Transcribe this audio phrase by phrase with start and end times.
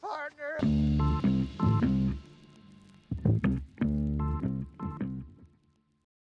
[0.00, 0.58] partner.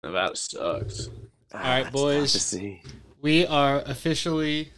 [0.04, 1.08] Nevada sucks.
[1.54, 2.32] All right, it's boys.
[2.32, 2.82] See.
[3.22, 4.72] We are officially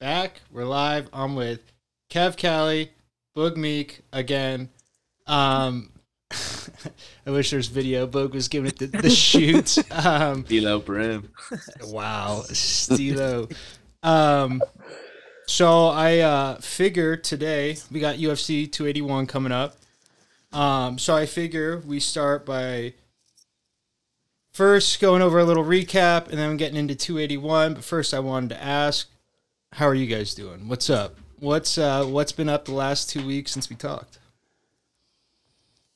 [0.00, 0.40] back.
[0.50, 1.08] We're live.
[1.12, 1.60] I'm with
[2.10, 2.90] Kev Cali,
[3.36, 4.70] Boog Meek again.
[5.26, 5.92] Um,
[7.26, 8.06] I wish there's video.
[8.06, 9.78] Boog was giving it the, the shoot.
[9.92, 11.30] Um, D'Lo Brim.
[11.84, 13.48] wow, Stilo.
[14.02, 14.62] Um,
[15.46, 19.76] so I uh, figure today we got UFC 281 coming up.
[20.52, 22.94] Um, so I figure we start by
[24.52, 27.74] first going over a little recap and then getting into 281.
[27.74, 29.08] But first, I wanted to ask,
[29.72, 30.68] how are you guys doing?
[30.68, 31.16] What's up?
[31.38, 34.18] What's uh, what's been up the last two weeks since we talked?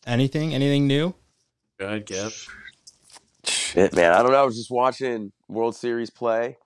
[0.06, 0.54] Anything?
[0.54, 1.14] Anything new?
[1.78, 2.32] Go ahead, Gap.
[3.44, 4.12] Shit, man.
[4.12, 4.42] I don't know.
[4.42, 6.58] I was just watching World Series play.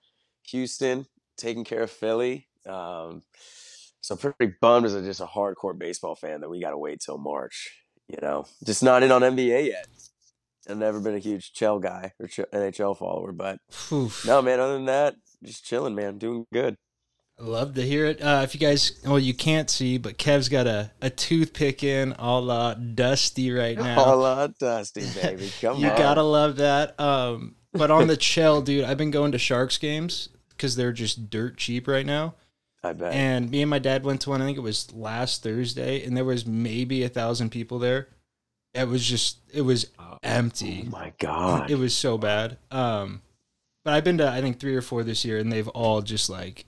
[0.49, 2.49] Houston taking care of Philly.
[2.69, 3.23] Um,
[4.01, 6.79] so I'm pretty bummed as a, just a hardcore baseball fan that we got to
[6.79, 7.73] wait till March.
[8.09, 9.87] You know, just not in on NBA yet.
[10.69, 13.59] I've never been a huge Chell guy or Ch- NHL follower, but
[13.93, 14.27] Oof.
[14.27, 14.61] no, man.
[14.61, 16.19] Other than that, just chilling, man.
[16.19, 16.77] Doing good.
[17.39, 18.23] I love to hear it.
[18.23, 22.15] Uh, if you guys, well, you can't see, but Kev's got a, a toothpick in,
[22.19, 23.99] a la Dusty right now.
[23.99, 25.51] All lot dusty, baby.
[25.61, 25.93] Come you on.
[25.93, 26.99] You gotta love that.
[27.01, 31.29] Um, but on the chill, dude, I've been going to Sharks games because they're just
[31.29, 32.35] dirt cheap right now.
[32.85, 33.13] I bet.
[33.15, 34.43] And me and my dad went to one.
[34.43, 38.09] I think it was last Thursday, and there was maybe a thousand people there.
[38.75, 39.87] It was just, it was
[40.23, 40.85] empty.
[40.87, 41.71] oh my god.
[41.71, 42.59] It was so bad.
[42.71, 43.23] Um,
[43.85, 46.29] but I've been to I think three or four this year, and they've all just
[46.29, 46.67] like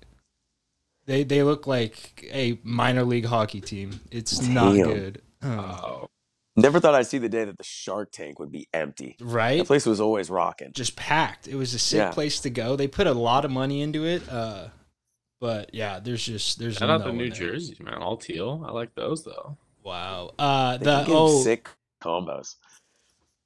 [1.07, 4.01] they they look like a minor league hockey team.
[4.11, 6.07] It's not good, Um, Oh,
[6.59, 9.17] Never thought I'd see the day that the Shark Tank would be empty.
[9.21, 9.59] right?
[9.59, 10.73] the place was always rocking.
[10.73, 11.49] Just packed.
[11.49, 12.11] It was a sick Yeah.
[12.13, 12.77] place to go.
[12.77, 14.27] They put a lot of money into it.
[14.29, 14.69] Uh,
[15.41, 17.51] but yeah, there's just there's shout out the New there.
[17.53, 17.95] Jerseys, man.
[18.03, 18.65] All teal.
[18.67, 19.57] I like those though.
[19.83, 20.33] Wow.
[20.39, 21.69] Uh, They the oh sick
[22.03, 22.57] combos.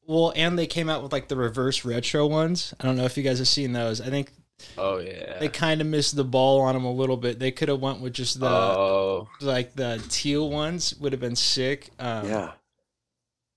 [0.06, 2.74] well, and they came out with like the reverse retro ones.
[2.80, 4.00] I don't know if you guys have seen those.
[4.00, 4.32] I think
[4.76, 5.38] Oh yeah.
[5.38, 7.38] they kind of missed the ball on them a little bit.
[7.38, 11.36] They could have went with just the oh, like the teal ones would have been
[11.36, 11.90] sick.
[11.98, 12.52] Um, yeah.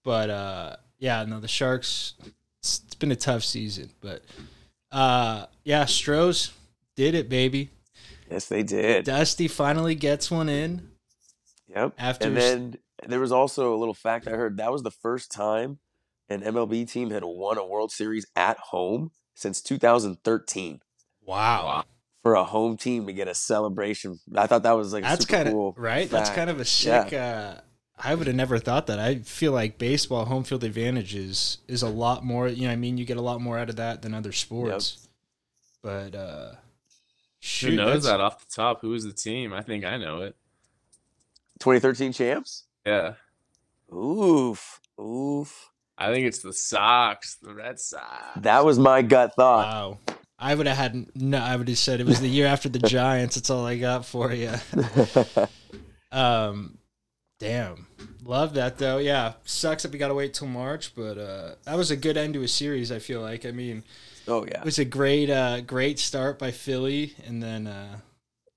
[0.03, 2.13] But uh, yeah, no, the Sharks.
[2.59, 4.23] It's, it's been a tough season, but
[4.91, 6.51] uh, yeah, Stros
[6.95, 7.69] did it, baby.
[8.33, 9.05] Yes, they did.
[9.05, 10.89] Dusty finally gets one in.
[11.67, 11.93] Yep.
[11.99, 12.77] After and then
[13.07, 15.77] there was also a little fact I heard that was the first time
[16.29, 20.81] an MLB team had won a World Series at home since 2013.
[21.21, 21.83] Wow, wow.
[22.23, 25.25] For a home team to get a celebration, I thought that was like a that's
[25.25, 25.75] super kind of cool.
[25.77, 26.09] right.
[26.09, 27.13] That's kind of a sick.
[27.13, 27.55] Uh,
[27.99, 28.97] I would have never thought that.
[28.97, 32.47] I feel like baseball home field advantage is is a lot more.
[32.47, 34.31] You know, what I mean, you get a lot more out of that than other
[34.31, 35.07] sports.
[35.83, 36.53] But uh,
[37.61, 38.81] Who knows that's- that off the top?
[38.81, 39.53] Who is the team?
[39.53, 40.35] I think I know it.
[41.59, 42.63] 2013 champs.
[42.85, 43.13] Yeah.
[43.93, 45.69] Oof, oof.
[45.97, 48.23] I think it's the Sox, the Red Sox.
[48.37, 49.67] That was my gut thought.
[49.67, 49.97] Wow.
[50.39, 51.37] I would have had no.
[51.37, 53.35] I would have said it was the year after the Giants.
[53.35, 54.51] That's all I got for you.
[56.11, 56.77] Um,
[57.39, 57.87] damn,
[58.23, 58.99] love that though.
[58.99, 62.35] Yeah, sucks that we gotta wait till March, but uh, that was a good end
[62.35, 62.91] to a series.
[62.91, 63.45] I feel like.
[63.47, 63.83] I mean,
[64.27, 67.97] oh yeah, it was a great, uh, great start by Philly, and then uh,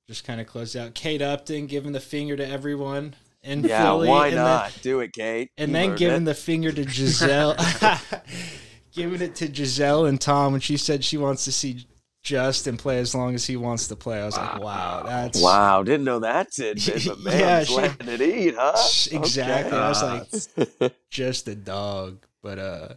[0.09, 0.94] just kind of closed out.
[0.94, 4.72] Kate Upton giving the finger to everyone in Yeah, Philly, why not?
[4.82, 5.50] Do it, Kate.
[5.59, 6.25] And You then giving it.
[6.26, 7.56] the finger to Gisele,
[8.94, 11.87] giving it to Gisele and Tom when she said she wants to see
[12.22, 14.21] Justin play as long as he wants to play.
[14.21, 18.09] I was like, wow, that's Wow, didn't know that tidbit, but man, Yeah, she- letting
[18.09, 18.72] it eat, huh?
[19.12, 19.78] Exactly.
[19.78, 22.25] I was like, like, just a dog.
[22.43, 22.88] But uh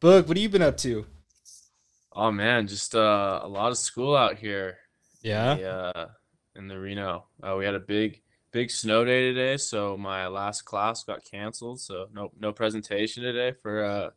[0.00, 1.06] Boog, what have you been up to?
[2.20, 4.78] Oh man, just uh, a lot of school out here.
[5.22, 5.54] Yeah.
[5.54, 6.06] the, uh,
[6.56, 7.26] in the Reno.
[7.40, 11.80] Uh, we had a big, big snow day today, so my last class got canceled.
[11.80, 14.10] So no, no presentation today for uh,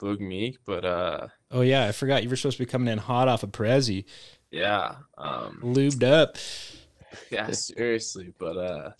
[0.00, 0.58] Boog Meek.
[0.64, 3.42] But uh, Oh yeah, I forgot you were supposed to be coming in hot off
[3.42, 4.04] of Prezi.
[4.52, 6.36] yeah, um, Lubed up.
[7.32, 8.32] yeah, seriously.
[8.38, 8.90] But uh,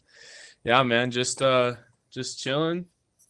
[0.65, 1.75] yeah, man, just uh,
[2.11, 2.87] just chilling,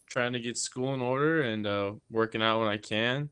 [0.09, 3.29] trying to get school in order and uh, working out when I can,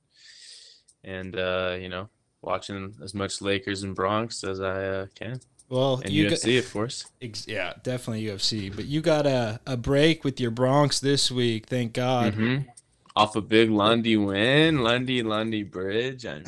[1.04, 2.10] and uh, you know,
[2.42, 5.40] watching as much Lakers and Bronx as I uh, can,
[5.70, 7.06] Well, and you UFC, got of course.
[7.22, 8.74] ex- yeah, definitely UFC.
[8.76, 12.34] But you got a, a break with your Bronx this week, thank God.
[12.36, 12.58] hmm
[13.16, 16.26] Off a big Lundy win, Lundy Lundy Bridge.
[16.26, 16.44] I'm,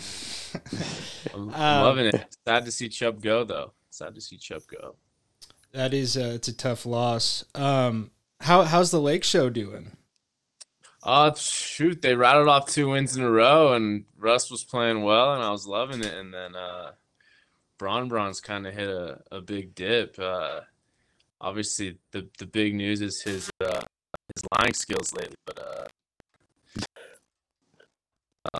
[1.33, 2.35] I'm, I'm Um, loving it.
[2.47, 3.73] Sad to see Chubb go though.
[3.91, 4.95] Sad to see Chubb go.
[5.73, 7.45] That is uh, it's a tough loss.
[7.53, 8.11] Um
[8.41, 9.91] how how's the Lake Show doing?
[11.05, 12.01] Oh shoot!
[12.01, 15.51] They rattled off two wins in a row, and Russ was playing well, and I
[15.51, 16.13] was loving it.
[16.13, 16.93] And then uh,
[17.77, 20.17] Bron Bron's kind of hit a, a big dip.
[20.17, 20.61] Uh,
[21.41, 23.81] obviously the the big news is his uh,
[24.33, 26.81] his lying skills lately, but uh,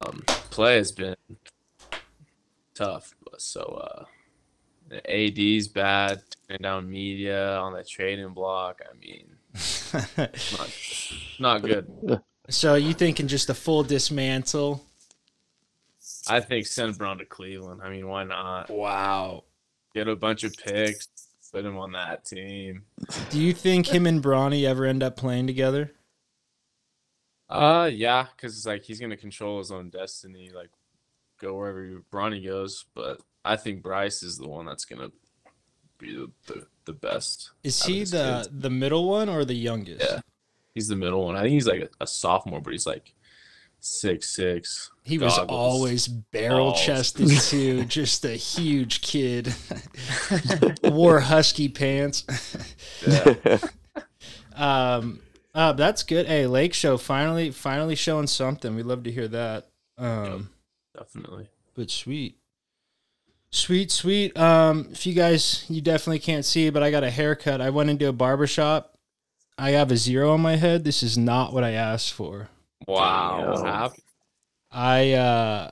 [0.03, 1.15] um, play has been
[2.74, 3.13] tough.
[3.38, 4.06] So uh,
[4.88, 8.81] the AD's bad, turning down media on the trading block.
[8.88, 9.36] I mean,
[10.57, 10.69] not,
[11.39, 12.21] not good.
[12.50, 14.83] so you thinking just a full dismantle?
[16.27, 17.81] I think send Bron to Cleveland.
[17.83, 18.69] I mean, why not?
[18.69, 19.44] Wow.
[19.94, 21.07] Get a bunch of picks,
[21.51, 22.83] put him on that team.
[23.30, 25.92] Do you think him and Bronny ever end up playing together?
[27.50, 30.71] Uh, yeah, because it's like he's gonna control his own destiny, like
[31.39, 32.86] go wherever Bronny goes.
[32.95, 35.12] But I think Bryce is the one that's gonna
[35.97, 37.51] be the the, the best.
[37.63, 38.50] Is he the kids.
[38.51, 40.01] the middle one or the youngest?
[40.01, 40.19] Yeah.
[40.75, 41.36] He's the middle one.
[41.36, 43.13] I think he's like a, a sophomore, but he's like
[43.80, 44.92] six six.
[45.04, 45.57] He was Goggles.
[45.57, 49.54] always barrel chested too, just a huge kid.
[50.83, 52.25] Wore husky pants.
[53.07, 53.57] Yeah.
[54.56, 55.19] Um,
[55.54, 56.27] uh, that's good.
[56.27, 58.74] Hey, Lake Show finally finally showing something.
[58.74, 59.68] We'd love to hear that.
[59.98, 60.50] Um,
[60.98, 61.50] Definitely.
[61.75, 62.38] but sweet,
[63.51, 64.38] sweet, sweet.
[64.38, 67.60] Um, if you guys, you definitely can't see, but I got a haircut.
[67.60, 68.94] I went into a barber shop.
[69.57, 70.84] I have a zero on my head.
[70.84, 72.50] This is not what I asked for.
[72.88, 73.62] Wow.
[73.63, 73.92] Damn.
[74.72, 75.72] I uh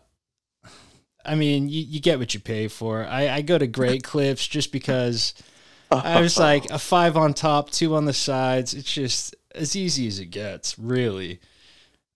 [1.25, 3.05] I mean, you, you get what you pay for.
[3.05, 5.33] I, I go to Great Clips just because
[5.91, 8.73] I was like a five on top, two on the sides.
[8.73, 11.39] It's just as easy as it gets, really.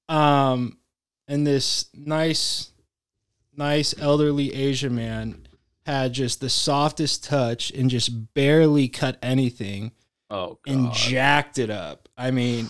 [0.10, 0.78] Um,
[1.28, 2.72] and this nice,
[3.56, 5.48] nice elderly Asian man
[5.86, 9.92] had just the softest touch and just barely cut anything
[10.30, 10.74] Oh God.
[10.74, 12.10] and jacked it up.
[12.18, 12.70] I mean,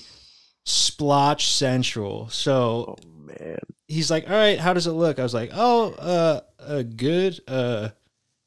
[0.65, 2.29] splotch central.
[2.29, 3.59] So oh man.
[3.87, 7.39] he's like, "All right, how does it look?" I was like, "Oh, uh, uh good."
[7.47, 7.89] Uh,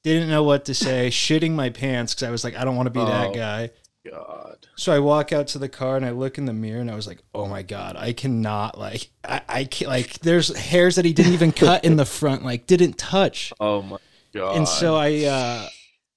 [0.03, 2.87] didn't know what to say, shitting my pants because I was like, "I don't want
[2.87, 3.35] to be that Oh.
[3.35, 3.71] guy."
[4.11, 4.67] God.
[4.77, 6.95] So I walk out to the car and I look in the mirror and I
[6.95, 11.05] was like, "Oh my god, I cannot like, I, I can't like." There's hairs that
[11.05, 13.53] he didn't even cut in the front, like didn't touch.
[13.61, 13.99] Oh my
[14.33, 14.57] god.
[14.57, 15.69] And so I uh,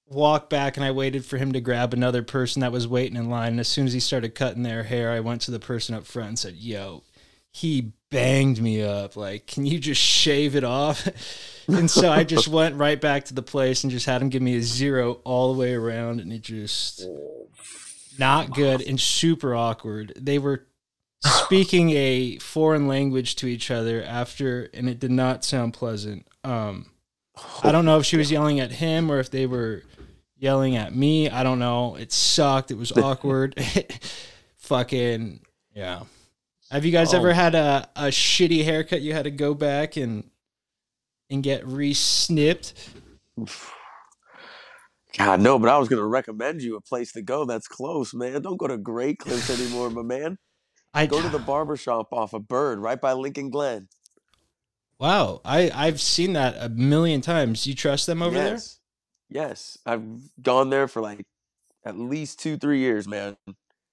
[0.08, 3.30] walked back and I waited for him to grab another person that was waiting in
[3.30, 3.52] line.
[3.52, 6.06] And as soon as he started cutting their hair, I went to the person up
[6.06, 7.02] front and said, Yo,
[7.50, 9.16] he banged me up.
[9.16, 11.08] Like, can you just shave it off?
[11.68, 14.42] and so I just went right back to the place and just had him give
[14.42, 16.20] me a zero all the way around.
[16.20, 17.06] And it just
[18.18, 20.12] not good and super awkward.
[20.16, 20.66] They were
[21.24, 26.26] speaking a foreign language to each other after, and it did not sound pleasant.
[26.44, 26.90] Um,
[27.62, 29.82] I don't know if she was yelling at him or if they were
[30.36, 31.28] yelling at me.
[31.30, 31.96] I don't know.
[31.96, 32.70] It sucked.
[32.70, 33.54] It was awkward.
[34.56, 35.40] Fucking
[35.74, 36.02] yeah.
[36.70, 37.18] Have you guys Oh.
[37.18, 40.30] ever had a, a shitty haircut you had to go back and
[41.30, 42.72] and get re-snipped?
[45.16, 48.42] God no, but I was gonna recommend you a place to go that's close, man.
[48.42, 50.38] Don't go to Great Clips anymore, my man.
[50.92, 53.88] I Go to the barber shop off a bird right by Lincoln Glen.
[54.98, 57.66] Wow, I I've seen that a million times.
[57.66, 58.78] You trust them over yes.
[59.28, 59.78] Yes.
[59.86, 60.02] I've
[60.40, 61.24] gone there for like
[61.84, 63.36] at least two, three years, man.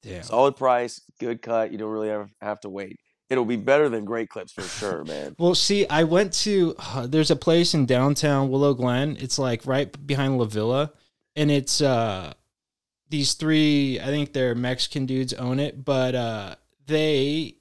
[0.04, 0.22] Yeah.
[0.22, 1.72] Solid price, good cut.
[1.72, 3.00] You don't really ever have to wait.
[3.30, 5.36] It'll be better than Great Clips for sure, man.
[5.40, 6.76] Well, see, I went to
[7.06, 9.16] there's a place in downtown Willow Glen.
[9.22, 10.92] It's like right behind La Villa,
[11.36, 12.34] and it's uh
[13.10, 14.02] these three.
[14.02, 16.56] I think they're Mexican dudes own it, but uh
[16.88, 17.56] they.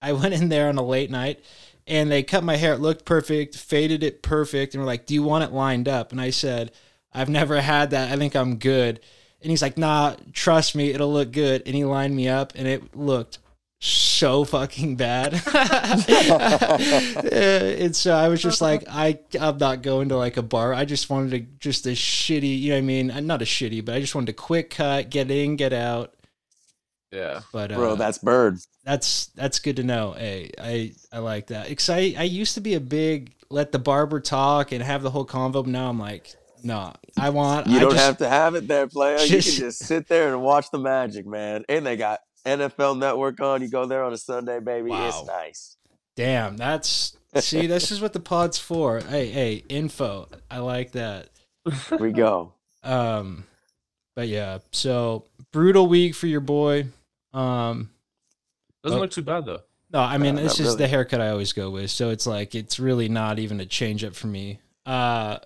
[0.00, 1.42] I went in there on a late night,
[1.88, 2.74] and they cut my hair.
[2.74, 6.12] It looked perfect, faded it perfect, and were like, "Do you want it lined up?"
[6.12, 6.70] And I said,
[7.16, 8.12] "I've never had that.
[8.12, 9.00] I think I'm good."
[9.40, 12.66] And he's like, "Nah, trust me, it'll look good." And he lined me up, and
[12.66, 13.38] it looked
[13.78, 15.34] so fucking bad.
[17.32, 20.74] and so I was just like, I I'm not going to like a bar.
[20.74, 23.10] I just wanted to just a shitty, you know what I mean?
[23.10, 26.14] Uh, Not a shitty, but I just wanted a quick cut, get in, get out.
[27.12, 27.40] Yeah.
[27.52, 28.58] But uh, Bro, that's bird.
[28.84, 30.12] that's that's good to know.
[30.12, 31.68] Hey, I I like that.
[31.68, 35.10] Cause I I used to be a big let the barber talk and have the
[35.10, 35.52] whole convo.
[35.64, 36.34] But now I'm like,
[36.66, 36.92] nah.
[37.18, 37.66] I want.
[37.66, 39.18] You I don't just, have to have it there, player.
[39.18, 41.64] you can just sit there and watch the magic, man.
[41.68, 43.62] And they got NFL Network on.
[43.62, 44.90] You go there on a Sunday, baby.
[44.90, 45.08] Wow.
[45.08, 45.76] It's nice.
[46.16, 47.66] Damn, that's see.
[47.66, 49.00] this is what the pod's for.
[49.00, 50.28] Hey, hey, info.
[50.50, 51.28] I like that.
[51.98, 52.52] We go.
[52.82, 53.44] Um,
[54.14, 56.86] but yeah, so brutal week for your boy.
[57.34, 57.90] Um,
[58.82, 59.00] Doesn't Oh.
[59.02, 59.60] look too bad though.
[59.92, 62.26] no, I mean Uh, it's not just the haircut I always go with, so it's
[62.26, 64.60] like it's really not even a change up for me.
[64.86, 65.38] Uh,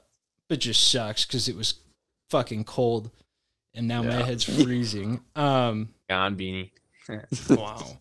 [0.50, 1.74] but just sucks because it was
[2.28, 3.10] fucking cold,
[3.72, 5.20] and now my head's freezing.
[5.36, 6.72] Um, Gone beanie.
[7.48, 7.98] wow.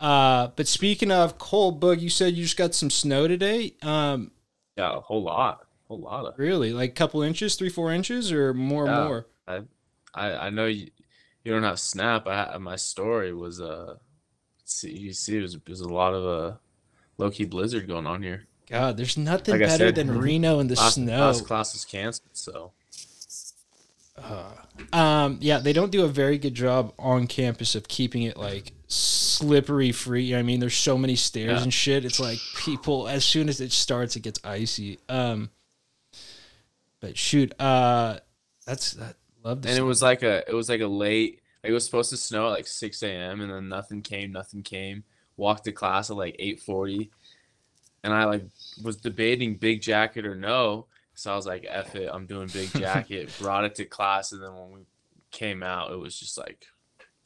[0.00, 3.74] Uh, but speaking of cold, Boog, you said you just got some snow today.
[3.80, 4.32] Um,
[4.76, 5.60] Yeah, a whole lot.
[5.62, 9.04] A whole lot of really, like a couple inches, three, four inches, or more, Yeah.
[9.04, 9.26] more.
[9.46, 9.60] I
[10.14, 10.90] I I know you
[11.44, 13.98] you don't have Snap, I had, my story was uh,
[14.64, 16.56] see you see, it was, it was a lot of a uh,
[17.18, 18.48] low key blizzard going on here.
[18.68, 21.18] God, there's nothing Like better said, than Reno in the Last, snow.
[21.26, 22.72] last class was canceled, so
[24.92, 28.72] Um, yeah, they don't do a very good job on campus of keeping it like
[28.88, 30.24] slippery free.
[30.24, 31.62] You know I mean, there's so many stairs Yeah.
[31.62, 32.04] and shit.
[32.04, 34.98] It's like people as soon as it starts, it gets icy.
[35.08, 35.50] Um,
[37.00, 38.18] but shoot, uh,
[38.66, 39.72] that's I love this.
[39.72, 42.16] and it was like a it was like a late like it was supposed to
[42.16, 45.04] snow at like 6 a.m and then nothing came nothing came
[45.36, 47.10] walked to class at like 8.40
[48.04, 48.44] and i like
[48.84, 52.70] was debating big jacket or no so i was like F it i'm doing big
[52.78, 54.80] jacket brought it to class and then when we
[55.32, 56.66] came out it was just like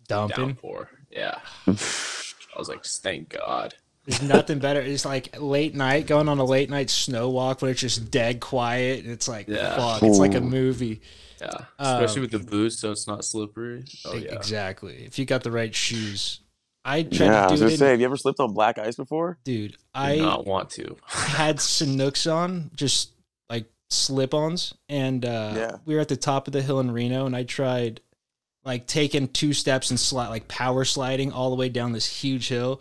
[0.07, 0.37] dumping.
[0.47, 3.75] downpour yeah i was like thank god
[4.07, 4.81] There's nothing better.
[4.81, 8.41] It's like late night going on a late night snow walk when it's just dead
[8.41, 9.05] quiet.
[9.05, 9.77] and It's like Yeah.
[9.77, 10.03] fuck.
[10.03, 11.03] It's like a movie.
[11.43, 15.05] yeah Um, especially with the boots so it's not slippery oh yeah Exactly.
[15.05, 16.41] If you got the right shoes.
[16.91, 17.79] I tried Yeah, I to was do gonna it.
[17.79, 19.39] say, have you ever slipped on black ice before?
[19.45, 23.13] dude, I I do not want to had Sanuks on, just
[23.51, 25.77] like slip ons, and uh, Yeah.
[25.85, 28.01] we were at the top of the hill in Reno, and I tried
[28.65, 32.49] like taking two steps and slide, like power sliding all the way down this huge
[32.49, 32.81] hill,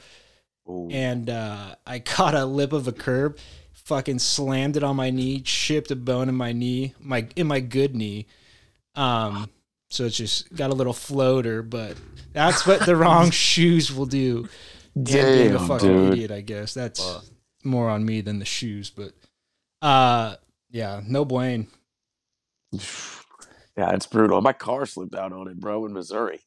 [0.70, 0.90] Ooh.
[0.92, 3.38] and uh, I caught a lip of a curb,
[3.74, 7.60] fucking slammed it on my knee, chipped a bone in my knee, my in my
[7.62, 8.26] good knee.
[8.96, 9.50] Um,
[9.90, 11.98] so it's just got a little floater, but
[12.34, 14.48] that's what the wrong shoes will do.
[15.12, 16.14] And being a Damn, fucking dude.
[16.14, 17.26] idiot, I guess that's Fuck.
[17.64, 18.90] more on me than the shoes.
[18.90, 19.14] But
[19.82, 20.36] uh,
[20.70, 21.68] yeah, no blame.
[23.78, 24.42] Yeah, it's brutal.
[24.42, 26.40] My car slipped out on it, bro, in Missouri.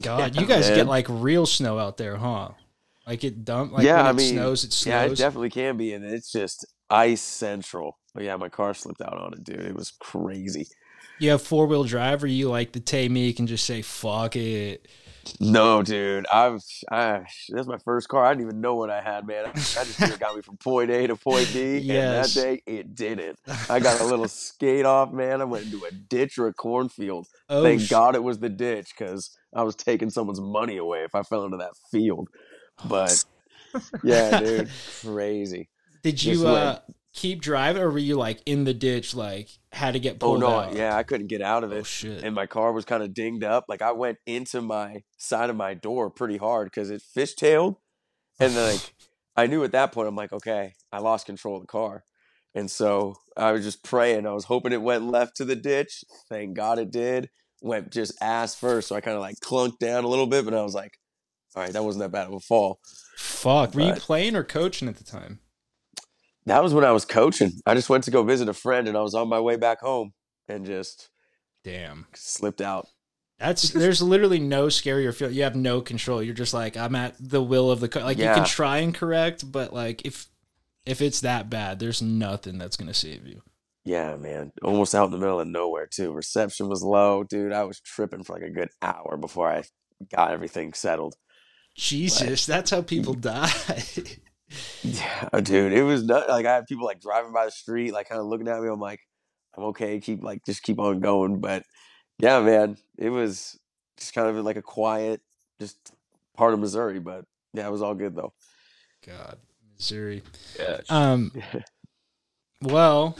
[0.00, 0.76] God, Yeah, you guys man.
[0.78, 2.50] get like real snow out there, huh?
[3.06, 3.72] Like it dump.
[3.72, 4.90] Like Yeah, when I it mean, snows, it snows.
[4.90, 7.98] Yeah, it definitely can be, and it's just ice central.
[8.14, 9.60] But yeah, my car slipped out on it, dude.
[9.60, 10.66] It was crazy.
[11.20, 14.36] You have four wheel drive, or you like the Tay Meek and just say fuck
[14.36, 14.88] it.
[15.38, 18.24] No, dude, I've I that's my first car.
[18.24, 19.44] I didn't even know what I had, man.
[19.46, 22.34] I just got me from point A to point B, Yes.
[22.36, 23.38] and that day it didn't.
[23.68, 25.40] I got a little skate off, man.
[25.40, 27.26] I went into a ditch or a cornfield.
[27.50, 31.04] Oh, Thank sh- God it was the ditch because I was taking someone's money away
[31.04, 32.28] if I fell into that field.
[32.88, 33.22] But
[34.02, 34.70] yeah, dude,
[35.02, 35.68] crazy.
[36.02, 36.78] Did you uh,
[37.12, 40.42] keep driving, or were you like in the ditch, like had to get oh, pulled.
[40.42, 40.74] Oh no, out?
[40.74, 41.76] yeah, I couldn't get out of it.
[41.76, 41.86] Oh it.
[41.86, 42.24] shit.
[42.24, 43.66] and my car was kind of dinged up.
[43.68, 47.76] Like I went into my side of my door pretty hard because it fishtailed,
[48.38, 48.94] and then like
[49.36, 52.04] I knew at that point I'm like, okay, I lost control of the car,
[52.54, 54.26] and so I was just praying.
[54.26, 56.04] I was hoping it went left to the ditch.
[56.28, 57.30] Thank God it did.
[57.62, 60.54] Went just ass first, so I kind of like clunked down a little bit, but
[60.54, 60.98] I was like,
[61.54, 62.80] all right, that wasn't that bad of a fall.
[63.16, 63.74] Fuck.
[63.74, 65.40] Were you playing or coaching at the time?
[66.46, 67.52] That was when I was coaching.
[67.66, 69.80] I just went to go visit a friend, and I was on my way back
[69.80, 70.12] home,
[70.48, 71.10] and just
[71.64, 72.06] Damn.
[72.14, 72.88] slipped out.
[73.38, 75.30] That's there's literally no scarier feel.
[75.30, 76.22] You have no control.
[76.22, 78.94] You're just like I'm at the will of the co- like you can try and
[78.94, 80.26] correct, but like if
[80.84, 83.40] if it's that bad, there's nothing that's gonna save you.
[83.84, 84.52] Yeah, man.
[84.62, 86.12] Almost out in the middle of nowhere too.
[86.12, 87.52] Reception was low, dude.
[87.52, 89.62] I was tripping for like a good hour before I
[90.14, 91.14] got everything settled.
[91.74, 93.50] Jesus, that's how people die.
[94.82, 95.72] Yeah, dude.
[95.72, 98.26] It was not like I had people like driving by the street, like kind of
[98.26, 98.68] looking at me.
[98.68, 99.00] I'm like,
[99.56, 99.98] I'm okay.
[100.00, 101.40] Keep like just keep on going.
[101.40, 101.64] But
[102.18, 103.58] yeah, man, it was
[103.96, 105.20] just kind of like a quiet,
[105.58, 105.94] just
[106.36, 106.98] part of Missouri.
[107.00, 108.32] But yeah, it was all good though.
[109.06, 109.38] God,
[109.76, 110.22] Missouri.
[110.58, 111.32] yeah Um.
[112.62, 113.16] Well,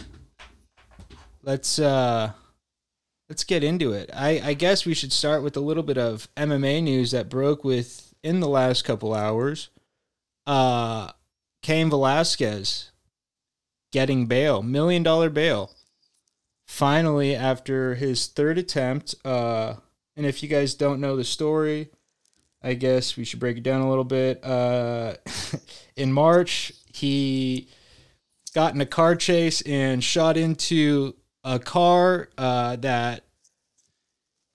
[1.43, 2.33] let's uh,
[3.31, 4.11] let's get into it.
[4.13, 7.65] I I guess we should start with a little bit of MMA news that broke
[7.65, 9.71] within the last couple hours.
[10.47, 11.13] Uh,
[11.63, 12.91] Cain Velasquez
[13.93, 15.71] getting bail, million dollar bail.
[16.67, 19.75] Finally, after his third attempt, uh,
[20.17, 21.89] and if you guys don't know the story,
[22.63, 24.45] I guess we should break it down a little bit.
[24.45, 25.15] Uh,
[25.97, 27.69] in March, he
[28.55, 33.25] got in a car chase and shot into a car uh, that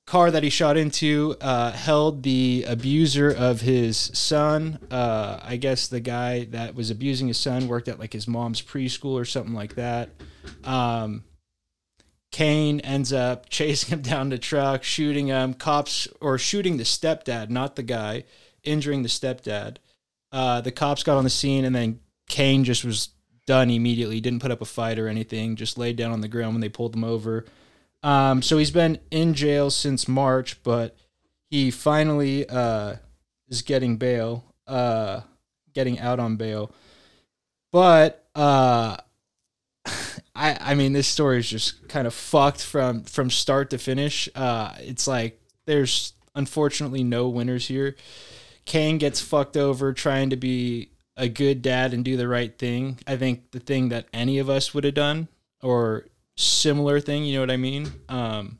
[0.05, 4.79] car that he shot into uh, held the abuser of his son.
[4.91, 8.61] Uh, I guess the guy that was abusing his son worked at like his mom's
[8.61, 10.09] preschool or something like that.
[10.63, 11.23] Um,
[12.31, 15.53] Cain ends up chasing him down the truck, shooting him.
[15.53, 18.25] Cops or shooting the stepdad, not the guy,
[18.63, 19.77] injuring the stepdad.
[20.31, 23.09] Uh, the cops got on the scene, and then Cain just was
[23.47, 24.19] done immediately.
[24.19, 25.55] Didn't put up a fight or anything.
[25.55, 27.45] Just laid down on the ground when they pulled him over.
[28.05, 30.95] Um, so he's been in jail since March, but
[31.49, 32.97] he finally uh,
[33.49, 35.21] is getting bail, uh,
[35.73, 36.71] getting out on bail.
[37.71, 38.97] But uh,
[40.35, 44.29] I I mean this story is just kind of fucked from from start to finish.
[44.35, 47.95] Uh, it's like there's unfortunately no winners here.
[48.65, 52.99] Cain gets fucked over trying to be a good dad and do the right thing.
[53.07, 55.27] I think the thing that any of us would have done
[55.63, 56.05] or
[56.37, 57.91] similar thing, you know what I mean?
[58.09, 58.59] Um,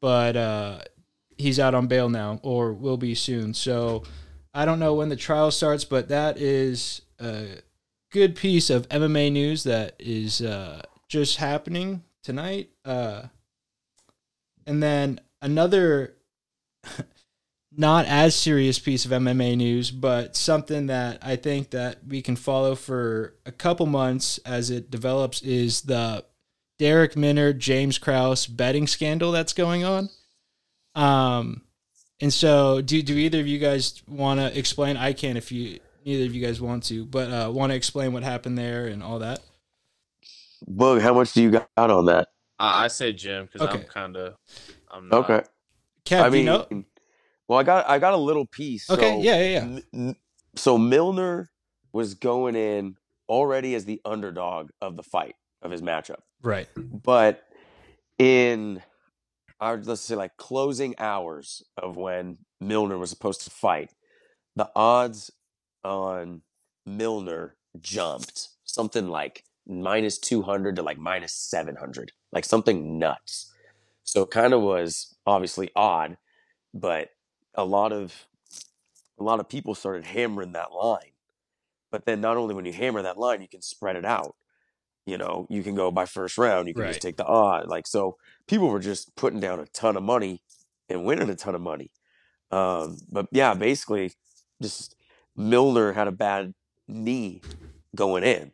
[0.00, 0.80] but uh,
[1.38, 3.54] he's out on bail now or will be soon.
[3.54, 4.04] So
[4.52, 7.58] I don't know when the trial starts, but that is a
[8.10, 12.70] good piece of MMA news that is uh, just happening tonight.
[12.84, 13.22] Uh,
[14.66, 16.14] and then another
[17.76, 22.36] not as serious piece of MMA news, but something that I think that we can
[22.36, 26.24] follow for a couple months as it develops is the
[26.78, 30.08] Darrick Minner, James Krause betting scandal that's going on.
[30.94, 31.62] Um,
[32.20, 34.96] and so do do either of you guys want to explain?
[34.96, 38.12] I can if you neither of you guys want to, but uh, want to explain
[38.12, 39.40] what happened there and all that.
[40.70, 42.28] Boog, how much do you got on that?
[42.58, 43.78] I, I say Jim because Okay.
[43.78, 44.36] I'm kind of.
[44.90, 45.30] I'm not.
[45.30, 45.46] Okay.
[46.04, 46.84] Kev, I do you mean, know?
[47.48, 48.90] well, I got I got a little piece.
[48.90, 49.60] Okay, so yeah, yeah, yeah.
[49.60, 50.16] M- m-
[50.56, 51.50] so Minner
[51.92, 52.96] was going in
[53.28, 56.68] already as the underdog of the fight of his matchup, Right.
[56.76, 57.44] but
[58.18, 58.82] in
[59.60, 63.90] our let's say like closing hours of when Minner was supposed to fight,
[64.56, 65.30] the odds
[65.84, 66.42] on
[66.86, 73.52] Minner jumped something like minus 200 to like minus 700, like something nuts.
[74.04, 76.16] So it kind of was obviously odd,
[76.74, 77.10] but
[77.54, 78.26] a lot of
[79.18, 81.12] a lot of people started hammering that line.
[81.90, 84.34] But then not only when you hammer that line, you can spread it out.
[85.06, 86.90] You know, you can go by first round, you can Right.
[86.90, 87.68] just take the odd.
[87.68, 88.16] Like so
[88.46, 90.42] people were just putting down a ton of money
[90.88, 91.90] and winning a ton of money.
[92.50, 94.12] Um, but yeah, basically
[94.62, 94.96] just
[95.36, 96.54] Minner had a bad
[96.88, 97.44] knee
[97.96, 98.52] going in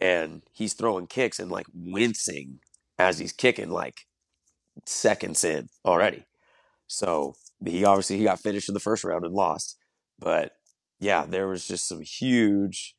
[0.00, 2.60] and he's throwing kicks and like wincing
[2.98, 4.02] as he's kicking like
[4.86, 6.24] seconds in already.
[6.88, 9.78] So he obviously he got finished in the first round and lost.
[10.18, 10.52] But
[11.00, 12.96] yeah, there was just some huge,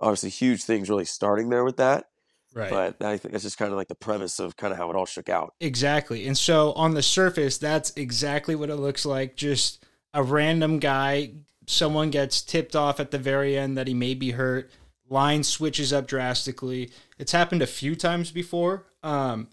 [0.00, 2.06] obviously huge things really starting there with that.
[2.54, 2.70] Right.
[2.70, 4.96] But I think that's just kind of like the premise of kind of how it
[4.96, 5.54] all shook out.
[5.60, 6.26] Exactly.
[6.26, 9.36] And so on the surface, that's exactly what it looks like.
[9.36, 11.32] Just a random guy,
[11.66, 14.70] someone gets tipped off at the very end that he may be hurt.
[15.08, 16.90] Line switches up drastically.
[17.18, 18.86] It's happened a few times before.
[19.02, 19.48] Um,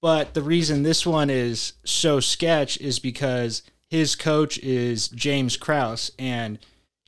[0.00, 6.12] but the reason this one is so sketch is because his coach is James Krause,
[6.18, 6.58] and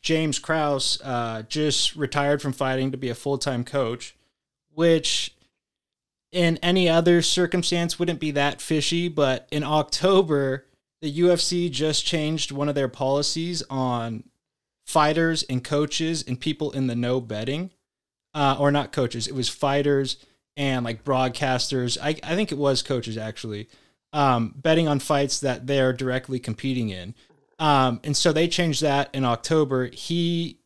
[0.02, 4.16] James Krause uh, just retired from fighting to be a full time coach,
[4.72, 5.34] which
[6.32, 9.08] in any other circumstance wouldn't be that fishy.
[9.08, 10.66] But in October,
[11.02, 14.24] the UFC just changed one of their policies on
[14.86, 17.70] fighters and coaches and people in the no betting,
[18.34, 19.26] uh, or not coaches.
[19.26, 20.16] It was fighters
[20.56, 21.98] and like broadcasters.
[22.00, 23.68] I, I think it was coaches actually
[24.12, 27.14] um, betting on fights that they're directly competing in.
[27.60, 29.86] Um, and so they changed that in October.
[29.86, 30.58] He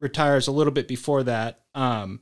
[0.00, 1.60] retires a little bit before that.
[1.74, 2.20] Um,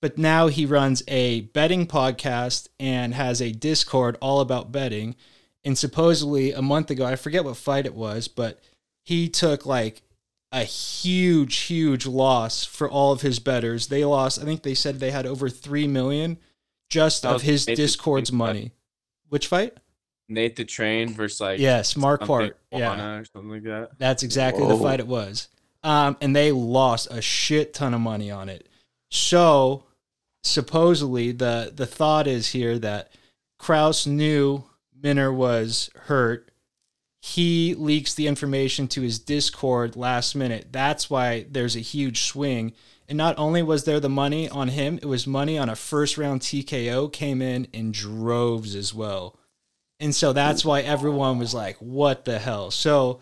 [0.00, 5.16] but now he runs a betting podcast and has a Discord all about betting.
[5.64, 8.60] And supposedly a month ago, I forget what fight it was, but
[9.04, 10.02] he took like
[10.52, 13.88] a huge, huge loss for all of his betters.
[13.88, 16.38] They lost, I think they said they had over 3 million
[16.90, 18.72] just of his Discord's money.
[19.28, 19.78] Which fight?
[20.32, 22.58] Nate the Train versus like Yes, Mark something Part.
[22.72, 23.18] Yeah.
[23.18, 23.98] Or something like that.
[23.98, 25.48] That's exactly the fight it was.
[25.84, 28.68] Um, and they lost a shit ton of money on it.
[29.10, 29.84] So
[30.42, 33.12] supposedly the the thought is here that
[33.58, 34.64] Krause knew
[35.00, 36.50] Minner was hurt.
[37.20, 40.68] He leaks the information to his Discord last minute.
[40.72, 42.72] That's why there's a huge swing.
[43.08, 46.18] And not only was there the money on him, it was money on a first
[46.18, 49.38] round TKO came in in droves as well.
[50.02, 52.72] And so that's why everyone was like, what the hell?
[52.72, 53.20] So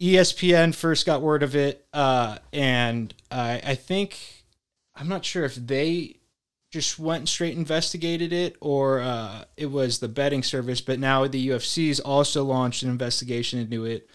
[0.00, 4.18] ESPN first got word of it, uh, and I I think
[4.96, 6.16] I'm not sure if they
[6.72, 10.80] just went straight investigated it or uh, it was the betting service.
[10.80, 14.08] But now the UFC's also launched an investigation into it.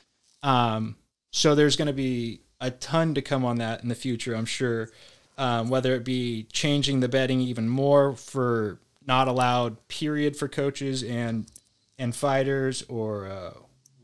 [0.44, 0.98] Um,
[1.32, 4.46] so there's going to be a ton to come on that in the future, I'm
[4.46, 4.90] sure.
[5.38, 11.04] Um, whether it be changing the betting even more for not allowed period for coaches
[11.04, 11.50] and
[11.98, 13.54] and fighters or uh,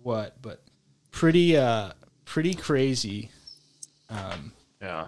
[0.01, 0.63] what, but
[1.11, 1.91] pretty uh
[2.25, 3.29] pretty crazy.
[4.09, 5.07] Um, Yeah.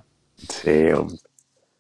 [0.64, 1.18] Damn.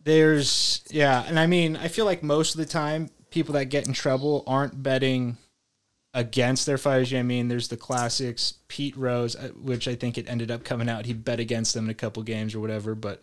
[0.04, 3.88] there's yeah, and I mean I feel like most of the time people that get
[3.88, 5.38] in trouble aren't betting
[6.13, 7.12] against their fighters.
[7.12, 8.54] You know I mean, there's the classics.
[8.69, 11.86] Pete Rose, uh, which I think it ended up coming out, he bet against them
[11.86, 12.95] in a couple games or whatever.
[12.95, 13.21] But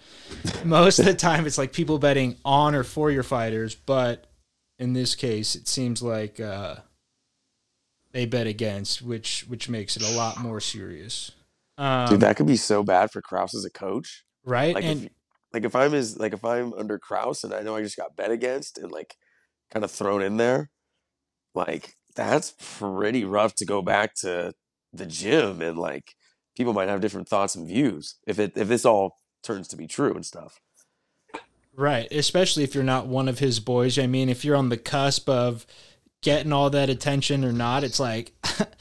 [0.65, 3.75] most of the time, it's like people betting on or for your fighters.
[3.75, 4.27] But
[4.83, 6.77] in this case, it seems like uh,
[8.11, 11.31] they bet against, which which makes it a lot more serious.
[11.79, 14.25] Um, Dude, that could be so bad for Krause as a coach.
[14.45, 14.75] right?
[14.75, 15.13] Like and if
[15.53, 18.17] like if I'm his like if I'm under Krause and I know I just got
[18.17, 19.15] bet against and like
[19.71, 20.71] kind of thrown in there,
[21.55, 24.53] like that's pretty rough to go back to
[24.93, 26.15] the gym and like
[26.57, 29.87] people might have different thoughts and views if it if this all turns to be
[29.87, 30.61] true and stuff.
[31.75, 33.99] Right, especially if you're not one of his boys.
[33.99, 35.67] I mean, if you're on the cusp of
[36.21, 38.33] getting all that attention or not, it's like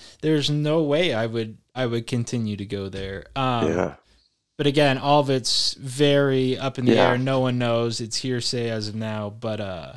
[0.21, 3.25] there's no way I would I would continue to go there.
[3.35, 3.95] Um, yeah.
[4.57, 7.11] But again, all of it's very up in the Yeah.
[7.11, 7.17] air.
[7.17, 8.01] No one knows.
[8.01, 9.29] It's hearsay as of now.
[9.29, 9.93] But uh,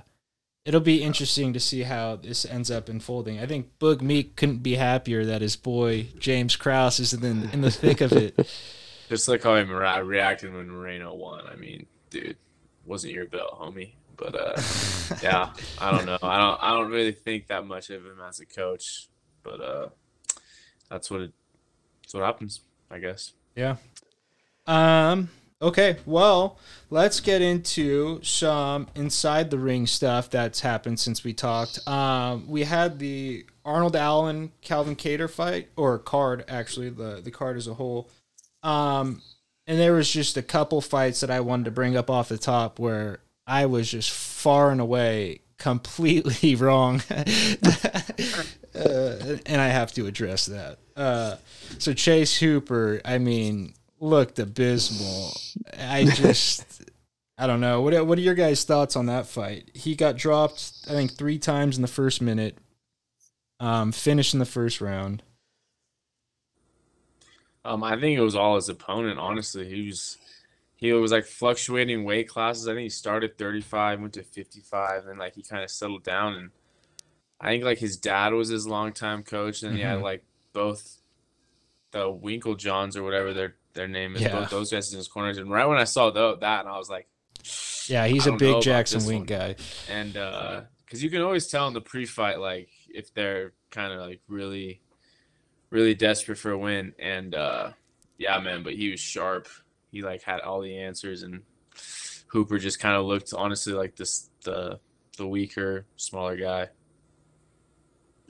[0.64, 3.40] it'll be interesting to see how this ends up unfolding.
[3.40, 7.60] I think Boog Meek couldn't be happier that his boy James Krause is in in
[7.60, 8.36] the thick of it.
[9.08, 11.42] Just like how I ra- reacted when Moreno won.
[11.52, 12.36] I mean, dude,
[12.86, 13.92] wasn't your belt, homie.
[14.16, 14.60] But uh,
[15.22, 16.18] yeah, I don't know.
[16.22, 16.62] I don't.
[16.62, 19.08] I don't really think that much of him as a coach.
[19.42, 19.88] But uh,
[20.90, 21.32] that's what it.
[22.02, 22.60] That's what happens.
[22.90, 23.32] I guess.
[23.56, 23.76] Yeah.
[24.66, 25.30] Um.
[25.60, 25.96] Okay.
[26.06, 26.58] Well,
[26.90, 31.86] let's get into some inside the ring stuff that's happened since we talked.
[31.88, 37.56] Um, we had the Arnold Allen Calvin Kattar fight, or card actually, the the card
[37.56, 38.10] as a whole.
[38.62, 39.22] Um,
[39.66, 42.38] and there was just a couple fights that I wanted to bring up off the
[42.38, 47.02] top where I was just far and away completely wrong.
[47.10, 47.22] uh,
[48.74, 50.78] and I have to address that.
[50.96, 51.36] Uh,
[51.78, 55.32] so Chase Hooper, I mean, looked abysmal.
[55.78, 56.84] I just,
[57.38, 57.80] I don't know.
[57.80, 59.70] What what are your guys' thoughts on that fight?
[59.74, 62.58] He got dropped, I think, three times in the first minute.
[63.60, 65.22] Um, finished in the first round.
[67.64, 69.18] Um, I think it was all his opponent.
[69.18, 70.18] Honestly, he was
[70.76, 72.68] he was like fluctuating weight classes.
[72.68, 76.34] I think he started 35, went to 55, and like he kind of settled down.
[76.34, 76.50] And
[77.40, 80.02] I think like his dad was his longtime coach, and he had Mhm.
[80.02, 80.98] like both
[81.92, 84.32] the Winkeljohns or whatever their their name is, Yeah.
[84.40, 85.38] both those guys in his corners.
[85.38, 87.08] And right when I saw tho- that, and I was like,
[87.88, 89.56] Yeah, he's a big Jackson Wink guy.
[89.88, 94.00] and uh because you can always tell in the pre-fight like if they're kind of
[94.00, 94.80] like really
[95.74, 97.70] really desperate for a win and uh
[98.18, 99.48] yeah man but he was sharp
[99.92, 101.42] he like had all the answers and
[102.28, 104.78] hooper just kind of looked honestly like this the
[105.18, 106.68] the weaker smaller guy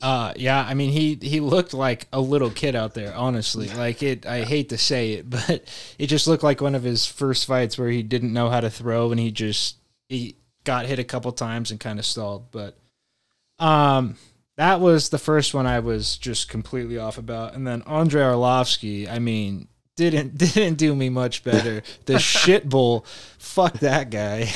[0.02, 3.14] Uh, yeah, I mean he he looked like a little kid out there.
[3.14, 4.26] Honestly, like it.
[4.26, 5.62] I hate to say it, but
[5.98, 8.70] it just looked like one of his first fights where he didn't know how to
[8.70, 9.78] throw and he just
[10.08, 12.50] he got hit a couple times and kind of stalled.
[12.50, 12.76] But
[13.58, 14.16] um,
[14.56, 17.54] that was the first one I was just completely off about.
[17.54, 21.82] And then Andrei Arlovski, I mean, didn't didn't do me much better.
[22.06, 23.04] The shit bull,
[23.38, 24.50] fuck that guy.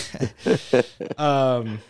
[1.19, 1.81] um,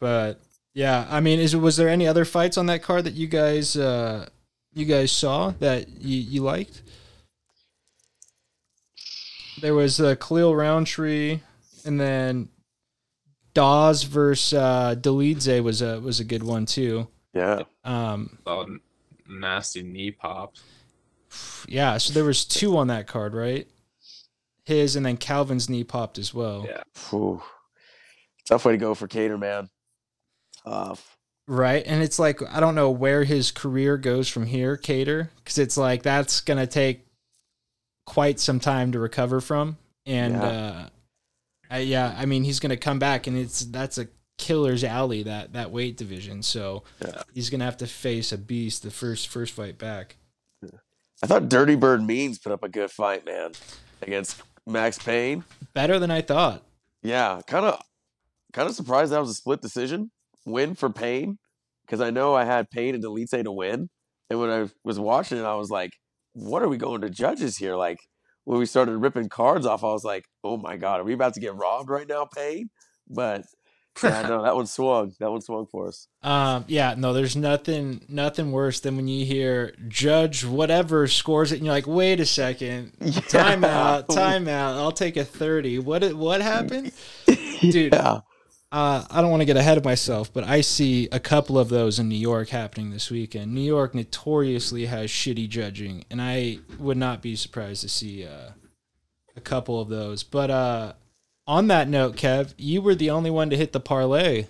[0.00, 0.40] but
[0.74, 3.76] yeah, I mean, is was there any other fights on that card that you guys
[3.76, 4.28] uh
[4.72, 6.82] you guys saw that you you liked?
[9.60, 11.40] There was uh, Khalil Rountree,
[11.84, 12.48] and then
[13.54, 17.08] Dawes versus uh, Delidze was a was a good one too.
[17.34, 17.62] Yeah.
[17.84, 18.66] Um, oh,
[19.28, 20.54] nasty knee pop
[21.68, 23.66] yeah, so there was two on that card, right?
[24.64, 26.66] His and then Calvin's knee popped as well.
[26.68, 26.82] Yeah.
[27.10, 27.42] Whew.
[28.46, 29.68] Tough way to go for Kattar, man.
[30.64, 31.16] Tough.
[31.46, 31.82] Right.
[31.86, 35.76] And it's like, I don't know where his career goes from here, Kattar, because it's
[35.76, 37.06] like that's going to take
[38.06, 39.76] quite some time to recover from.
[40.06, 40.42] And, Yeah.
[40.42, 40.88] uh,
[41.70, 45.22] I, yeah, I mean, he's going to come back and it's that's a killer's alley,
[45.22, 46.42] that, that weight division.
[46.42, 47.22] So Yeah.
[47.34, 50.16] he's going to have to face a beast the first, first fight back.
[51.22, 53.52] I thought Dirty Bird Means put up a good fight, man,
[54.00, 55.44] against Max Payne.
[55.74, 56.62] Better than I thought.
[57.02, 57.80] Yeah, kind of,
[58.54, 60.10] kind of surprised that was a split decision
[60.46, 61.38] win for Payne
[61.84, 63.90] because I know I had Payne and Delete to win,
[64.30, 65.92] and when I was watching it, I was like,
[66.32, 67.98] "What are we going to judges here?" Like
[68.44, 71.34] when we started ripping cards off, I was like, "Oh my god, are we about
[71.34, 72.70] to get robbed right now, Payne?"
[73.08, 73.44] But
[74.02, 75.12] yeah, no, that one swung.
[75.18, 76.08] That one swung for us.
[76.22, 81.56] Um, yeah, no, there's nothing, nothing worse than when you hear judge whatever scores it,
[81.56, 82.92] and you're like, wait a second,
[83.28, 84.76] time out, time out.
[84.76, 85.78] I'll take a thirty.
[85.78, 86.92] What, what happened?
[87.60, 87.92] Dude.
[87.92, 88.20] Yeah.
[88.72, 91.70] Uh, I don't want to get ahead of myself, but I see a couple of
[91.70, 93.52] those in New York happening this weekend.
[93.52, 98.50] New York notoriously has shitty judging, and I would not be surprised to see uh,
[99.36, 100.22] a couple of those.
[100.22, 100.92] But uh,
[101.48, 104.46] on that note, Kev, you were the only one to hit the parlay.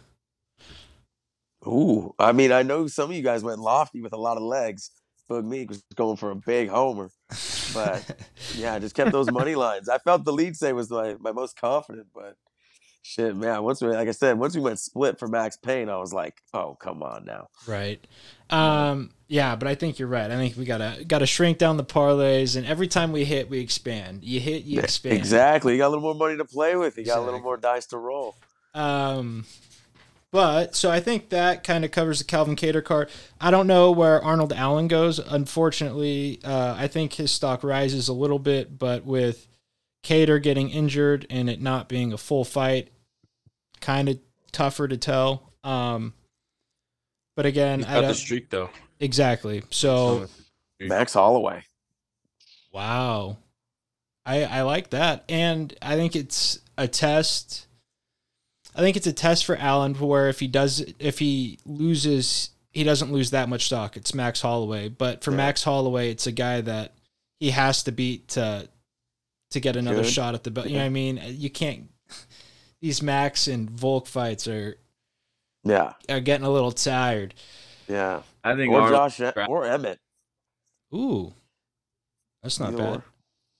[1.67, 4.43] Ooh, I mean, I know some of you guys went lofty with a lot of
[4.43, 4.91] legs.
[5.31, 7.11] but me was going for a big homer.
[7.73, 8.19] But
[8.55, 9.89] yeah, I just kept those money lines.
[9.89, 12.37] I felt the lead say was my, my most confident, but
[13.03, 13.63] Shit, man.
[13.63, 16.43] Once we, like I said, once we went split for Max Payne, I was like,
[16.53, 17.49] oh, come on now.
[17.67, 18.07] Right.
[18.51, 20.31] Um, yeah, but I think you're right.
[20.31, 23.61] I think we gotta gotta shrink down the parlays, and every time we hit, we
[23.61, 24.23] expand.
[24.23, 25.17] You hit, you expand.
[25.17, 25.73] Exactly.
[25.73, 26.99] You got a little more money to play with.
[26.99, 28.35] You got a little more dice to roll.
[28.75, 29.47] Um,
[30.31, 33.11] but so I think that kind of covers the Calvin Kattar card.
[33.41, 35.19] I don't know where Arnold Allen goes.
[35.19, 39.49] Unfortunately, uh, I think his stock rises a little bit, but with
[40.03, 42.89] Kattar getting injured and it not being a full fight,
[43.81, 44.19] kind of
[44.53, 45.53] tougher to tell.
[45.63, 46.15] Um,
[47.37, 48.71] but again, He's I got the streak though.
[48.99, 49.63] exactly.
[49.71, 50.27] So
[50.81, 51.63] Max Holloway.
[52.73, 53.39] Wow.
[54.27, 55.25] I I like that.
[55.29, 57.67] And I think it's a test.
[58.75, 62.85] I think it's a test for Allen where if he does if he loses he
[62.85, 63.97] doesn't lose that much stock.
[63.97, 64.89] It's Max Holloway.
[64.89, 65.39] But for Yeah.
[65.39, 66.95] Max Holloway, it's a guy that
[67.41, 68.69] he has to beat to
[69.51, 70.11] to get another Good.
[70.11, 70.67] shot at the belt.
[70.69, 71.21] You know what I mean?
[71.27, 71.89] You can't
[72.81, 74.77] these Max and Volk fights are
[75.65, 75.95] Yeah.
[76.09, 77.35] are getting a little tired.
[77.89, 78.23] Yeah.
[78.43, 79.99] I think Or Arnold, Josh or Emmett.
[80.95, 81.35] Ooh.
[82.43, 82.97] That's not Either bad.
[82.97, 83.05] or.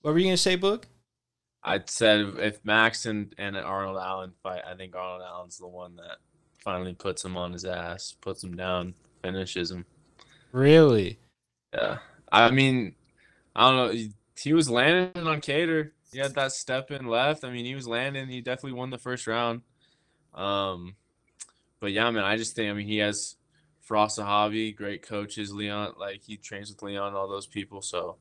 [0.01, 0.83] What were you gonna say, Boog?
[1.63, 5.95] I'd said if Max and, and Arnold Allen fight, I think Arnold Allen's the one
[5.97, 6.17] that
[6.57, 9.85] finally puts him on his ass, puts him down, finishes him.
[10.51, 11.19] Really?
[11.73, 11.99] Yeah.
[12.31, 12.95] I mean,
[13.55, 14.09] I don't know.
[14.43, 15.91] He, was landing on Kattar.
[16.11, 17.43] He had that step in left.
[17.43, 18.27] I mean, he was landing.
[18.27, 19.61] He definitely won the first round.
[20.33, 20.95] Um,
[21.81, 23.35] but yeah, man, I just think I mean he has
[23.81, 25.95] Frost Hobby, great coaches, Leon.
[25.99, 27.81] Like he trains with Leon, all those people.
[27.81, 28.17] So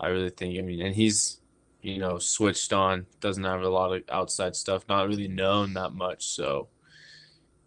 [0.00, 1.40] I really think I mean, and he's
[1.82, 3.06] you know switched on.
[3.20, 4.84] Doesn't have a lot of outside stuff.
[4.88, 6.24] Not really known that much.
[6.26, 6.68] So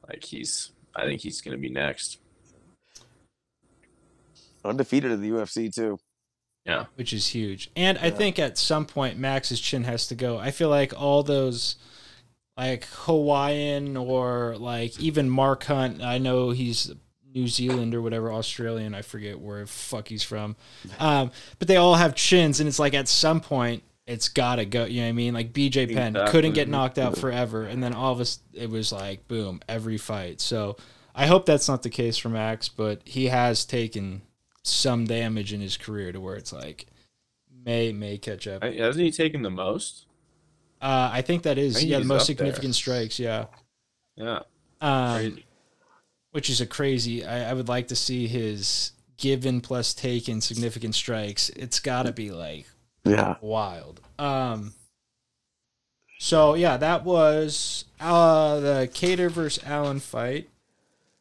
[0.08, 2.20] like he's, I think he's gonna be next.
[4.64, 6.00] Undefeated in the UFC too.
[6.66, 6.86] Yeah.
[6.96, 7.70] which is huge.
[7.76, 10.38] And I think at some point Max's chin has to go.
[10.40, 11.76] I feel like all those
[12.58, 16.92] like Hawaiian or like even Mark Hunt, I know he's
[17.34, 20.56] New Zealand or whatever, Australian, I forget where the fuck he's from.
[21.00, 24.86] Um, but they all have chins and it's like at some point it's gotta go.
[24.86, 25.34] You know what I mean?
[25.34, 28.92] Like BJ Penn couldn't get knocked out forever, and then all of us it was
[28.92, 30.40] like boom every fight.
[30.42, 30.78] So
[31.16, 34.22] I hope that's not the case for Max, but he has taken
[34.68, 36.86] some damage in his career to where it's like
[37.66, 38.64] may may catch up.
[38.64, 40.06] I, hasn't he taken the most?
[40.82, 42.46] Uh, I think that is I think yeah the most up there.
[42.46, 43.20] significant strikes.
[43.20, 43.46] Yeah,
[44.16, 44.40] Yeah.
[44.82, 45.38] um,
[46.32, 47.26] which is a crazy.
[47.26, 51.50] I, I would like to see his given plus taken significant strikes.
[51.50, 52.68] It's got to be like
[53.06, 53.36] Yeah.
[53.42, 54.02] wild.
[54.20, 54.74] Um.
[56.20, 60.50] So yeah, that was uh the Kattar versus Allen fight,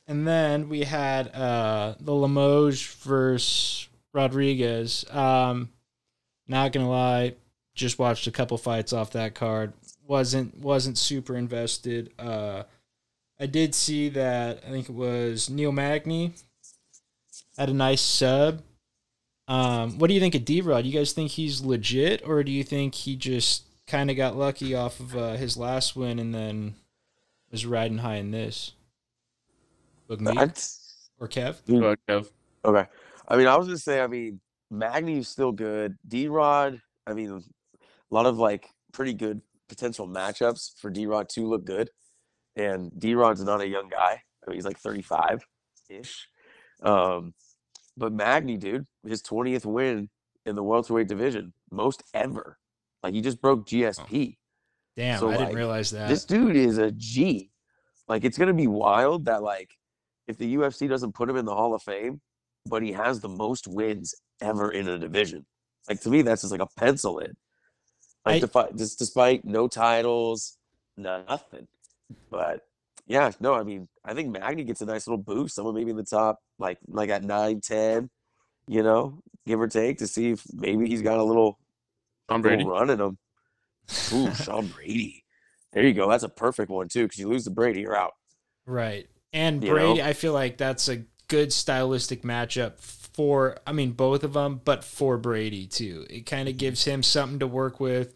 [0.06, 5.04] and then we had uh the Lemos versus Rodriguez.
[5.10, 5.70] Um,
[6.46, 7.34] not gonna lie,
[7.74, 9.72] just watched a couple fights off that card.
[10.06, 12.12] wasn't wasn't super invested.
[12.18, 12.64] Uh,
[13.38, 16.32] I did see that I think it was Neil Magny
[17.58, 18.62] had a nice sub.
[19.46, 20.86] Um, what do you think of D Rod?
[20.86, 24.74] You guys think he's legit, or do you think he just kind of got lucky
[24.74, 26.74] off of uh, his last win and then
[27.50, 28.72] was riding high in this?
[30.08, 31.56] Boog Meek That's or Kev?
[31.66, 32.30] Go ahead, Kev.
[32.64, 32.88] okay.
[33.28, 34.40] I mean, I was gonna say, I mean,
[34.70, 35.96] Magny's still good.
[36.06, 41.28] D Rod, I mean, a lot of like pretty good potential matchups for D Rod
[41.30, 41.90] to look good.
[42.56, 44.22] And D Rod's not a young guy.
[44.46, 45.44] I mean, he's like 35
[45.88, 46.28] ish.
[46.82, 47.34] Um,
[47.96, 50.10] but Magny, dude, his 20th win
[50.46, 52.58] in the welterweight division, most ever.
[53.02, 54.36] Like he just broke GSP.
[54.96, 56.08] Damn, So, I didn't realize that.
[56.08, 57.50] This dude is a G.
[58.06, 59.70] Like it's gonna be wild that like
[60.26, 62.20] if the UFC doesn't put him in the Hall of Fame,
[62.66, 65.44] but he has the most wins ever in a division.
[65.88, 67.34] Like to me, that's just like a pencil in.
[68.24, 70.56] Like I- defi- just despite no titles,
[70.96, 71.68] nothing.
[72.30, 72.60] But
[73.06, 75.54] yeah, no, I mean, I think Magny gets a nice little boost.
[75.56, 78.08] Someone maybe in the top, like like at 9, 10,
[78.66, 81.58] you know, give or take, to see if maybe he's got a little
[82.28, 82.68] Tom little Brady.
[82.70, 83.18] run in him.
[84.14, 85.22] Ooh, Sean Brady.
[85.74, 86.08] There you go.
[86.08, 87.02] That's a perfect one too.
[87.02, 88.12] Because you lose the Brady, you're out.
[88.64, 89.06] Right.
[89.34, 90.04] And You Brady, know?
[90.06, 94.84] I feel like that's a good stylistic matchup for, I mean, both of them, but
[94.84, 96.06] for Brady too.
[96.08, 98.14] It kind of gives him something to work with.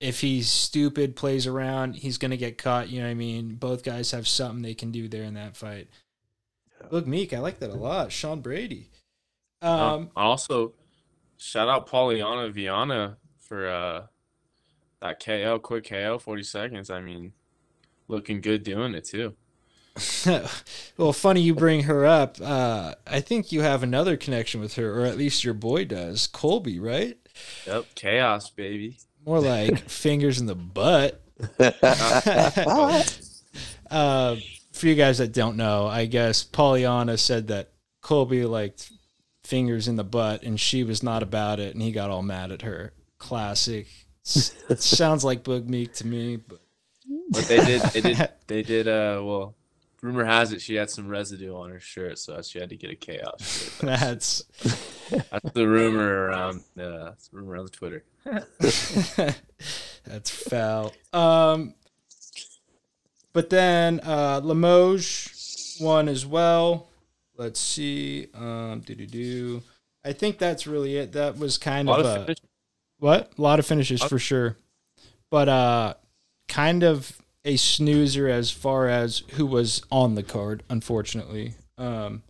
[0.00, 2.88] If he's stupid, plays around, he's going to get caught.
[2.88, 3.56] You know what I mean?
[3.56, 5.88] Both guys have something they can do there in that fight.
[6.90, 8.10] Look, Meek, I like that a lot.
[8.12, 8.90] Sean Brady.
[9.60, 10.72] Uh, Um, also,
[11.36, 14.06] shout out Polyana Viana for uh,
[15.00, 16.90] that KO, quick KO, 40 seconds.
[16.90, 17.32] I mean,
[18.06, 19.34] looking good doing it too.
[20.96, 22.38] well, funny you bring her up.
[22.42, 26.26] Uh, I think you have another connection with her, or at least your boy does.
[26.26, 27.16] Colby, right?
[27.66, 28.98] Yep, chaos, baby.
[29.24, 31.20] More like fingers in the butt.
[33.90, 34.36] uh,
[34.72, 38.90] for you guys that don't know, I guess Polyana said that Colby liked
[39.44, 42.50] fingers in the butt, and she was not about it, and he got all mad
[42.50, 42.92] at her.
[43.18, 43.86] Classic.
[44.68, 46.60] it sounds like Boog Meek to me, but
[47.30, 47.82] But they did.
[47.82, 48.28] They did.
[48.46, 48.88] They did.
[48.88, 49.54] Uh, well,
[50.02, 52.90] rumor has it she had some residue on her shirt, so she had to get
[52.90, 53.40] a chaos
[53.78, 53.86] shirt.
[53.86, 54.44] that's
[55.30, 56.60] That's the rumor around.
[56.78, 58.04] Uh, that's the rumor around Twitter.
[60.04, 60.92] that's foul.
[61.12, 61.74] Um,
[63.32, 66.88] but then uh, Lemos won as well.
[67.36, 68.28] Let's see.
[68.34, 69.62] Um, do do do.
[70.04, 71.12] I think that's really it.
[71.12, 72.38] That was kind lot of of a, finish-
[72.98, 74.56] what a lot of finishes for sure,
[75.30, 75.94] but uh,
[76.48, 81.54] kind of a snoozer as far as who was on the card, unfortunately.
[81.76, 82.22] Um,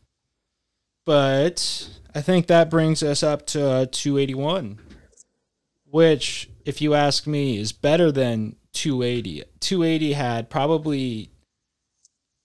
[1.07, 4.79] but I think that brings us up to uh, 281,
[5.85, 9.45] which, if you ask me, is better than 280.
[9.61, 11.31] 280 had probably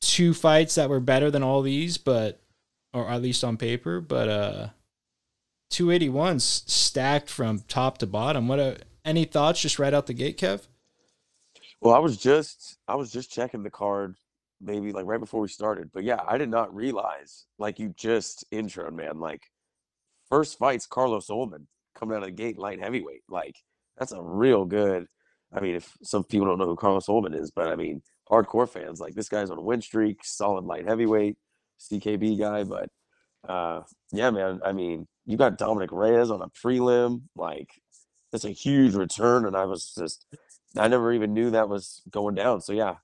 [0.01, 2.41] two fights that were better than all these, but
[2.93, 4.67] or at least on paper, but uh
[5.71, 8.47] 281's stacked from top to bottom.
[8.47, 10.67] What a, any thoughts just right out the gate, Kev?
[11.83, 14.15] Well, I was just I was just checking the card
[14.61, 15.91] maybe like right before we started.
[15.93, 19.19] But yeah, I did not realize like you just introed, man.
[19.21, 19.43] Like
[20.29, 21.65] first fight's Carlos Ulberg
[21.97, 23.23] coming out of the gate light heavyweight.
[23.29, 23.57] Like
[23.97, 25.07] that's a real good
[25.53, 28.69] I mean, if some people don't know who Carlos Ulberg is, but I mean, hardcore
[28.69, 31.37] fans, like this guy's on a win streak, solid light heavyweight,
[31.81, 32.89] CKB guy, but
[33.49, 37.69] uh yeah, man, I mean, you got Dominic Reyes on a prelim, like
[38.31, 40.27] that's a huge return and I was just
[40.77, 42.61] I never even knew that was going down.
[42.61, 42.95] So yeah,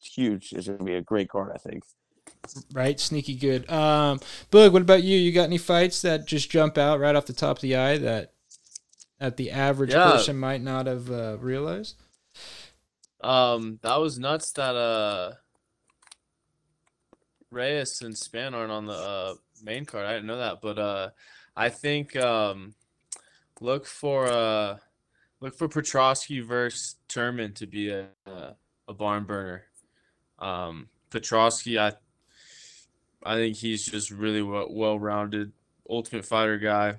[0.00, 0.52] it's huge.
[0.52, 1.84] It's gonna be a great card, I think.
[2.72, 3.68] Right, sneaky good.
[3.70, 5.16] Um, Boog, what about you?
[5.16, 7.98] You got any fights that just jump out right off the top of the eye
[7.98, 8.32] that
[9.18, 10.12] that the average Yeah.
[10.12, 11.96] person might not have uh, realized?
[13.22, 15.32] Um, that was nuts that uh
[17.50, 20.06] Reyes and Spann aren't on the uh main card.
[20.06, 21.10] I didn't know that, but uh
[21.56, 22.74] I think um
[23.60, 24.78] look for uh
[25.44, 29.64] look for Petroski versus Turman to be a a, barn burner.
[30.38, 31.92] Um Petroski I
[33.22, 35.52] I think he's just really well, well-rounded
[35.88, 36.96] ultimate fighter guy.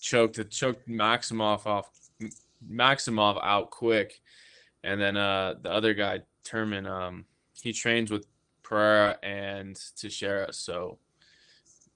[0.00, 1.90] Choked choked Maximov off
[2.70, 4.20] Maximov out quick.
[4.82, 7.24] And then uh, the other guy, Turman, um,
[7.60, 8.26] he trains with
[8.62, 10.52] Pereira and Teixeira.
[10.52, 10.98] So,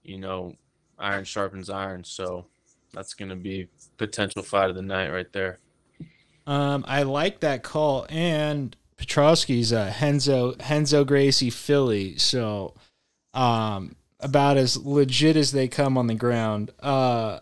[0.03, 0.57] you know,
[0.99, 2.05] iron sharpens iron.
[2.05, 2.47] So
[2.93, 5.59] that's going to be potential fight of the night right there.
[6.47, 12.75] Um, I like that call, and Petroski's uh, Henzo Henzo Gracie Philly, so
[13.33, 16.71] um, about as legit as they come on the ground.
[16.81, 17.41] Uh,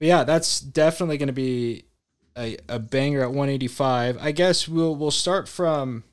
[0.00, 1.84] yeah, that's definitely going to be
[2.36, 4.18] a, a banger at 185.
[4.20, 6.04] I guess we'll we'll start from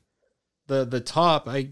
[0.66, 1.48] the the top.
[1.48, 1.70] I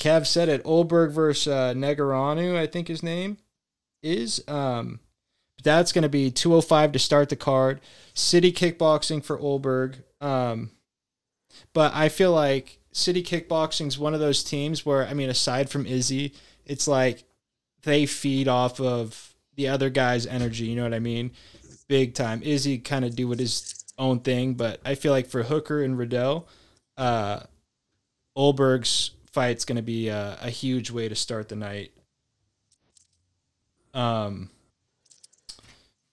[0.00, 0.62] Kev said it.
[0.64, 3.38] Ulberg versus uh, Negaranu, I think his name
[4.00, 4.42] is.
[4.46, 5.00] Um,
[5.62, 7.80] that's going to be 205 to start the card.
[8.14, 9.96] City kickboxing for Ulberg.
[10.20, 10.70] Um,
[11.72, 15.70] but I feel like City kickboxing is one of those teams where, I mean, aside
[15.70, 17.24] from Izzy, it's like
[17.82, 20.66] they feed off of the other guy's energy.
[20.66, 21.32] You know what I mean?
[21.88, 22.42] Big time.
[22.42, 25.98] Izzy kind of do what his own thing, but I feel like for Hooker and
[25.98, 26.48] Riddell,
[26.96, 27.40] uh,
[28.36, 31.92] Ulberg's fight's going to be a, a huge way to start the night.
[33.94, 34.50] Um,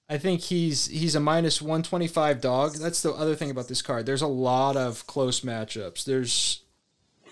[0.08, 2.76] I think he's he's a minus 125 dog.
[2.76, 4.06] That's the other thing about this card.
[4.06, 6.06] There's a lot of close matchups.
[6.06, 6.63] There's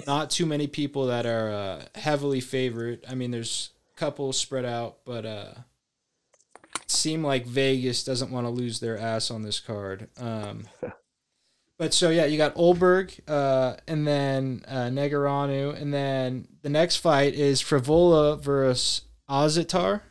[0.07, 3.05] not too many people that are uh, heavily favored.
[3.07, 5.53] I mean, there's a couple spread out, but uh,
[6.87, 10.09] seem like Vegas doesn't want to lose their ass on this card.
[10.17, 10.67] Um,
[11.77, 16.97] but so yeah, you got Ulberg, uh, and then uh, Negaranu, and then the next
[16.97, 20.01] fight is Frevola versus Azaitar.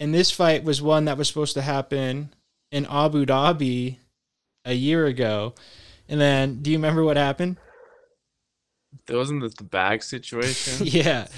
[0.00, 2.34] And this fight was one that was supposed to happen
[2.70, 3.98] in Abu Dhabi
[4.64, 5.54] a year ago.
[6.08, 7.56] And then, do you remember what happened?
[9.06, 10.86] There wasn't the, the bag situation.
[10.86, 11.26] yeah.
[11.26, 11.30] He got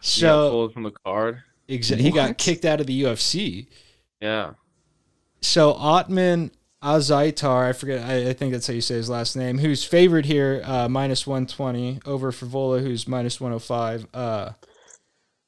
[0.00, 1.42] So pulled from the card.
[1.68, 3.66] exa- he got kicked out of the UFC.
[4.20, 4.52] Yeah.
[5.40, 6.50] So Ottman
[6.82, 10.26] Azaitar, I forget, I, I think that's how you say his last name, who's favored
[10.26, 14.06] here, uh, minus 120 over Frevola, who's minus 105.
[14.14, 14.50] Uh,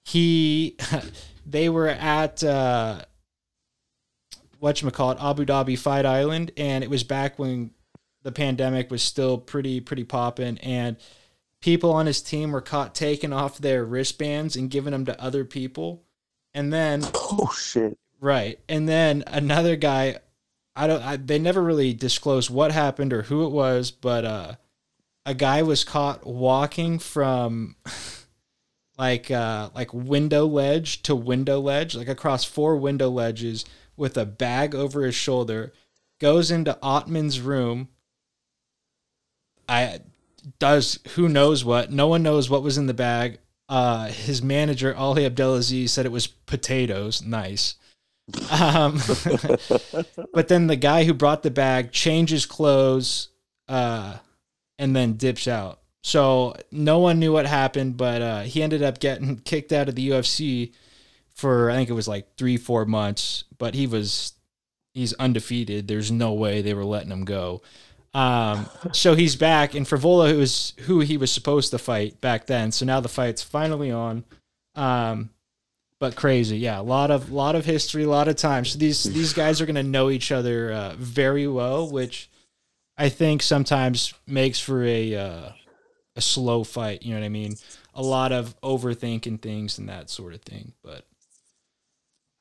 [0.05, 0.77] he,
[1.51, 3.03] they were at, uh,
[4.63, 7.71] whatchamacallit, Abu Dhabi Fight Island, and it was back when
[8.23, 10.97] the pandemic was still pretty, pretty popping, and
[11.61, 15.45] people on his team were caught taking off their wristbands and giving them to other
[15.45, 16.03] people.
[16.55, 17.99] And then Oh shit.
[18.21, 18.59] Right.
[18.69, 20.19] And then another guy,
[20.75, 24.55] I don't I, they never really disclosed what happened or who it was, but uh
[25.27, 27.77] a guy was caught walking from
[29.01, 33.65] like uh like window ledge to window ledge, like across four window ledges
[33.97, 35.73] with a bag over his shoulder,
[36.21, 37.89] goes into Ottman's room.
[39.67, 40.01] I
[40.59, 41.91] does who knows what?
[41.91, 43.39] No one knows what was in the bag.
[43.71, 47.23] Uh, his manager Ali Abdelaziz said it was potatoes.
[47.23, 47.77] Nice.
[48.51, 48.99] Um,
[50.35, 53.29] but then the guy who brought the bag changes clothes,
[53.67, 54.19] uh,
[54.79, 55.80] and then dips out.
[56.03, 59.95] So no one knew what happened, but uh, he ended up getting kicked out of
[59.95, 60.73] the UFC
[61.35, 63.45] for I think it was like three, four months.
[63.59, 64.33] But he was
[64.95, 65.89] he's undefeated.
[65.89, 67.63] There's no way they were letting him go.
[68.15, 72.47] Um, so he's back, and Frevola, who was who he was supposed to fight back
[72.47, 72.73] then.
[72.73, 74.25] So now the fight's finally on.
[74.75, 75.31] Um,
[75.99, 78.65] but crazy, yeah, a lot of lot of history, a lot of time.
[78.65, 82.31] So these these guys are gonna know each other uh, very well, which
[82.97, 85.53] I think sometimes makes for a uh,
[86.21, 87.03] a slow fight.
[87.03, 87.57] You know what I mean?
[87.95, 90.75] A lot of overthinking things and that sort of thing.
[90.83, 91.07] But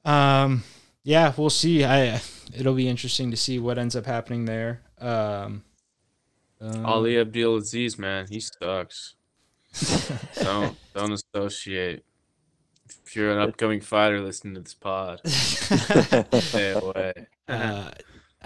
[0.04, 0.64] um,
[1.04, 1.86] yeah, we'll see.
[1.86, 2.22] I
[2.54, 4.82] it'll be interesting to see what ends up happening there.
[5.00, 5.64] Um,
[6.60, 9.16] um, Ali Abdelaziz, man, he sucks.
[10.42, 12.04] don't don't associate.
[13.06, 17.14] If you're an upcoming fighter listening to this pod, stay away.
[17.48, 17.92] uh,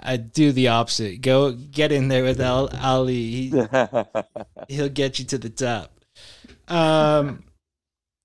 [0.04, 1.22] I do the opposite.
[1.22, 3.14] Go get in there with Al- Ali.
[3.14, 3.62] He,
[4.68, 5.92] he'll get you to the top.
[6.68, 7.44] Um,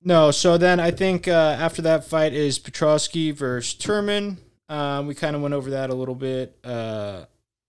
[0.03, 4.37] no, so then I think uh, after that fight is Petroski versus Turman.
[4.67, 6.57] Um, we kind of went over that a little bit.
[6.63, 7.25] Uh,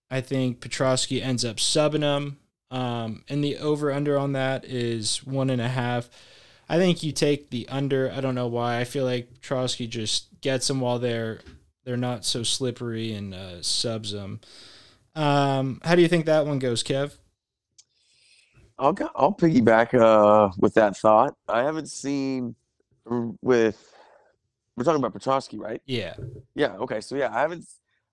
[0.09, 2.37] I think Petroski ends up subbing him.
[2.69, 6.09] Um, and the over under on that is one and a half.
[6.69, 8.11] I think you take the under.
[8.11, 8.79] I don't know why.
[8.79, 11.41] I feel like Petroski just gets him while they're
[11.83, 14.39] they're not so slippery and uh, subs them.
[15.15, 17.17] Um, how do you think that one goes, Kev?
[18.79, 21.35] I'll go, I'll piggyback uh, with that thought.
[21.47, 22.55] I haven't seen
[23.41, 23.91] with
[24.75, 25.81] we're talking about Petroski, right?
[25.85, 26.15] Yeah.
[26.55, 26.75] Yeah.
[26.77, 27.01] Okay.
[27.01, 27.65] So yeah, I haven't.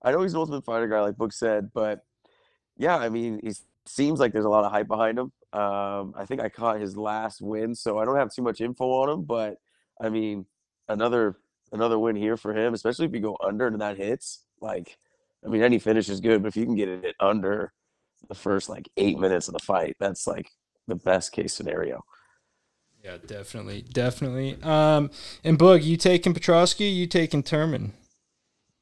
[0.03, 2.05] I know he's an ultimate fighter guy, like Boog said, but
[2.77, 3.51] yeah, I mean, he
[3.85, 5.31] seems like there's a lot of hype behind him.
[5.51, 8.85] Um, I think I caught his last win, so I don't have too much info
[8.85, 9.57] on him, but
[9.99, 10.45] I mean,
[10.87, 11.37] another
[11.71, 14.43] another win here for him, especially if you go under and that hits.
[14.61, 14.97] Like,
[15.45, 17.73] I mean, any finish is good, but if you can get it under
[18.27, 20.49] the first like eight minutes of the fight, that's like
[20.87, 22.03] the best case scenario.
[23.03, 24.57] Yeah, definitely, definitely.
[24.61, 25.09] Um,
[25.43, 26.93] and Boog, you taking Petroski?
[26.93, 27.91] You taking Turman?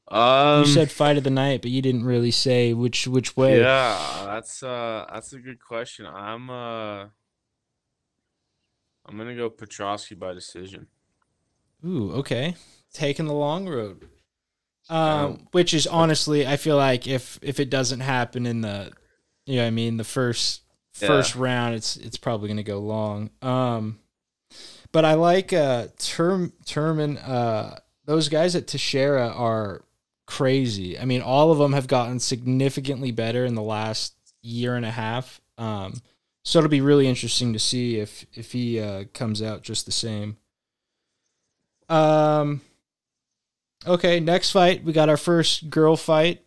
[0.08, 3.60] Um, you said fight of the night, but you didn't really say which which way.
[3.60, 6.06] Yeah, that's uh that's a good question.
[6.06, 7.02] I'm uh
[9.06, 10.86] I'm gonna go Petroski by decision.
[11.86, 12.56] Ooh, okay.
[12.92, 14.08] Taking the long road.
[14.90, 18.90] Um, which is honestly, I feel like if if it doesn't happen in the,
[19.44, 20.62] you know, I mean, the first
[20.92, 21.42] first yeah.
[21.42, 23.30] round, it's it's probably gonna go long.
[23.42, 23.98] Um,
[24.90, 27.20] but I like uh Term Turman.
[27.22, 27.76] Uh,
[28.06, 29.84] those guys at Teixeira are
[30.26, 30.98] crazy.
[30.98, 34.90] I mean, all of them have gotten significantly better in the last year and a
[34.90, 35.42] half.
[35.58, 36.00] Um,
[36.44, 39.92] so it'll be really interesting to see if if he uh, comes out just the
[39.92, 40.38] same.
[41.90, 42.62] Um.
[43.86, 46.44] Okay, next fight we got our first girl fight.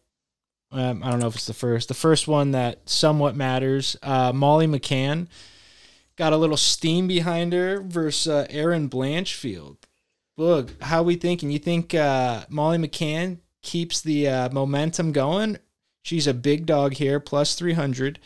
[0.71, 1.87] Um, I don't know if it's the first.
[1.87, 3.97] The first one that somewhat matters.
[4.01, 5.27] Uh, Molly McCann
[6.15, 9.77] got a little steam behind her versus uh, Erin Blanchfield.
[10.37, 11.51] Look, how we thinking?
[11.51, 15.57] You think uh, Molly McCann keeps the uh, momentum going.
[16.03, 18.19] She's a big dog here, plus 300.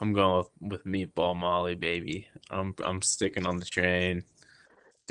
[0.00, 2.26] I'm going with, with Meatball Molly, baby.
[2.50, 4.24] I'm I'm sticking on the train.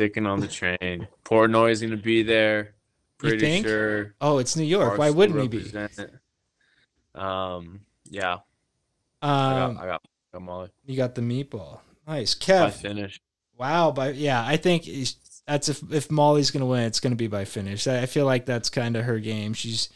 [0.02, 1.08] Sticking on the train.
[1.24, 2.74] Portnoy's going to be there.
[3.20, 4.16] Pretty sure.
[4.20, 4.97] Oh, it's New York.
[4.97, 5.72] Why wouldn't he be?
[7.14, 8.34] Um, yeah.
[8.34, 8.39] Um,
[9.22, 10.70] I got, I got, I got Molly.
[10.88, 11.82] You got the meatball.
[12.08, 12.34] Nice.
[12.34, 12.66] Kev.
[12.66, 13.22] I finished.
[13.60, 13.91] Wow.
[13.91, 14.89] By yeah, I think
[15.47, 17.86] that's if if Molly's gonna win, it's gonna be by finish.
[17.86, 19.54] I feel like that's kind of her game.
[19.54, 19.88] She's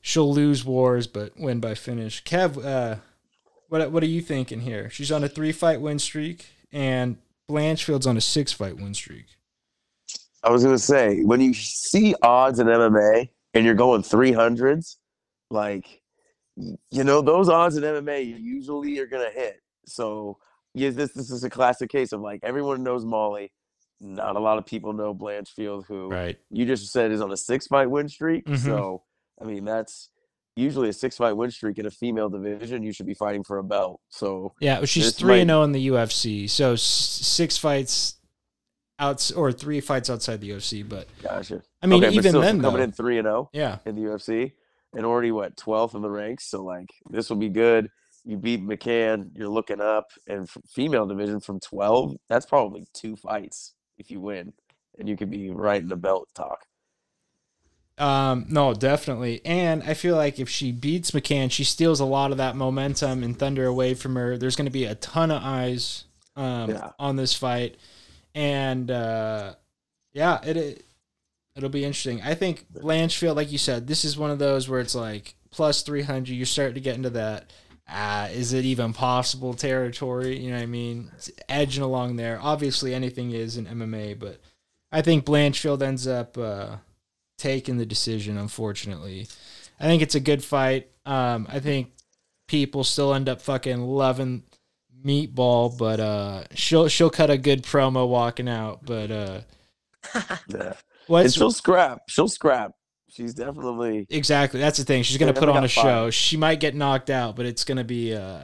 [0.00, 2.24] she'll lose wars but win by finish.
[2.24, 2.96] Kev, uh,
[3.68, 4.90] what what are you thinking here?
[4.90, 7.18] She's on a three fight win streak, and
[7.48, 9.26] Blanchfield's on a six fight win streak.
[10.42, 14.98] I was gonna say when you see odds in MMA and you're going three hundreds,
[15.50, 16.02] like
[16.56, 19.60] you know those odds in MMA usually are gonna hit.
[19.86, 20.38] So
[20.74, 23.50] yeah, this this is a classic case of like everyone knows Molly
[24.00, 26.36] not a lot of people know Blanchfield, who right.
[26.50, 28.44] you just said is on a six fight win streak.
[28.44, 28.64] Mm-hmm.
[28.64, 29.02] So,
[29.40, 30.10] I mean, that's
[30.58, 32.82] usually a six fight win streak in a female division.
[32.82, 34.00] You should be fighting for a belt.
[34.08, 36.48] So, yeah, she's three and zero oh in the UFC.
[36.50, 38.16] So six fights
[38.98, 40.86] out or three fights outside the UFC.
[40.88, 41.62] But gotcha.
[41.82, 44.02] I mean, okay, even then, coming though, in three and zero, oh, yeah, in the
[44.02, 44.52] UFC,
[44.94, 46.50] and already what twelfth in the ranks.
[46.50, 47.88] So like, this will be good.
[48.24, 53.16] you beat McCann, you're looking up, and f- female division from 12, that's probably two
[53.16, 54.52] fights if you win,
[54.98, 56.58] and you could be right in the belt talk.
[57.98, 59.40] Um, no, definitely.
[59.44, 63.22] And I feel like if she beats McCann, she steals a lot of that momentum
[63.24, 64.38] and thunder away from her.
[64.38, 66.04] There's going to be a ton of eyes
[66.36, 66.90] um, Yeah.
[67.00, 67.76] on this fight,
[68.34, 69.54] and uh,
[70.12, 70.84] yeah, it, it
[71.56, 72.22] it'll be interesting.
[72.22, 75.82] I think Blanchfield, like you said, this is one of those where it's like plus
[75.82, 76.34] three hundred.
[76.34, 77.50] You're starting to get into that.
[77.88, 80.38] Ah, is it even possible territory?
[80.38, 81.10] You know what I mean?
[81.16, 82.38] It's edging along there.
[82.40, 84.40] Obviously, anything is in MMA, but
[84.92, 86.76] I think Blanchfield ends up uh,
[87.38, 88.36] taking the decision.
[88.36, 89.26] Unfortunately,
[89.80, 90.88] I think it's a good fight.
[91.06, 91.92] Um, I think
[92.46, 94.42] people still end up fucking loving
[95.04, 98.84] Meatball, but uh, she'll she'll cut a good promo walking out.
[98.84, 99.40] But uh,
[100.48, 100.72] Yeah.
[101.08, 102.02] And she'll scrap.
[102.08, 102.72] She'll scrap.
[103.10, 105.02] She's definitely exactly that's the thing.
[105.02, 106.10] She's gonna put on a show.
[106.10, 108.42] She might get knocked out, but it's gonna be uh,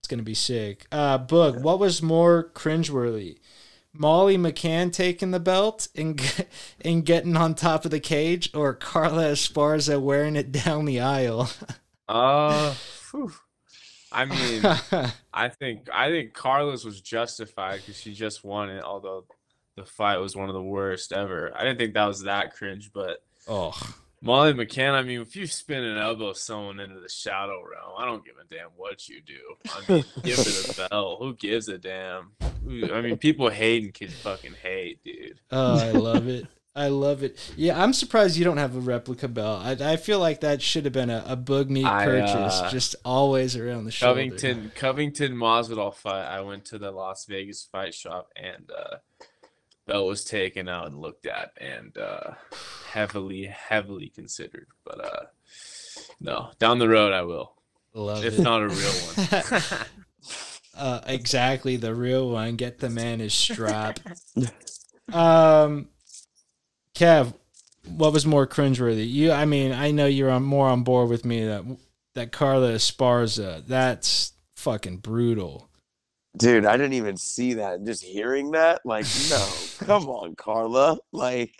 [0.00, 0.86] it's gonna be sick.
[0.90, 3.38] Uh, Boog, what was more cringeworthy?
[3.98, 6.46] Molly McCann taking the belt and
[6.80, 11.50] and getting on top of the cage, or Carla Esparza wearing it down the aisle?
[12.08, 12.72] Uh.
[14.12, 14.62] I mean,
[15.34, 18.84] I think I think Carla's was justified because she just won it.
[18.84, 19.24] Although
[19.76, 21.52] the fight was one of the worst ever.
[21.54, 23.18] I didn't think that was that cringe, but
[23.48, 23.72] oh,
[24.26, 24.92] Molly McCann.
[24.92, 28.34] I mean, if you spin an elbow someone into the shadow realm, I don't give
[28.38, 29.34] a damn what you do.
[29.70, 31.16] I mean, give it a bell.
[31.18, 32.32] Who gives a damn?
[32.42, 35.40] I mean, people hate and kids fucking hate, dude.
[35.50, 36.46] oh, I love it.
[36.76, 37.38] I love it.
[37.56, 39.56] Yeah, I'm surprised you don't have a replica bell.
[39.56, 42.70] I, I feel like that should have been a, a Boog Meek I, purchase, uh,
[42.70, 44.20] just always around the shoulder.
[44.20, 46.26] Covington Covington Masvidal fight.
[46.26, 48.96] I went to the Las Vegas fight shop and uh
[49.86, 52.32] belt was taken out and looked at and uh
[52.90, 54.66] heavily heavily considered.
[54.84, 55.26] But uh
[56.20, 57.52] no, down the road I will.
[57.94, 58.42] Love If it.
[58.42, 59.86] not a real one.
[60.76, 62.56] uh, exactly the real one.
[62.56, 63.98] Get the man his strap.
[65.12, 65.88] um,
[66.94, 67.32] Kev,
[67.86, 69.08] what was more cringeworthy?
[69.10, 71.64] You, I mean, I know you're on more on board with me that
[72.14, 73.66] that Carla Esparza.
[73.66, 75.70] That's fucking brutal.
[76.36, 77.74] Dude, I didn't even see that.
[77.74, 79.48] And just hearing that, like, no,
[79.80, 80.98] come on, Carla.
[81.12, 81.54] Like,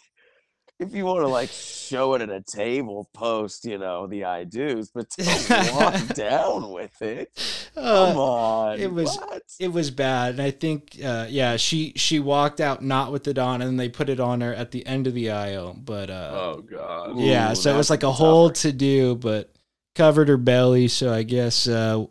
[0.78, 4.44] if you want to like show it at a table, post, you know, the I
[4.44, 7.30] do's, but don't walk down with it.
[7.74, 7.84] Come
[8.18, 8.78] Uh, on.
[8.78, 9.42] it was- what?
[9.58, 13.38] it was bad, and I think, uh, yeah, she she walked out not with it
[13.38, 15.74] on, and then they put it on her at the end of the aisle.
[15.82, 17.18] But uh, oh god.
[17.18, 19.50] Yeah, Ooh, so it was like a whole to do, but
[19.94, 20.88] covered her belly.
[20.88, 22.04] So I guess uh,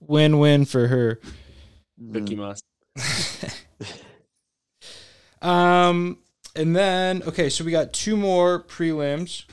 [0.00, 1.20] win win for her.
[2.02, 2.60] Mm.
[5.42, 6.18] Um,
[6.54, 9.44] and then okay, so we got two more prelims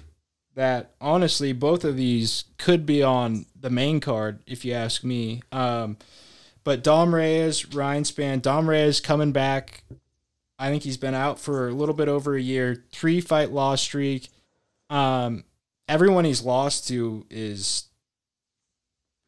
[0.55, 5.41] that honestly both of these could be on the main card if you ask me.
[5.51, 5.97] Um,
[6.63, 9.83] but Dom Reyes, Ryan Spann, Dom Reyes coming back.
[10.59, 13.81] I think he's been out for a little bit over a year, three fight loss
[13.81, 14.29] streak.
[14.89, 15.43] Um,
[15.87, 17.85] everyone he's lost to is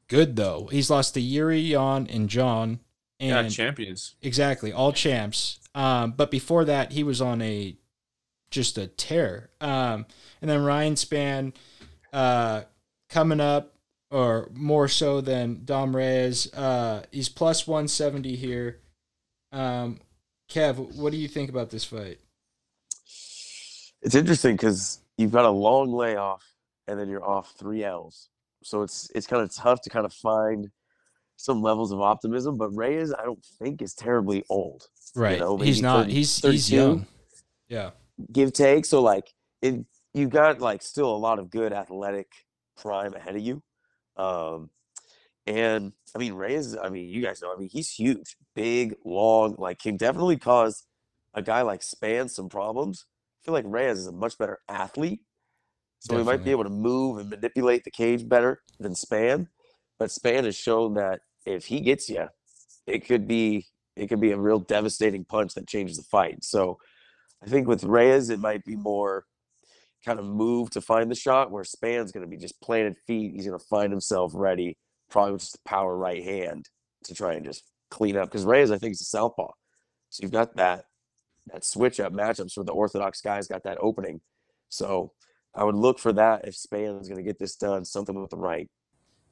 [0.08, 0.68] good though.
[0.72, 2.80] He's lost to Jiri, Jan, and Jon.
[3.20, 4.16] Yeah, And champions.
[4.22, 5.60] Exactly, all champs.
[5.76, 7.76] Um, but before that, he was on a
[8.50, 9.50] just a tear.
[9.62, 10.06] Um,
[10.42, 11.54] and then Ryan Spann
[12.14, 12.64] uh,
[13.10, 13.76] coming up,
[14.10, 16.52] or more so than Dom Reyes.
[16.54, 18.80] Uh, he's plus one seventy here.
[19.52, 20.00] Um,
[20.50, 22.20] Kev, what do you think about this fight?
[24.02, 26.44] It's interesting because you've got a long layoff
[26.88, 28.30] and then you're off three L's.
[28.64, 30.72] So it's it's kind of tough to kind of find
[31.40, 32.58] some levels of optimism.
[32.58, 34.88] But Reyes, I don't think is terribly old.
[35.16, 36.04] Right, know, he's not.
[36.04, 36.76] 30 he's he's 32?
[36.76, 37.08] young.
[37.70, 37.92] Yeah,
[38.32, 38.86] give take.
[38.86, 42.28] So like it, you've got like still a lot of good athletic
[42.78, 43.64] prime ahead of you.
[44.18, 44.70] Um,
[45.48, 49.56] and I mean Reyes, I mean you guys know, I mean he's huge, big, long,
[49.58, 50.84] like can definitely cause
[51.34, 53.06] a guy like Spann some problems.
[53.42, 55.22] I feel like Reyes is a much better athlete.
[56.02, 59.48] So he might be able to move and manipulate the cage better than Spann.
[59.98, 61.20] But Spann has shown that
[61.56, 62.28] if he gets you,
[62.88, 66.44] it could be it could be a real devastating punch that changes the fight.
[66.44, 66.78] So
[67.44, 69.26] I think with Reyes, it might be more
[70.06, 73.34] kind of move to find the shot, where Spann's going to be just planted feet.
[73.34, 74.78] He's going to find himself ready,
[75.10, 76.70] probably with just power right hand
[77.04, 78.30] to try and just clean up.
[78.30, 79.52] Because Reyes, I think, is a southpaw,
[80.10, 80.86] so you've got that
[81.48, 84.22] that switch up matchups where the orthodox guys got that opening.
[84.70, 85.14] So
[85.56, 88.38] I would look for that if Spann's going to get this done, something with the
[88.38, 88.70] right.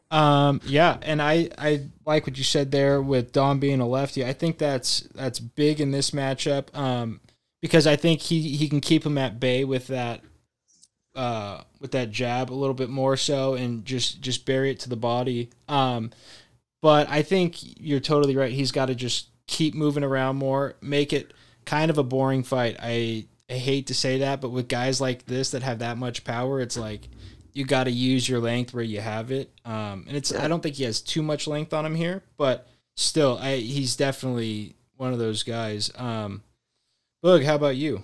[0.09, 4.25] Um, yeah, and I I like what you said there with Dom being a lefty.
[4.25, 6.75] I think that's that's big in this matchup.
[6.77, 7.19] Um,
[7.61, 10.21] because I think he he can keep him at bay with that
[11.15, 14.89] uh with that jab a little bit more so and just just bury it to
[14.89, 15.49] the body.
[15.67, 16.11] Um,
[16.81, 18.51] but I think you're totally right.
[18.51, 21.33] He's got to just keep moving around more, make it
[21.65, 22.77] kind of a boring fight.
[22.79, 26.23] I I hate to say that, but with guys like this that have that much
[26.23, 27.09] power, it's like
[27.57, 29.51] you got to use your length where you have it.
[29.65, 32.67] Um, and it's I don't think he has too much length on him here, but
[32.95, 35.91] still, I, he's definitely one of those guys.
[35.95, 36.43] Um,
[37.23, 38.03] Boog, how about you?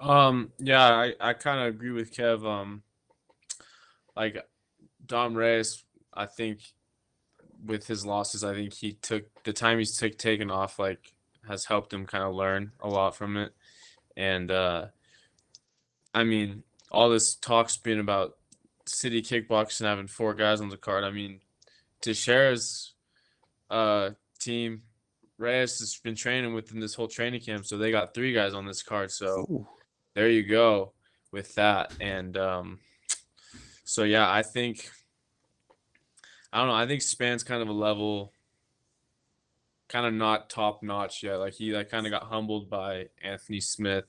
[0.00, 2.46] Um, yeah, I, I kind of agree with Kev.
[2.46, 2.84] Um,
[4.14, 4.46] like
[5.04, 5.82] Dom Reyes,
[6.14, 6.60] I think
[7.66, 11.12] with his losses, I think he took the time he's took taken off, like
[11.48, 13.52] has helped him kind of learn a lot from it.
[14.16, 14.86] And uh,
[16.14, 18.36] I mean, all this talk's been about
[18.86, 21.04] city kickboxing and having four guys on the card.
[21.04, 21.40] I mean,
[22.02, 22.94] Teixeira's
[23.70, 24.82] uh, team,
[25.36, 28.66] Reyes has been training within this whole training camp, so they got three guys on
[28.66, 29.10] this card.
[29.10, 29.66] So Ooh.
[30.14, 30.92] there you go
[31.32, 31.92] with that.
[32.00, 32.78] And um,
[33.84, 34.90] so yeah, I think
[36.52, 36.74] I don't know.
[36.74, 38.32] I think Spann's kind of a level,
[39.88, 41.36] kind of not top notch yet.
[41.36, 44.06] Like he like kind of got humbled by Anthony Smith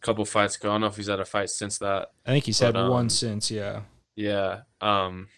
[0.00, 0.70] couple fights ago.
[0.70, 2.12] I don't know if he's had a fight since that.
[2.26, 3.82] I think he's had But, one um, since, yeah.
[4.14, 4.60] Yeah.
[4.80, 5.28] Um,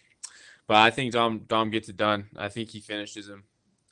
[0.67, 2.29] but I think Dom Dom gets it done.
[2.37, 3.45] I think he finishes him.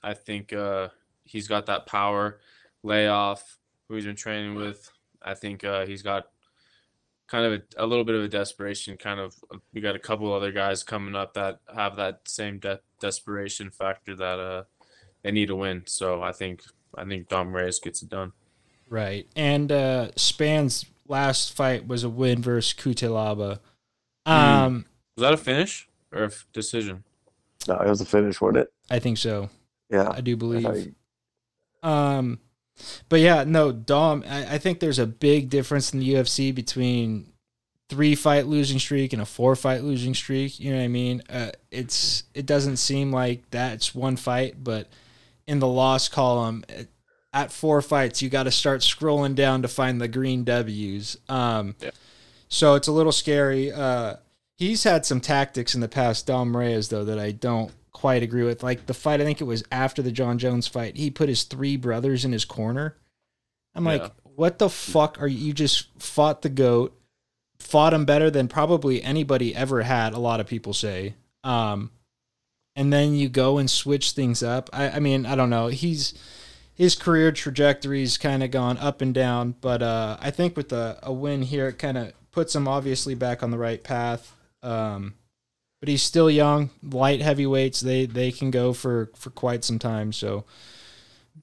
[0.03, 0.89] I think uh,
[1.25, 2.41] he's got that power.
[2.83, 3.59] Layoff,
[3.89, 4.91] who he's been training with.
[5.21, 6.29] I think uh, he's got
[7.27, 8.97] kind of a, a little bit of a desperation.
[8.97, 9.35] Kind of,
[9.75, 14.15] we got a couple other guys coming up that have that same de- desperation factor
[14.15, 14.63] that uh,
[15.23, 15.83] they need to win.
[15.87, 16.63] So I think
[16.97, 18.33] I think Dom Reyes gets it done.
[18.91, 19.27] Right.
[19.37, 23.61] And uh Spann's last fight was a win versus Cutelaba.
[24.27, 24.85] Um
[25.17, 27.05] Was that a finish or a f- decision?
[27.67, 28.73] No, it was a finish, wasn't it?
[28.91, 29.51] I think so.
[29.91, 30.11] Yeah.
[30.11, 30.63] I do believe.
[30.63, 30.95] thought he-
[31.83, 32.39] Um
[33.09, 37.33] but yeah, no, Dom, I, I think there's a big difference in the UFC between
[37.89, 40.61] three fight losing streak and a four fight losing streak.
[40.61, 41.23] You know what I mean?
[41.29, 44.89] Uh, it's it doesn't seem like that's one fight, but
[45.49, 46.87] in the loss column, at-
[47.33, 51.17] at four fights, you got to start scrolling down to find the green W's.
[51.29, 51.91] Um, Yeah.
[52.49, 53.71] So it's a little scary.
[53.71, 54.17] Uh,
[54.57, 58.43] he's had some tactics in the past, Dom Reyes, though, that I don't quite agree
[58.43, 58.63] with.
[58.63, 61.43] Like the fight, I think it was after the Jon Jones fight, he put his
[61.43, 62.97] three brothers in his corner.
[63.75, 65.49] I'm like, what the fuck are you?
[65.49, 66.99] You just fought the goat,
[67.59, 70.15] fought him better than probably anybody ever had.
[70.15, 71.15] A lot of people say.
[71.45, 71.91] Um,
[72.75, 74.71] and then you go and switch things up.
[74.73, 75.67] I, I mean, I don't know.
[75.67, 76.15] He's
[76.79, 81.01] his career trajectory's kind of gone up and down, but uh, I think with a,
[81.03, 84.33] a win here, it kind of puts him obviously back on the right path.
[84.63, 85.15] Um,
[85.81, 86.71] but he's still young.
[86.83, 90.13] Light heavyweights, they they can go for for quite some time.
[90.13, 90.45] So,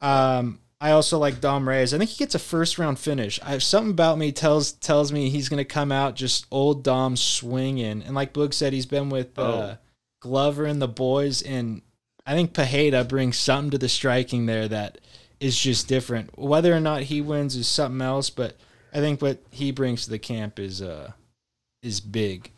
[0.01, 1.93] um, I also like Dom Reyes.
[1.93, 3.37] I think he gets a first round finish.
[3.43, 8.03] I something about me tells tells me he's gonna come out just old Dom swinging.
[8.03, 9.77] And like Boog said, he's been with uh, Oh.
[10.21, 11.81] Glover and the boys, and
[12.25, 14.97] I think Pajeda brings something to the striking there that
[15.45, 16.37] is just different.
[16.37, 18.57] Whether or not he wins is something else, but
[18.91, 21.11] I think what he brings to the camp is uh
[21.83, 22.51] is big.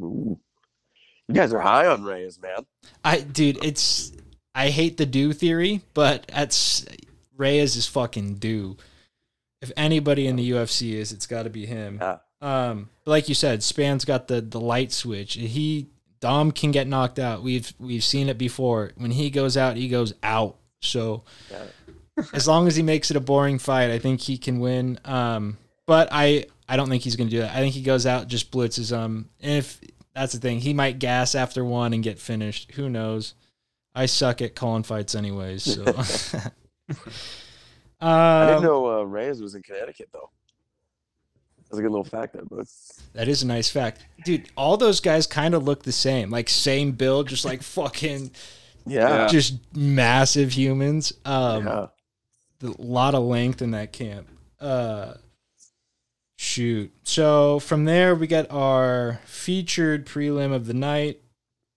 [0.00, 0.38] Ooh.
[1.28, 2.64] You guys are high on Reyes, man.
[3.04, 4.12] I dude, it's
[4.54, 6.86] I hate the do theory, but that's
[7.36, 8.78] Reyes is fucking due.
[9.60, 11.98] If anybody in the UFC is, it's got to be him.
[12.00, 12.18] Yeah.
[12.40, 15.34] Um, but like you said, Spann's got the the light switch.
[15.34, 15.88] He
[16.20, 17.42] Dom can get knocked out.
[17.42, 18.92] We've we've seen it before.
[18.96, 20.56] When he goes out, he goes out.
[20.80, 21.24] So
[22.32, 24.98] as long as he makes it a boring fight, I think he can win.
[25.04, 27.54] Um, but I I don't think he's going to do that.
[27.54, 29.28] I think he goes out just blitzes um.
[29.40, 29.80] And if
[30.14, 32.72] that's the thing, he might gas after one and get finished.
[32.72, 33.34] Who knows?
[33.94, 35.62] I suck at calling fights anyways.
[35.62, 35.84] So.
[38.00, 40.30] I didn't um, know uh, Reyes was in Connecticut though.
[41.68, 42.66] That's a good little fact there, but
[43.12, 44.48] That is a nice fact, dude.
[44.56, 48.30] All those guys kind of look the same, like same build, just like fucking,
[48.88, 49.26] yeah, Yeah.
[49.28, 51.12] just massive humans.
[51.24, 51.86] Um, yeah.
[52.62, 54.28] a lot of length in that camp.
[54.60, 55.14] Uh,
[56.36, 56.92] shoot.
[57.04, 61.20] So from there, we got our featured prelim of the night.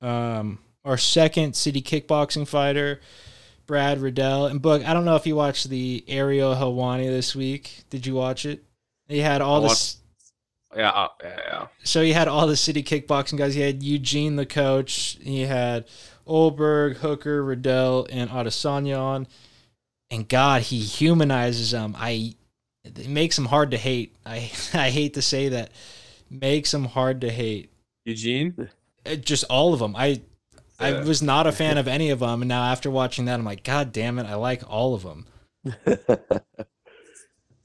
[0.02, 3.02] Um, our second city kickboxing fighter,
[3.68, 4.48] Brad Riddell.
[4.48, 7.84] And Boog, I don't know if you watched the Ariel Helwani this week.
[7.90, 8.64] Did you watch it?
[9.08, 9.98] He had all I this.
[10.76, 11.68] Yeah, uh, yeah, yeah.
[11.84, 13.54] So he had all the city kickboxing guys.
[13.56, 15.18] He had Eugene, the coach.
[15.22, 15.86] He had
[16.28, 19.28] Ulberg, Hooker, Riddell, and Adesanya on.
[20.10, 21.96] And God, he humanizes them.
[21.98, 22.36] I
[22.84, 24.16] it makes them hard to hate.
[24.26, 25.72] I I hate to say that.
[26.30, 27.72] Makes them hard to hate.
[28.06, 28.70] Eugene.
[29.06, 29.96] Uh, Just all of them.
[29.96, 30.22] I
[30.80, 33.46] I was not a fan of any of them, and now after watching that, I'm
[33.46, 35.28] like, God damn it, I like all of them.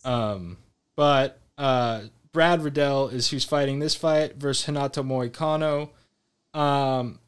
[0.07, 0.59] Um,
[0.95, 2.03] but uh,
[2.33, 5.91] Brad Riddell is who's fighting this fight versus Hanato Moicano.
[6.59, 7.19] Um,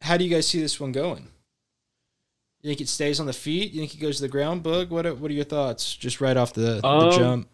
[0.00, 1.28] how do you guys see this one going?
[2.62, 3.72] You think it stays on the feet?
[3.72, 4.90] You think it goes to the ground, Boog?
[4.90, 5.94] What are, what are your thoughts?
[5.94, 7.48] Just right off the, the Um, jump.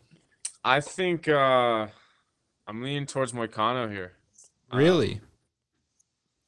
[0.64, 1.86] I think uh,
[2.66, 4.12] I'm leaning towards Moicano here.
[4.70, 5.20] Um, Really?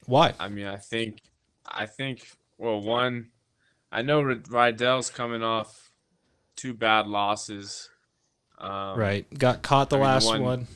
[0.07, 0.32] Why?
[0.38, 1.18] I mean, I think,
[1.66, 2.28] I think.
[2.59, 3.28] Well, one,
[3.92, 5.90] I know Riddell's coming off
[6.57, 7.90] two bad losses.
[8.59, 9.38] Um, right.
[9.38, 10.66] Got caught the I mean, the last one- one.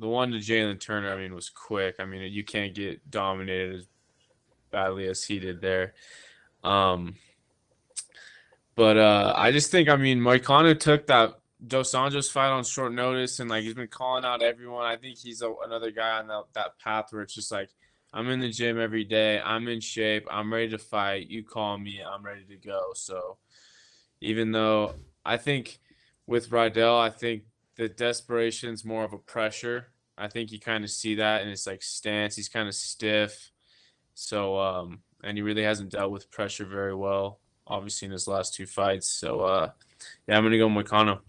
[0.00, 1.96] The one to Jalen Turner, I mean, was quick.
[1.98, 3.86] I mean, you can't get dominated as
[4.70, 5.94] badly as he did there.
[6.64, 7.16] Um,
[8.74, 12.92] but uh, I just think, I mean, Moicano took that Dos Anjos fight on short
[12.92, 14.84] notice, and like he's been calling out everyone.
[14.84, 17.70] I think he's a, another guy on that, that path where it's just like,
[18.12, 19.40] I'm in the gym every day.
[19.40, 20.26] I'm in shape.
[20.30, 21.28] I'm ready to fight.
[21.28, 22.00] You call me.
[22.00, 22.92] I'm ready to go.
[22.94, 23.36] So
[24.20, 24.94] even though
[25.24, 25.80] I think
[26.26, 27.42] with Riddell, I think
[27.76, 29.88] the desperation's more of a pressure.
[30.16, 32.36] I think you kind of see that in his like stance.
[32.36, 33.50] He's kind of stiff.
[34.20, 37.38] So um and he really hasn't dealt with pressure very well,
[37.68, 39.08] obviously in his last two fights.
[39.08, 39.70] So uh
[40.26, 41.20] yeah, I'm gonna go Moicano.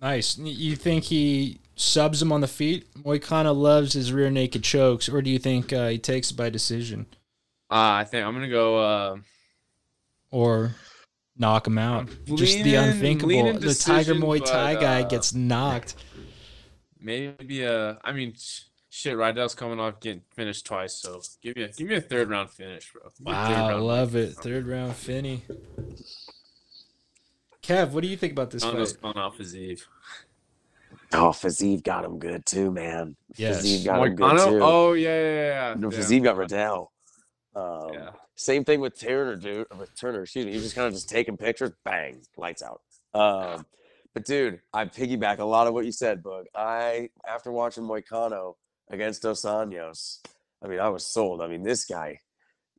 [0.00, 0.38] Nice.
[0.38, 2.86] You think he subs him on the feet?
[2.94, 6.48] Moicano loves his rear naked chokes, or do you think uh, he takes it by
[6.50, 7.06] decision
[7.70, 9.16] Uh, I think I'm gonna go uh
[10.30, 10.74] or
[11.36, 12.08] knock him out?
[12.34, 13.52] Just the unthinkable.
[13.58, 15.96] The Tiger Muay Thai but, guy uh, gets knocked.
[16.98, 18.34] maybe a I mean
[18.96, 22.30] shit, Riddell's coming off getting finished twice, so give me a give me a third
[22.30, 23.02] round finish, bro.
[23.18, 24.34] Give me a third Wow, I love finish, it.
[24.36, 24.42] bro.
[24.44, 25.42] Third round Finney.
[27.62, 29.02] Kev, what do you think about this Moicano's fight?
[29.02, 29.86] coming off his Eve.
[31.12, 33.16] Oh, Fiziev got him good too, man.
[33.36, 33.64] Yes.
[33.64, 34.44] Fiziev got him good Moicano?
[34.50, 34.60] too.
[34.62, 35.34] Oh yeah, yeah,
[35.70, 35.74] yeah.
[35.78, 35.98] no, yeah.
[35.98, 36.92] Fiziev got Riddell.
[37.54, 38.10] Um, Yeah.
[38.38, 39.66] Same thing with Turner, dude.
[39.78, 40.50] With Turner, excuse me.
[40.52, 42.82] He was just kind of just taking pictures, bang, lights out.
[43.14, 43.64] Um,
[44.12, 46.44] but dude, I piggyback a lot of what you said, Boog.
[46.54, 48.54] I after watching Moicano
[48.90, 50.20] against Dos Anjos,
[50.62, 51.40] I mean, I was sold.
[51.40, 52.20] I mean, this guy,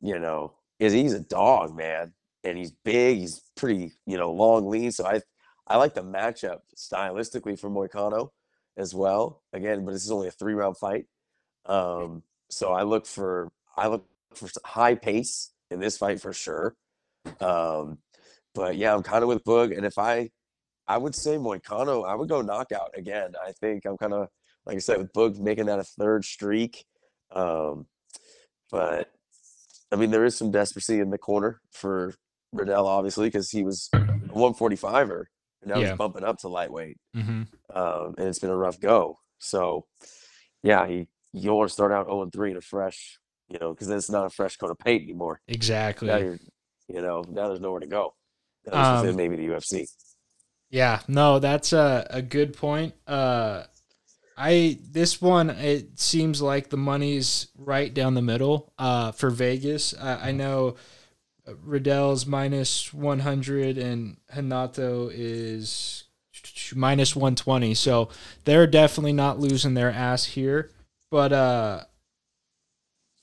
[0.00, 2.12] you know, is he's a dog, man,
[2.44, 3.18] and he's big.
[3.18, 4.90] He's pretty, you know, long, lean.
[4.92, 5.20] So I,
[5.66, 8.30] I like the matchup stylistically for Moicano
[8.76, 9.42] as well.
[9.52, 11.06] Again, but this is only a three round fight.
[11.66, 16.74] Um, so I look for I look for high pace in this fight for sure.
[17.40, 17.98] Um,
[18.54, 20.30] but yeah, I'm kind of with Boog, and if I,
[20.86, 23.34] I would say Moicano, I would go knockout again.
[23.44, 24.28] I think I'm kind of
[24.68, 26.84] like I said with Boog making that a third streak.
[27.32, 27.86] Um,
[28.70, 29.10] but
[29.90, 32.14] I mean, there is some desperancy in the corner for
[32.52, 35.24] Riddell, obviously, because he was a 145er,
[35.62, 35.88] and now Yeah.
[35.90, 37.42] he's bumping up to lightweight Mm-hmm.
[37.76, 39.18] um, and it's been a rough go.
[39.38, 39.86] So,
[40.62, 43.72] yeah, he you want to start out 0 and 3 in a fresh, you know,
[43.72, 45.40] because then it's not a fresh coat of paint anymore.
[45.48, 46.08] Exactly.
[46.08, 46.38] Now you're,
[46.88, 48.14] you know, now there's nowhere to go.
[48.70, 49.86] Um, within maybe the UFC.
[50.70, 52.94] Yeah, no, that's a, a good point.
[53.06, 53.64] Uh,
[54.38, 58.72] I this one it seems like the money's right down the middle.
[58.78, 60.76] Uh, for Vegas, I, I know
[61.64, 66.04] Riddell's minus one hundred and Hanato is
[66.74, 67.74] minus one twenty.
[67.74, 68.10] So
[68.44, 70.70] they're definitely not losing their ass here.
[71.10, 71.84] But uh,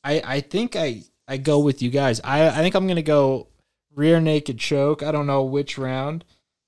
[0.03, 2.19] I I think I I go with you guys.
[2.23, 3.47] I I think I'm gonna go
[3.93, 5.01] rear naked choke.
[5.01, 6.25] I don't know which round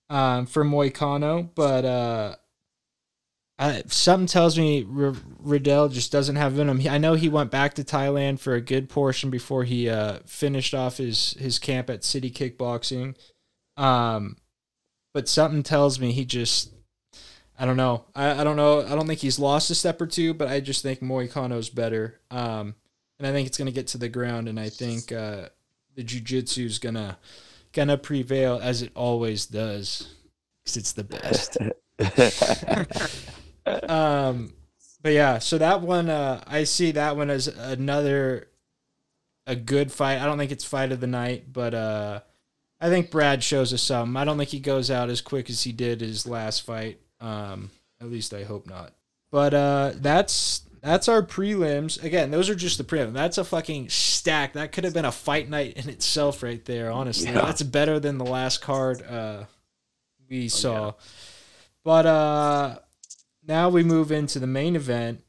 [0.10, 2.36] um, for Moicano, but uh,
[3.88, 6.56] Something tells me R- Riddell just doesn't have.
[6.80, 10.20] He- I know he went back to Thailand for a good portion before he uh,
[10.26, 13.16] finished off his his camp at City Kickboxing,
[13.76, 14.38] um,
[15.14, 16.72] but something tells me he just.
[17.60, 18.06] I don't know.
[18.14, 18.86] I, I don't know.
[18.86, 22.20] I don't think he's lost a step or two, but I just think Moicano's better.
[22.30, 22.76] Um,
[23.18, 25.50] and I think it's gonna get to the ground, and I think uh,
[25.96, 27.18] the is gonna
[27.74, 30.14] gonna prevail as it always does
[30.64, 31.58] because it's the best.
[33.90, 34.54] um,
[35.02, 38.48] but yeah, so that one, uh, I see that one as another
[39.46, 40.20] a good fight.
[40.20, 42.20] I don't think it's fight of the night, but uh,
[42.82, 44.18] I think Brad shows us some.
[44.18, 47.00] I don't think he goes out as quick as he did his last fight.
[47.22, 48.94] Um, at least I hope not.
[49.32, 52.02] But uh, that's that's our prelims.
[52.04, 53.14] Again, those are just the prelims.
[53.14, 54.54] That's a fucking stack.
[54.54, 56.92] That could have been a fight night in itself, right there.
[56.92, 57.42] Honestly, Yeah.
[57.42, 59.46] that's better than the last card uh,
[60.30, 60.94] we Oh, saw.
[61.84, 62.80] But uh,
[63.48, 65.24] now we move into the main event.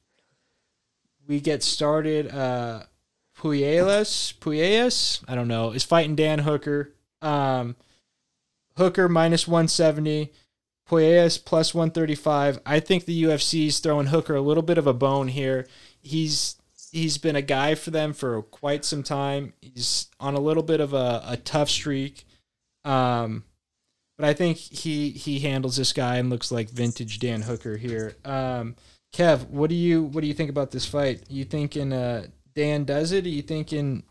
[1.26, 2.28] We get started.
[2.34, 2.84] Uh,
[3.38, 6.92] Puelles, I don't know, is fighting Dan Hooker.
[7.22, 7.76] Um,
[8.76, 10.32] Hooker minus 170,
[10.88, 12.60] Puelles plus 135.
[12.66, 15.66] I think the UFC is throwing Hooker a little bit of a bone here.
[16.00, 16.56] He's
[16.90, 19.52] he's been a guy for them for quite some time.
[19.60, 22.24] He's on a little bit of a, a tough streak.
[22.84, 23.44] Um,
[24.18, 28.16] but I think he he handles this guy and looks like vintage Dan Hooker here.
[28.24, 28.76] Um,
[29.14, 31.22] Kev, what do you what do you think about this fight?
[31.30, 33.24] You thinking uh, Dan does it?
[33.24, 34.02] Are you thinking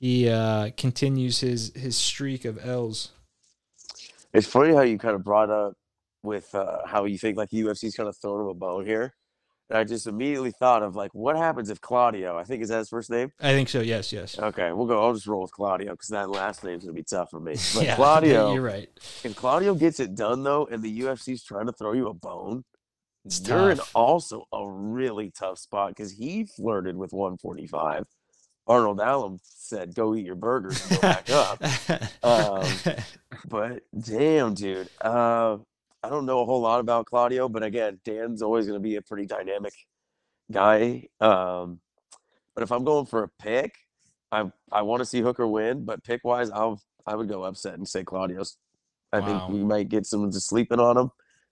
[0.00, 3.10] he uh, continues his his streak of L's.
[4.32, 5.74] It's funny how you kind of brought up
[6.22, 9.14] with uh, how you think like the UFC's kind of throwing him a bone here.
[9.70, 12.36] And I just immediately thought of like, what happens if Claudio?
[12.36, 13.30] I think is that his first name.
[13.40, 13.80] I think so.
[13.80, 14.12] Yes.
[14.12, 14.38] Yes.
[14.38, 15.00] Okay, we'll go.
[15.02, 17.54] I'll just roll with Claudio because that last name's gonna be tough for me.
[17.74, 18.88] But yeah, Claudio, you're right.
[19.24, 22.64] if Claudio gets it done though, and the UFC's trying to throw you a bone,
[23.24, 28.04] It's you're in also a really tough spot because he flirted with 145.
[28.66, 31.62] Arnold Allen said, "Go eat your burgers and go back up."
[32.22, 32.66] Um,
[33.48, 35.56] But damn, dude, uh,
[36.02, 38.96] I don't know a whole lot about Claudio, but again, Dan's always going to be
[38.96, 39.74] a pretty dynamic
[40.50, 41.08] guy.
[41.20, 41.80] Um,
[42.54, 43.74] but if I'm going for a pick,
[44.32, 47.74] I I want to see Hooker win, but pick wise, I'll I would go upset
[47.74, 48.56] and say Claudio's.
[49.12, 49.26] I Wow.
[49.26, 51.10] think we might get someone just sleeping on him,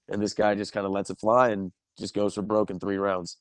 [0.08, 2.80] and this guy just kind of lets it fly and just goes for broke in
[2.80, 3.38] three rounds.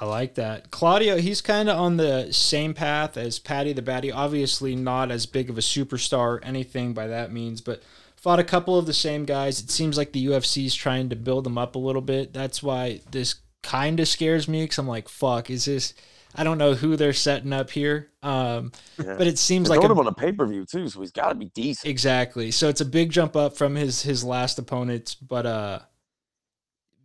[0.00, 0.70] I like that.
[0.70, 4.12] Claudio, he's kind of on the same path as Paddy the Baddy.
[4.14, 7.82] Obviously, not as big of a superstar or anything by that means, but
[8.20, 9.60] fought a couple of the same guys.
[9.60, 12.32] It seems like the UFC is trying to build them up a little bit.
[12.32, 15.94] That's why this kind of scares me because I'm like, fuck, is this.
[16.34, 18.10] I don't know who they're setting up here.
[18.22, 19.14] Um, Yeah.
[19.16, 21.00] but it seems They're like throwing a, him on a pay per view too, so
[21.00, 21.90] he's got to be decent.
[21.90, 22.50] Exactly.
[22.50, 25.78] So it's a big jump up from his his last opponents, but uh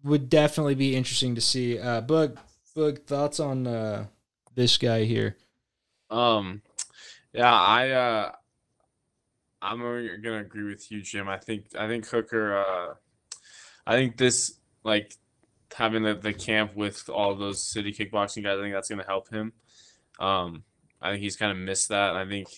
[0.03, 1.79] would definitely be interesting to see.
[1.79, 2.37] Uh Boog
[2.75, 4.07] Boog thoughts on uh
[4.55, 5.37] this guy here.
[6.09, 6.61] Um,
[7.33, 8.31] yeah, I uh,
[9.63, 11.29] I'm gonna agree with you, Jim.
[11.29, 12.57] I think I think Hooker.
[12.57, 12.93] Uh,
[13.87, 15.15] I think this like
[15.73, 18.59] having the, the camp with all those city kickboxing guys.
[18.59, 19.53] I think that's gonna help him.
[20.19, 20.63] Um,
[21.01, 22.15] I think he's kind of missed that.
[22.15, 22.49] I think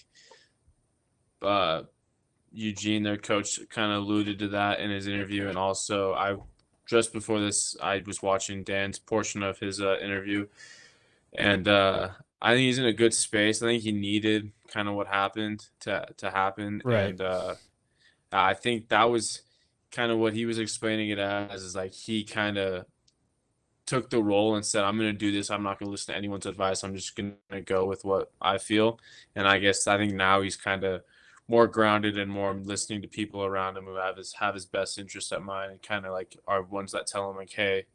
[1.42, 1.84] uh,
[2.52, 6.38] Eugene, their coach, kind of alluded to that in his interview, and also I
[6.88, 10.48] just before this, I was watching Dan's portion of his uh, interview,
[11.38, 12.10] and uh,
[12.46, 13.62] I think he's in a good space.
[13.64, 17.10] I think he needed kind of what happened to to happen, Right.
[17.10, 17.56] and uh,
[18.32, 19.42] I think that was
[19.92, 22.86] kind of what he was explaining it as is like he kind of
[23.86, 25.50] took the role and said, "I'm going to do this.
[25.52, 26.84] I'm not going to listen to anyone's advice.
[26.84, 29.00] I'm just going to go with what I feel."
[29.36, 31.04] And I guess I think now he's kind of
[31.48, 34.98] more grounded and more listening to people around him who have his have his best
[34.98, 37.86] interest at mind and kind of like are ones that tell him like, "Hey,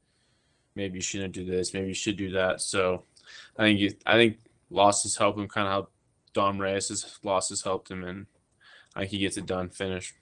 [0.76, 1.74] maybe you shouldn't do this.
[1.74, 3.04] Maybe you should do that." So
[3.58, 4.38] I think you, I think
[4.70, 5.88] losses help him kind of how
[6.32, 8.26] Dom Reyes' losses helped him, and
[8.94, 10.14] I think he gets it done, finish.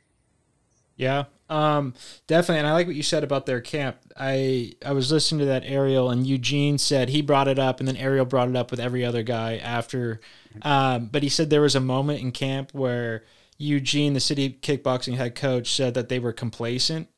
[0.97, 1.25] Yeah.
[1.49, 1.95] Um
[2.27, 3.99] definitely and I like what you said about their camp.
[4.17, 7.87] I I was listening to that Ariel and Eugene said he brought it up and
[7.87, 10.21] then Ariel brought it up with every other guy after
[10.63, 13.23] um but he said there was a moment in camp where
[13.59, 17.09] Eugene the city kickboxing head coach said that they were complacent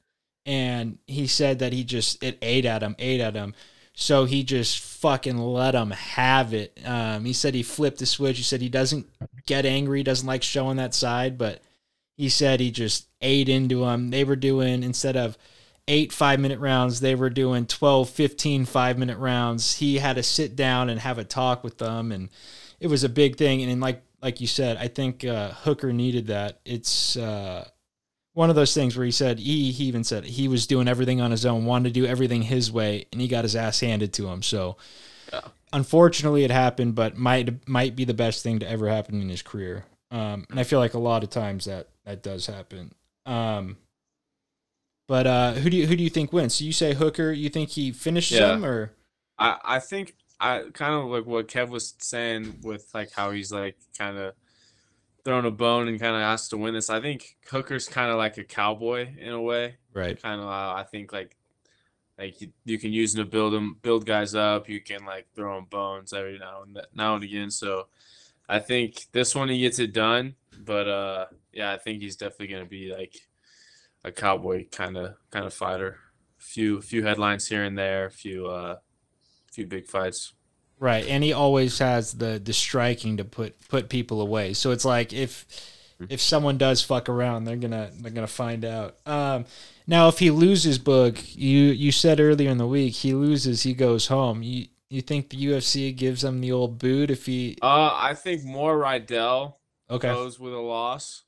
[0.47, 3.55] and he said that he just it ate at him, ate at him.
[3.95, 6.79] So he just fucking let him have it.
[6.85, 8.37] Um, he said he flipped the switch.
[8.37, 9.07] He said he doesn't
[9.47, 11.61] get angry, doesn't like showing that side, but
[12.17, 14.11] he said he just ate into them.
[14.11, 15.37] They were doing, instead of
[15.89, 19.77] eight five minute rounds, they were doing 12, 15 five minute rounds.
[19.77, 22.13] He had to sit down and have a talk with them.
[22.13, 22.29] And
[22.79, 23.63] it was a big thing.
[23.63, 26.61] And like, like you said, I think uh, Hooker needed that.
[26.65, 27.69] It's uh,
[28.35, 31.21] one of those things where he said, he, he even said he was doing everything
[31.21, 34.13] on his own, wanted to do everything his way, and he got his ass handed
[34.15, 34.43] to him.
[34.43, 34.77] So,
[35.33, 35.49] Yeah.
[35.73, 39.43] unfortunately, it happened, but might might be the best thing to ever happen in his
[39.43, 39.85] career.
[40.11, 42.95] Um, and I feel like a lot of times that that does happen.
[43.27, 43.77] Um,
[45.09, 46.55] but uh, who do you who do you think wins?
[46.55, 47.33] So you say Hooker?
[47.33, 48.53] You think he finishes Yeah.
[48.55, 48.93] him, or
[49.39, 53.53] I I think I kind of like what Kev was saying with like how he's
[53.53, 54.35] like kind of
[55.25, 56.91] throwing a bone and kind of asked to win this.
[56.91, 59.77] I think Hooker's kind of like a cowboy in a way.
[59.93, 60.21] right?
[60.21, 61.37] Kind of uh, I think like
[62.19, 64.69] like you, you can use him to build them build guys up.
[64.69, 67.51] You can like throw them bones every now and now and again.
[67.51, 67.89] So
[68.49, 70.35] I think this one he gets it done.
[70.59, 73.17] But uh yeah, I think he's definitely gonna be like
[74.05, 75.99] a cowboy kind of kind of fighter.
[76.39, 78.07] A Few few headlines here and there.
[78.07, 78.77] a Few uh
[79.53, 80.33] few big fights.
[80.81, 84.55] Right, and he always has the the striking to put put people away.
[84.55, 85.47] So it's like if
[86.09, 88.97] if someone does fuck around, they're gonna they're gonna find out.
[89.07, 89.45] Um,
[89.87, 93.75] now, if he loses, Boog, you you said earlier in the week he loses, he
[93.75, 94.43] goes home.
[94.43, 97.59] You you think the UFC gives him the old boot if he?
[97.61, 99.61] Uh, I think more Riddell
[99.91, 101.25] Okay, goes with a loss.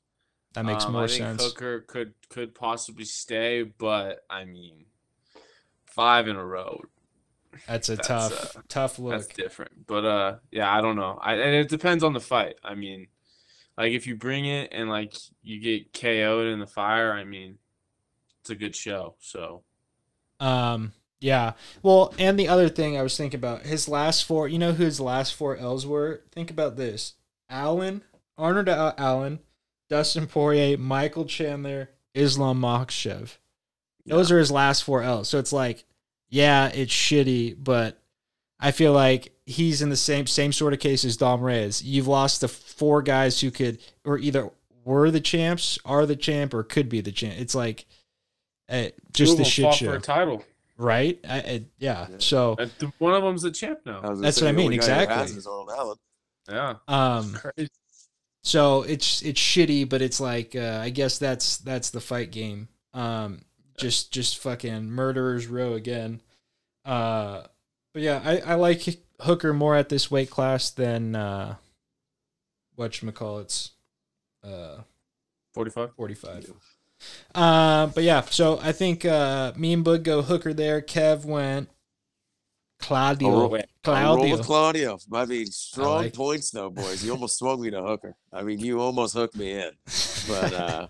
[0.53, 1.43] that makes Um, more I think sense.
[1.43, 4.85] Hooker could could possibly stay, but I mean,
[5.85, 6.81] five in a row.
[7.67, 9.13] That's a that's, tough uh, tough look.
[9.13, 9.87] That's different.
[9.87, 11.19] But uh, yeah, I don't know.
[11.21, 12.55] I and it depends on the fight.
[12.63, 13.07] I mean,
[13.77, 17.57] like if you bring it and like you get KO'd in the fire, I mean,
[18.41, 19.15] it's a good show.
[19.19, 19.63] So
[20.39, 21.53] Um, yeah.
[21.81, 24.47] Well, and the other thing I was thinking about his last four.
[24.47, 26.21] You know who his last four L's were?
[26.31, 27.13] Think about this:
[27.49, 28.03] Allen,
[28.37, 29.39] Arnold Allen,
[29.89, 33.37] Dustin Poirier, Michael Chandler, Islam Makhachev.
[34.05, 35.29] Those are his last four L's.
[35.29, 35.85] So it's like,
[36.33, 38.01] yeah, it's shitty, but
[38.59, 41.83] I feel like he's in the same same sort of case as Dom Reyes.
[41.83, 44.49] You've lost the four guys who could, or either
[44.83, 47.35] were the champs, are the champ, or could be the champ.
[47.37, 47.85] It's like,
[48.67, 50.43] uh, just Two the shit show, for a title.
[50.77, 51.19] right?
[51.29, 52.07] I, I, yeah.
[52.09, 52.15] Yeah.
[52.17, 53.99] So, And th- one of them's the champ now.
[53.99, 55.37] I was gonna That's say, what I mean, only guy who exactly.
[55.37, 55.99] is Arnold
[56.49, 56.75] Yeah.
[56.87, 57.37] um,
[58.45, 62.67] So it's it's shitty, but it's like uh, I guess that's that's the fight game.
[62.93, 63.41] Um,
[63.77, 66.21] just just fucking murderers row again.
[66.85, 67.43] Uh,
[67.93, 68.83] but yeah, I, I like
[69.21, 71.55] Hooker more at this weight class than uh,
[72.75, 73.71] what you call it's
[74.43, 74.77] uh
[75.53, 75.91] 45.
[75.95, 76.51] forty five.
[77.35, 80.81] Uh, but yeah, so I think uh, me and Bud go Hooker there.
[80.81, 81.69] Kev went
[82.79, 83.27] Claudio.
[83.29, 84.37] I'll roll- I'll roll Claudio.
[84.37, 84.99] with Claudio.
[85.13, 86.15] I mean, strong like it.
[86.15, 87.03] points though, boys.
[87.03, 88.15] You almost swung me to hooker.
[88.31, 89.71] I mean, you almost hooked me in.
[90.27, 90.87] But uh,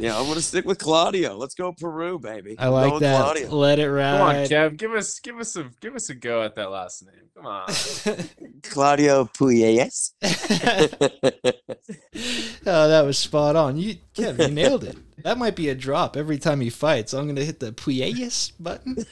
[0.00, 1.36] yeah, I'm gonna stick with Claudio.
[1.36, 2.56] Let's go Peru, baby.
[2.58, 3.22] I like going that.
[3.22, 3.50] Claudio.
[3.50, 4.18] Let it rap.
[4.18, 4.34] Come on.
[4.46, 4.76] Kev.
[4.76, 7.28] Give us give us a give us a go at that last name.
[7.36, 7.68] Come on.
[8.62, 10.12] Claudio Puelles.
[12.66, 13.76] oh, that was spot on.
[13.76, 14.96] You, Kev, you nailed it.
[15.22, 17.12] That might be a drop every time he fights.
[17.12, 19.04] I'm gonna hit the Puelles button.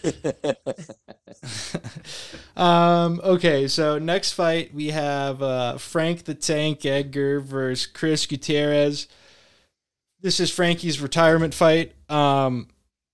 [2.56, 3.20] um.
[3.22, 3.68] Okay.
[3.68, 9.06] So next fight we have uh, Frank the Tank Edgar versus Chris Gutierrez.
[10.20, 11.92] This is Frankie's retirement fight.
[12.08, 12.68] Um.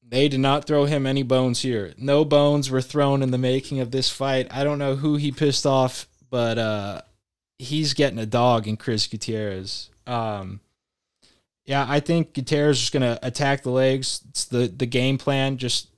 [0.06, 1.92] They did not throw him any bones here.
[1.96, 4.46] No bones were thrown in the making of this fight.
[4.50, 7.00] I don't know who he pissed off, but uh,
[7.58, 9.88] he's getting a dog in Chris Gutierrez.
[10.06, 10.60] Um,
[11.64, 14.20] yeah, I think Gutierrez is going to attack the legs.
[14.28, 15.56] It's the the game plan.
[15.56, 15.88] Just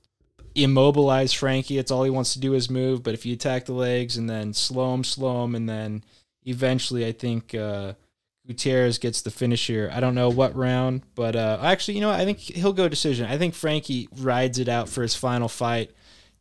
[0.55, 1.77] immobilize Frankie.
[1.77, 3.03] It's all he wants to do is move.
[3.03, 6.03] But if you attack the legs and then slow him, slow him, and then
[6.45, 7.93] eventually, I think uh,
[8.47, 9.91] Gutierrez gets the finish here.
[9.93, 12.19] I don't know what round, but uh, actually, you know, what?
[12.19, 13.25] I think he'll go decision.
[13.25, 15.91] I think Frankie rides it out for his final fight.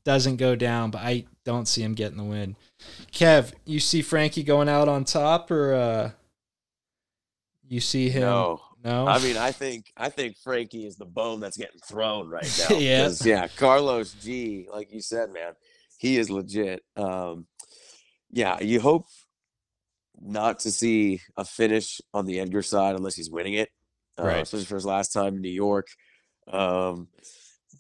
[0.05, 2.57] Doesn't go down, but I don't see him getting the win.
[3.13, 6.11] Kev, you see Frankie going out on top, or uh,
[7.69, 8.23] you see him?
[8.23, 8.61] no.
[8.85, 9.09] No?
[9.09, 12.77] I mean, I think I think Frankie is the bone that's getting thrown right now.
[12.77, 13.11] Yeah.
[13.25, 13.49] yeah.
[13.49, 15.55] Carlos G, like you said, man,
[15.99, 16.85] he is legit.
[16.97, 17.49] Um,
[18.31, 19.07] yeah, you hope
[20.21, 23.69] not to see a finish on the Edgar side unless he's winning it,
[24.19, 24.43] uh, Right.
[24.43, 25.89] especially for his last time in New York.
[26.51, 27.09] Um,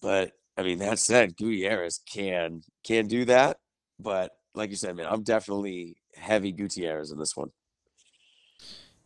[0.02, 3.58] but I mean, that said, Gutierrez can can do that.
[3.98, 7.50] But like you said, man, I'm definitely heavy Gutierrez in this one.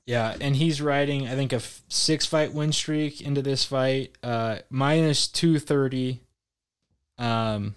[0.06, 4.16] Yeah, and he's riding, I think, a f- six fight win streak into this fight,
[4.22, 6.22] uh, minus two thirty.
[7.18, 7.76] Um,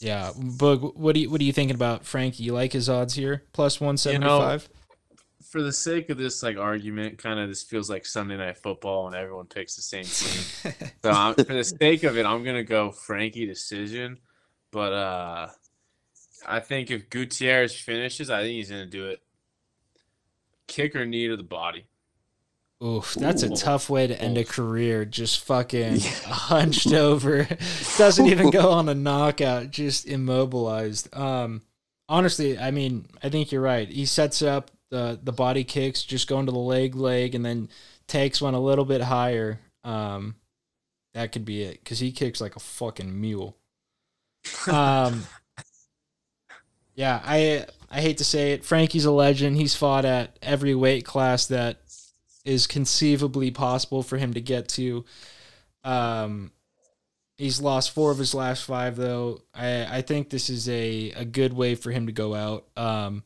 [0.00, 2.42] yeah, Boog, what do you what are you thinking about Frankie?
[2.42, 4.68] You like his odds here, plus one seventy five?
[5.42, 9.08] For the sake of this like argument, kind of this feels like Sunday night football
[9.08, 10.72] and everyone picks the same team.
[11.02, 14.18] So I'm, for the sake of it, I'm gonna go Frankie decision.
[14.70, 15.48] But uh
[16.46, 19.20] I think if Gutierrez finishes, I think he's gonna do it.
[20.66, 21.86] Kick or knee to the body.
[22.82, 25.04] Oof, that's a tough way to end a career.
[25.04, 26.10] Just fucking Yeah.
[26.28, 27.46] hunched over.
[27.98, 31.14] Doesn't even go on a knockout, just immobilized.
[31.14, 31.62] Um
[32.08, 33.88] honestly, I mean, I think you're right.
[33.88, 37.68] He sets up the the body kicks, just going to the leg leg and then
[38.06, 39.60] takes one a little bit higher.
[39.84, 40.36] Um
[41.12, 43.56] that could be it cuz he kicks like a fucking mule.
[44.66, 45.24] Um
[46.94, 48.64] Yeah, I I hate to say it.
[48.64, 49.56] Frankie's a legend.
[49.56, 51.78] He's fought at every weight class that
[52.44, 55.04] is conceivably possible for him to get to.
[55.84, 56.52] Um,
[57.36, 59.42] he's lost four of his last five, though.
[59.54, 62.66] I, I think this is a, a good way for him to go out.
[62.76, 63.24] Um,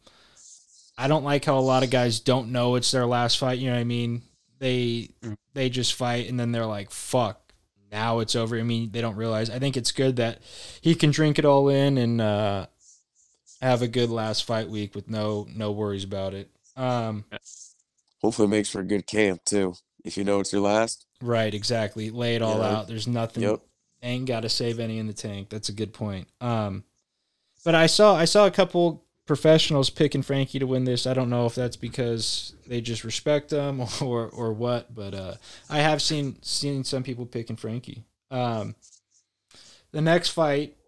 [0.97, 3.59] I don't like how a lot of guys don't know it's their last fight.
[3.59, 4.23] You know what I mean?
[4.61, 5.37] They Mm.
[5.53, 7.53] they just fight and then they're like, "Fuck,
[7.91, 9.51] now it's over." I mean, they don't realize.
[9.51, 10.39] I think it's good that
[10.81, 12.67] he can drink it all in and uh,
[13.61, 16.49] have a good last fight week with no no worries about it.
[16.77, 17.25] Um,
[18.25, 19.75] Hopefully, it makes for a good camp too.
[20.03, 21.05] If you know it's your last.
[21.21, 22.09] Right, exactly.
[22.09, 22.71] Lay it all Yeah.
[22.79, 22.89] out.
[22.89, 23.43] There's nothing.
[23.43, 23.61] Yep.
[24.03, 25.51] Ain't got to save any in the tank.
[25.51, 26.29] That's a good point.
[26.41, 26.85] Um,
[27.67, 31.07] but I saw I saw a couple professionals picking Frankie to win this.
[31.07, 35.35] I don't know if that's because they just respect him or or what, but uh,
[35.69, 38.05] I have seen seen some people picking Frankie.
[38.31, 38.75] Um,
[39.93, 40.79] the next fight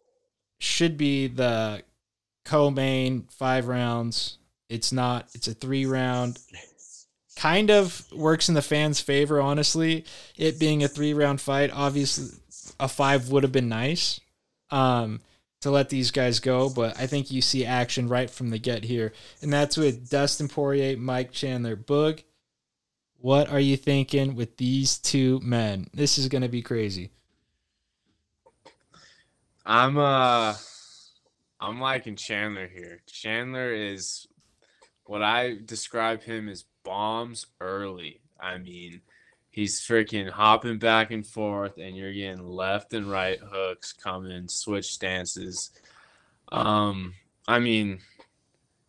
[0.58, 1.82] should be the
[2.46, 4.38] co-main five rounds.
[4.70, 5.28] It's not.
[5.34, 6.38] It's a three round.
[7.36, 10.04] Kind of works in the fans' favor, honestly.
[10.36, 12.38] It being a three round fight, obviously
[12.80, 14.20] a five would have been nice.
[14.70, 15.20] Um,
[15.60, 18.84] to let these guys go, but I think you see action right from the get
[18.84, 19.12] here,
[19.42, 22.22] and that's with Dustin Poirier, Mike Chandler, Boog.
[23.18, 25.88] What are you thinking with these two men?
[25.94, 27.10] This is going to be crazy.
[29.64, 30.54] I'm uh
[31.58, 33.00] I'm liking Chandler here.
[33.08, 34.28] Chandler is
[35.06, 38.20] what I describe him as bombs early.
[38.40, 39.02] I mean,
[39.50, 44.92] he's freaking hopping back and forth, and you're getting left and right hooks coming, switch
[44.92, 45.72] stances.
[46.52, 47.14] Um,
[47.48, 47.98] I mean,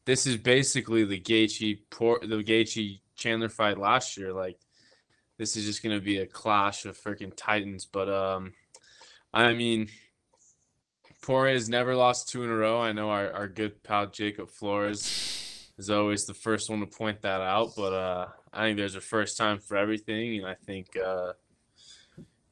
[0.05, 4.31] this is basically the Gaethje Port the Gaethje Chandler fight last year.
[4.31, 4.59] Like,
[5.37, 7.85] this is just gonna be a clash of freaking titans.
[7.85, 8.53] But um,
[9.33, 9.89] I mean,
[11.21, 12.79] Poirier has never lost two in a row.
[12.79, 15.36] I know our, our good pal Jacob Flores
[15.77, 19.01] is always the first one to point that out, but uh, I think there's a
[19.01, 21.33] first time for everything, and I think uh,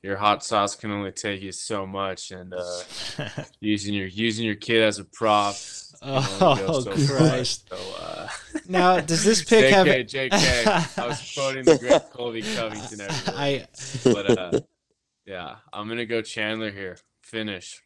[0.06, 2.82] your hot sauce can only take you so much, and uh,
[3.60, 5.56] using your using your kid as a prop.
[6.02, 7.68] Oh so Christ!
[7.70, 8.28] So, uh,
[8.68, 9.88] now, does this pick JK, have?
[9.88, 13.02] JK, I was quoting the great Colby Covington.
[13.02, 13.36] Everywhere.
[13.36, 13.68] I
[14.04, 14.60] But uh,
[15.26, 16.98] yeah, I'm gonna go Chandler here.
[17.24, 17.82] Finish.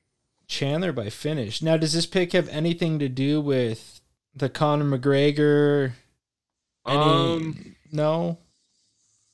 [0.48, 1.62] Chandler by finish.
[1.62, 3.99] Now, does this pick have anything to do with
[4.40, 5.92] the Conor McGregor?
[6.88, 8.38] Any, Um, no.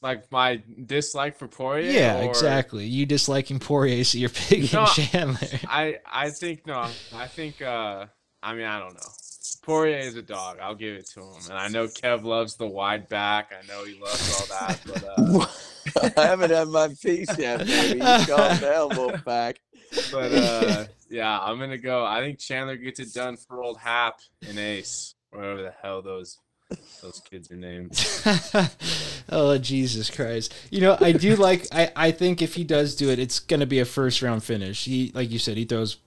[0.01, 1.89] like my dislike for Poirier.
[1.91, 2.86] Yeah, or- exactly.
[2.86, 5.39] You disliking Poirier, so you're picking No, Chandler.
[5.68, 6.88] I I think no.
[7.16, 8.06] I think uh
[8.43, 9.10] I mean I don't know.
[9.64, 10.60] Poirier is a dog.
[10.62, 11.41] I'll give it to him.
[11.49, 13.51] And I know Kev loves the wide back.
[13.51, 14.80] I know he loves all that.
[14.86, 17.95] But uh, I haven't had my piece yet, baby.
[17.97, 19.56] You calm down, Wolfpack.
[20.12, 22.06] But uh, yeah, I'm gonna go.
[22.06, 26.40] I think Chandler gets it done for old Hap and Ace, whatever the hell those
[27.02, 27.92] those kids are named.
[29.30, 30.54] oh Jesus Christ!
[30.72, 31.68] You know I do like.
[31.72, 34.86] I I think if he does do it, it's gonna be a first round finish.
[34.86, 35.98] He like you said, he throws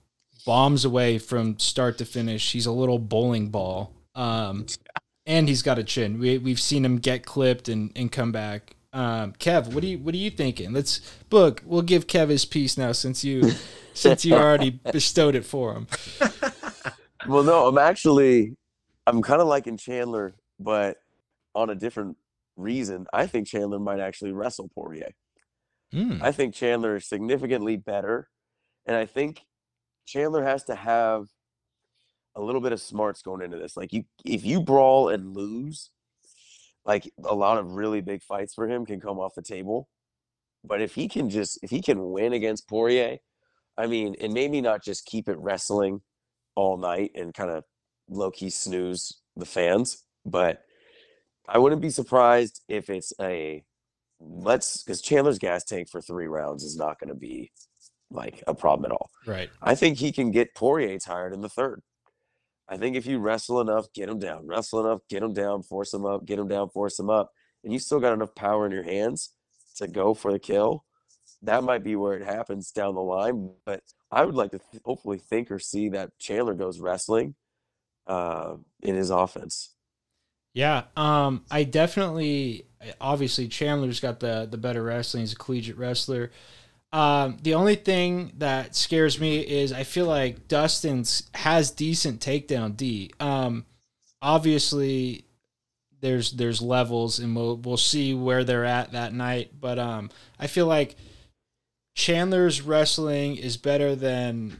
[0.44, 2.52] bombs away from start to finish.
[2.52, 3.92] He's a little bowling ball.
[4.14, 4.66] Um,
[5.26, 6.18] and he's got a chin.
[6.18, 8.74] We we've seen him get clipped and and come back.
[8.92, 10.72] Um, Kev, what do you what are you thinking?
[10.72, 11.62] Let's book.
[11.64, 13.52] We'll give Kev his piece now since you
[13.94, 15.86] since you already bestowed it for him.
[17.26, 18.56] Well, no, I'm actually,
[19.06, 20.98] I'm kind of liking Chandler, but
[21.54, 22.16] on a different
[22.56, 23.06] reason.
[23.12, 25.10] I think Chandler might actually wrestle Poirier.
[25.92, 26.18] Hmm.
[26.22, 28.28] I think Chandler is significantly better,
[28.86, 29.42] and I think
[30.06, 31.26] Chandler has to have
[32.34, 33.76] a little bit of smarts going into this.
[33.76, 35.90] Like you, if you brawl and lose,
[36.88, 39.88] like a lot of really big fights for him can come off the table.
[40.64, 43.18] But if he can just, if he can win against Poirier,
[43.76, 46.00] I mean, and maybe not just keep it wrestling
[46.56, 47.62] all night and kind of
[48.08, 50.62] low key snooze the fans, but
[51.46, 53.62] I wouldn't be surprised if it's a
[54.18, 57.52] let's because Chandler's gas tank for three rounds is not going to be
[58.10, 59.10] like a problem at all.
[59.26, 59.50] Right.
[59.60, 61.82] I think he can get Poirier tired in the third.
[62.68, 65.92] I think if you wrestle enough, get him down, wrestle enough, get him down, force
[65.94, 67.32] him up, get him down, force him up,
[67.64, 69.32] and you still got enough power in your hands
[69.76, 70.84] to go for the kill.
[71.42, 74.82] That might be where it happens down the line, but I would like to th-
[74.84, 77.34] hopefully think or see that Chandler goes wrestling
[78.06, 79.74] uh, in his offense.
[80.52, 82.66] Yeah, um, I definitely
[83.00, 85.22] obviously Chandler's got the the better wrestling.
[85.22, 86.32] He's a collegiate wrestler.
[86.92, 92.76] Um, the only thing that scares me is I feel like Dustin's has decent takedown
[92.76, 93.12] D.
[93.20, 93.66] Um,
[94.22, 95.26] obviously,
[96.00, 99.52] there's there's levels, and we'll we'll see where they're at that night.
[99.60, 100.96] But um, I feel like
[101.94, 104.58] Chandler's wrestling is better than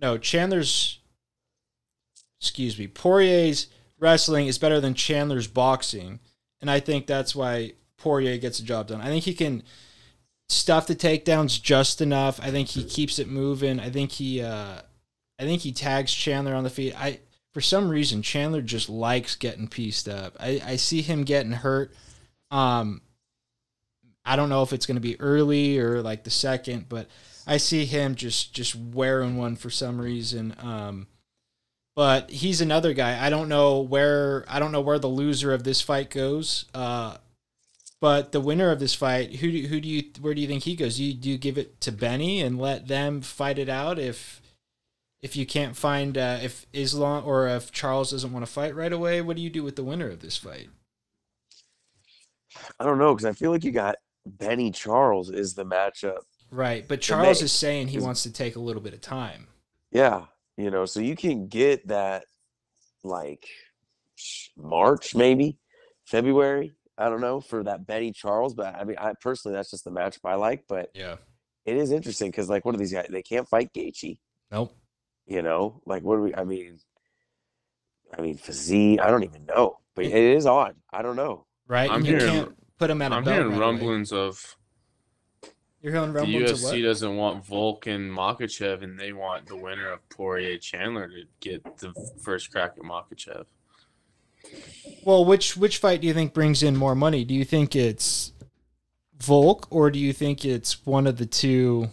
[0.00, 0.98] no Chandler's.
[2.40, 3.68] Excuse me, Poirier's
[3.98, 6.18] wrestling is better than Chandler's boxing,
[6.60, 9.00] and I think that's why Poirier gets the job done.
[9.00, 9.62] I think he can
[10.48, 12.40] stuff the takedowns just enough.
[12.42, 13.80] I think he keeps it moving.
[13.80, 14.80] I think he, uh,
[15.38, 16.94] I think he tags Chandler on the feet.
[16.98, 17.20] I
[17.52, 20.36] for some reason Chandler just likes getting pieced up.
[20.40, 21.94] I, I see him getting hurt.
[22.50, 23.00] Um,
[24.24, 27.08] I don't know if it's to be early or like the second, but
[27.46, 30.54] I see him just just wearing one for some reason.
[30.58, 31.06] Um,
[31.94, 33.24] but he's another guy.
[33.24, 36.64] I don't know where I don't know where the loser of this fight goes.
[36.74, 37.18] Uh,
[38.04, 40.64] but the winner of this fight, who do, who do you where do you think
[40.64, 40.98] he goes?
[40.98, 44.42] Do you, do you give it to Benny and let them fight it out if
[45.22, 48.92] if you can't find uh, if Islam or if Charles doesn't want to fight right
[48.92, 49.22] away?
[49.22, 50.68] What do you do with the winner of this fight?
[52.78, 56.24] I don't know because I feel like you got Benny Charles is the matchup.
[56.50, 59.46] Right, but Charles is saying he wants to take a little bit of time.
[59.92, 60.26] Yeah,
[60.58, 62.26] you know, so you can get that
[63.02, 63.46] like
[64.58, 65.56] March, maybe
[66.04, 66.74] February.
[66.96, 69.90] I don't know for that Betty Charles, but I mean, I personally that's just the
[69.90, 70.64] matchup I like.
[70.68, 71.16] But Yeah.
[71.64, 73.06] it is interesting because like, what are these guys?
[73.10, 74.18] They can't fight Gaethje.
[74.52, 74.76] Nope.
[75.26, 76.34] You know, like what do we?
[76.34, 76.78] I mean,
[78.16, 79.00] I mean physique.
[79.00, 80.76] I don't even know, but it is odd.
[80.92, 81.46] I don't know.
[81.66, 81.90] right?
[81.90, 83.34] I'm you hearing- can't put him at a I'm belt.
[83.36, 83.66] hearing right away.
[83.66, 84.56] rumblings of
[85.80, 86.82] You're hearing the rumblings of UFC what?
[86.88, 91.64] doesn't want Volk and Makhachev, and they want the winner of Poirier Chandler to get
[91.78, 91.92] the
[92.22, 93.46] first crack at Makhachev.
[95.04, 97.24] Well, which which fight do you think brings in more money?
[97.24, 98.32] Do you think it's
[99.18, 101.88] Volk or do you think it's one of the two?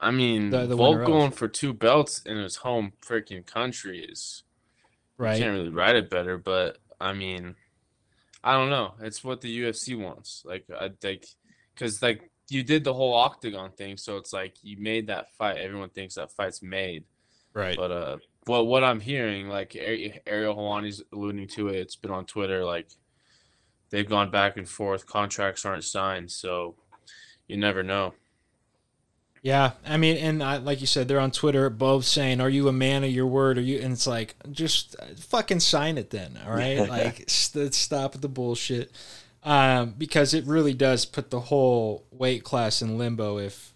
[0.00, 4.42] I mean, The- the Volk going for two belts in his home freaking country is
[5.18, 5.38] Right.
[5.38, 7.56] can't really write it better, but I mean,
[8.42, 8.94] I don't know.
[9.00, 10.42] It's what the UFC wants.
[10.46, 11.26] Like I think,
[11.74, 15.58] because like you did the whole octagon thing, so it's like you made that fight.
[15.58, 17.04] Everyone thinks that fight's made,
[17.52, 17.76] Right.
[17.76, 18.16] but uh,
[18.46, 21.76] well, what I'm hearing, like Ariel Helwani's alluding to it.
[21.76, 22.64] It's been on Twitter.
[22.64, 22.88] Like
[23.90, 25.06] they've gone back and forth.
[25.06, 26.74] Contracts aren't signed, so
[27.46, 28.14] you never know.
[29.42, 32.68] Yeah, I mean, and I, like you said, they're on Twitter both saying, "Are you
[32.68, 33.78] a man of your word?" Are you?
[33.80, 36.78] And it's like, just uh, fucking sign it then, all right?
[36.88, 38.92] like, st- stop the bullshit,
[39.42, 43.69] um, because it really does put the whole weight class in limbo if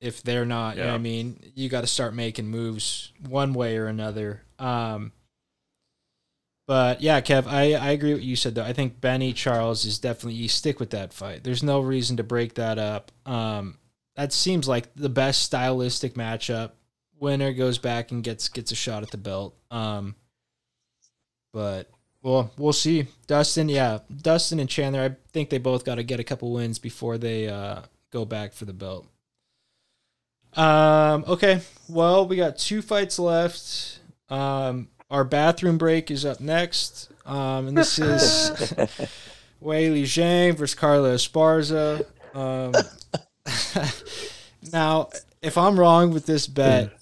[0.00, 0.76] if they're not.
[0.76, 4.42] You know what I mean, you got to start making moves one way or another.
[4.58, 5.12] Um,
[6.66, 8.64] but yeah, Kev, I, I agree with what you said though.
[8.64, 11.42] I think Benny Charles is definitely you stick with that fight.
[11.42, 13.10] There's no reason to break that up.
[13.24, 13.78] Um,
[14.16, 16.72] that seems like the best stylistic matchup.
[17.18, 19.56] Winner goes back and gets gets a shot at the belt.
[19.70, 20.14] Um,
[21.52, 21.90] but
[22.22, 23.06] well, we'll see.
[23.26, 25.02] Dustin, yeah, Dustin and Chandler.
[25.02, 28.52] I think they both got to get a couple wins before they uh, go back
[28.52, 29.06] for the belt.
[30.54, 34.00] Um, okay, well, we got two fights left.
[34.28, 37.10] Um, our bathroom break is up next.
[37.24, 38.72] Um, and this is
[39.60, 42.04] Wei Li Zhang versus Carla Esparza.
[42.34, 42.72] Um,
[44.72, 45.10] now,
[45.42, 46.92] if I'm wrong with this bet,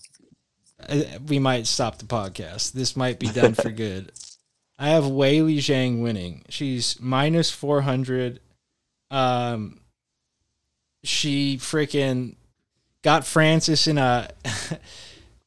[0.89, 2.73] uh, we might stop the podcast.
[2.73, 4.13] This might be done for good.
[4.79, 6.45] I have Wei Li Zhang winning.
[6.49, 8.41] She's minus 400.
[9.11, 9.81] Um,
[11.03, 12.35] she freaking
[13.03, 14.29] got Francis in a.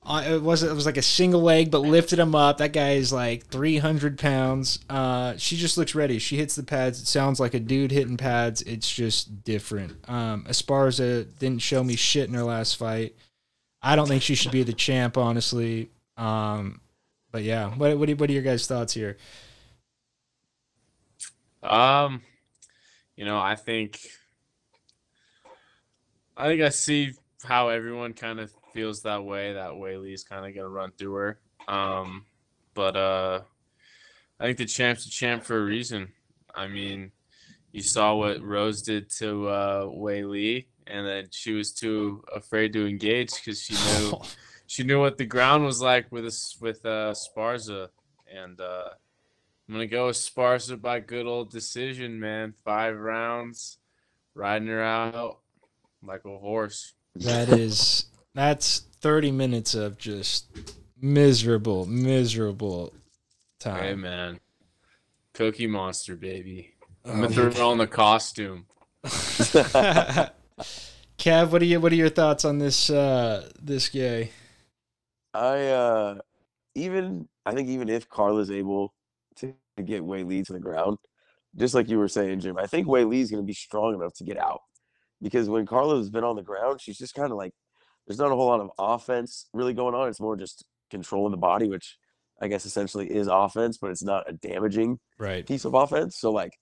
[0.10, 2.58] it was it was like a single leg, but lifted him up.
[2.58, 4.80] That guy is like 300 pounds.
[4.90, 6.20] Uh, she just looks ready.
[6.20, 7.02] She hits the pads.
[7.02, 8.62] It sounds like a dude hitting pads.
[8.64, 9.98] It's just different.
[10.10, 13.16] Um, Esparza didn't show me shit in her last fight.
[13.82, 15.92] I don't think she should be the champ, honestly.
[16.18, 16.82] Um,
[17.32, 19.18] but yeah, what what are, what are your guys' thoughts here?
[21.62, 22.22] Um,
[23.16, 24.00] you know, I think
[26.36, 27.14] I think I see
[27.44, 29.54] how everyone kind of feels that way.
[29.54, 31.40] That way, Lee's kind of gonna run through her.
[31.68, 32.26] Um,
[32.74, 33.42] but uh,
[34.40, 36.10] I think the champ's a champ for a reason.
[36.54, 37.12] I mean,
[37.72, 42.88] you saw what Rose did to uh, Lee, and then she was too afraid to
[42.88, 44.20] engage because she knew
[44.68, 47.90] she knew what the ground was like with us with uh, Sparza,
[48.34, 48.90] and uh,
[49.68, 52.54] I'm gonna go with Sparza by good old decision, man.
[52.66, 53.78] Five rounds,
[54.34, 55.40] riding her out
[56.02, 56.94] like a horse.
[57.16, 60.48] That is that's 30 minutes of just
[61.00, 62.94] miserable, miserable
[63.60, 63.84] time.
[63.84, 64.40] Hey, man,
[65.34, 66.74] Cookie Monster, baby.
[67.06, 68.66] I'm Oh, gonna throw on the costume.
[71.18, 74.30] Kev, what are you what are your thoughts on this uh this guy?
[75.34, 76.20] I uh
[76.76, 78.94] even I think even if Carla's able
[79.38, 79.54] to
[79.84, 80.98] get Wei Lee to the ground,
[81.56, 84.24] just like you were saying, Jim, I think Wei Lee's gonna be strong enough to
[84.24, 84.62] get out.
[85.22, 87.52] Because when Carla's been on the ground, she's just kind of like
[88.08, 90.08] there's not a whole lot of offense really going on.
[90.08, 91.98] It's more just controlling the body, which
[92.42, 95.46] I guess essentially is offense, but it's not a damaging Right.
[95.46, 96.18] piece of offense.
[96.18, 96.54] So like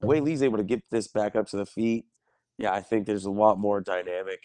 [0.00, 2.06] Wei Lee's able to get this back up to the feet.
[2.58, 4.40] Yeah, I think there's a lot more dynamic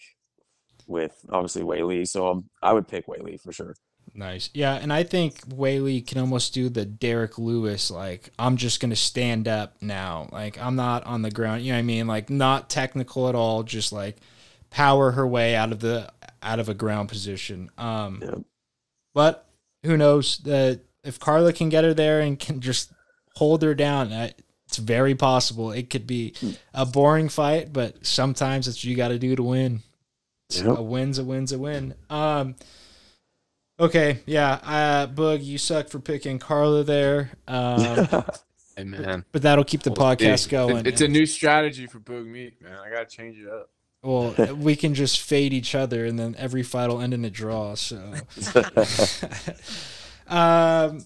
[0.87, 2.05] with obviously Wei Lee.
[2.05, 3.75] So um, I would pick Wei Lee for sure.
[4.13, 4.49] Nice.
[4.53, 8.79] Yeah, and I think Wei Lee can almost do the Derrick Lewis, like, I'm just
[8.79, 10.27] gonna stand up now.
[10.31, 11.61] Like I'm not on the ground.
[11.63, 12.07] You know what I mean?
[12.07, 14.17] Like not technical at all, just like
[14.69, 16.11] power her way out of the
[16.41, 17.69] out of a ground position.
[17.77, 18.35] Um Yeah.
[19.13, 19.47] but
[19.83, 22.91] who knows that if Carla can get her there and can just
[23.35, 24.33] hold her down, I,
[24.67, 26.33] it's very possible it could be
[26.73, 29.81] a boring fight, but sometimes it's you got to do to win.
[30.51, 30.77] Yep.
[30.77, 31.95] A win's a win's a win.
[32.09, 32.55] Um,
[33.79, 37.79] okay, yeah, uh, Boog, you suck for picking Carla there, um,
[38.77, 39.25] Hey, man.
[39.31, 40.85] but that'll keep the Well, podcast it- going.
[40.85, 42.77] It's a new strategy for Boog Meek, man.
[42.77, 43.69] I gotta change it up.
[44.01, 47.29] well, we can just fade each other, and then every fight will end in a
[47.29, 47.75] draw.
[47.75, 47.97] So.
[50.27, 51.05] um,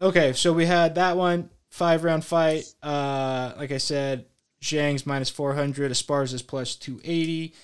[0.00, 2.64] okay, so we had that one five round fight.
[2.82, 4.26] Uh, like I said,
[4.62, 7.54] Zhang's minus four hundred, Esparza's plus two eighty,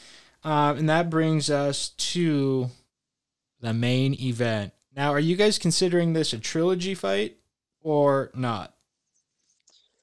[0.44, 2.70] um, and that brings us to
[3.60, 4.72] the main event.
[4.96, 7.36] Now, are you guys considering this a trilogy fight
[7.80, 8.74] or not?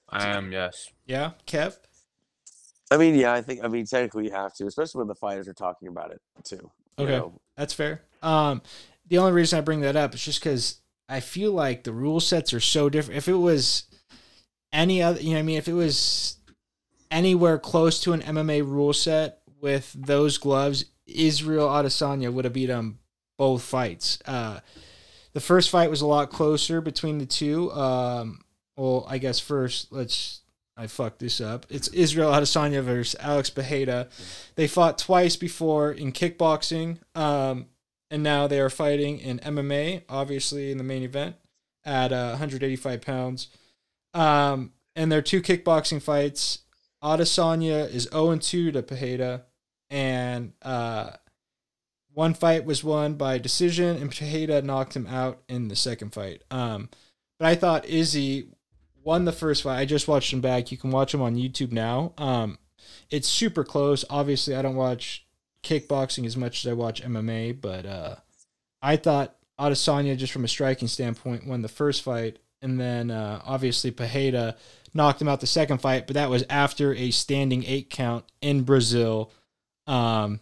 [0.09, 0.87] I am, yes.
[1.05, 1.77] Yeah, Kev.
[2.89, 5.47] I mean, yeah, I think I mean technically you have to, especially when the fighters
[5.47, 6.71] are talking about it too.
[6.97, 7.17] you Okay.
[7.17, 7.33] know.
[7.57, 8.01] That's fair.
[8.21, 8.61] Um,
[9.07, 10.79] the only reason I bring that up is just because
[11.09, 13.17] I feel like the rule sets are so different.
[13.17, 13.83] If it was
[14.71, 16.37] any other, you know, what I mean, if it was
[17.11, 22.69] anywhere close to an MMA rule set with those gloves, Israel Adesanya would have beat
[22.69, 22.99] him
[23.37, 24.19] both fights.
[24.25, 24.59] Uh,
[25.33, 27.71] the first fight was a lot closer between the two.
[27.71, 28.41] Um,
[28.75, 30.41] well, I guess first let's.
[30.79, 31.65] I fucked this up.
[31.69, 34.09] It's Israel Adesanya versus Alex Bejeda.
[34.53, 37.65] They fought twice before in kickboxing, um,
[38.11, 41.35] and now they are fighting in MMA, obviously in the main event
[41.83, 43.47] at uh, 185 pounds.
[44.13, 46.59] Um, and their two kickboxing fights,
[47.03, 49.43] Adesanya is 0 2 to Pajeda,
[49.89, 51.11] and uh,
[52.17, 56.41] one fight was won by decision, and Pajeda knocked him out in the second fight.
[56.49, 56.89] Um,
[57.37, 58.47] but I thought Izzy
[59.03, 59.77] won the first fight.
[59.77, 60.71] I just watched him back.
[60.71, 62.13] You can watch him on YouTube now.
[62.17, 62.57] Um,
[63.11, 64.03] it's super close.
[64.09, 65.27] Obviously, I don't watch
[65.61, 68.15] kickboxing as much as I watch MMA, but uh,
[68.81, 73.43] I thought Adesanya, just from a striking standpoint, won the first fight, and then uh,
[73.45, 74.55] obviously Pajeda
[74.91, 78.63] knocked him out the second fight, but that was after a standing eight count in
[78.63, 79.31] Brazil.
[79.85, 80.39] Um,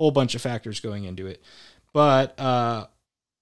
[0.00, 1.42] whole bunch of factors going into it,
[1.92, 2.86] but uh,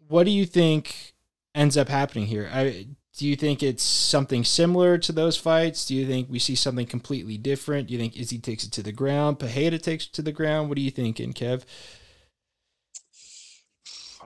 [0.09, 1.15] what do you think
[1.55, 2.51] ends up happening here?
[2.53, 5.87] I do you think it's something similar to those fights?
[5.87, 7.89] Do you think we see something completely different?
[7.89, 9.39] Do you think Izzy takes it to the ground?
[9.39, 10.69] Pajeda takes it to the ground?
[10.69, 11.65] What are you thinking, Kev?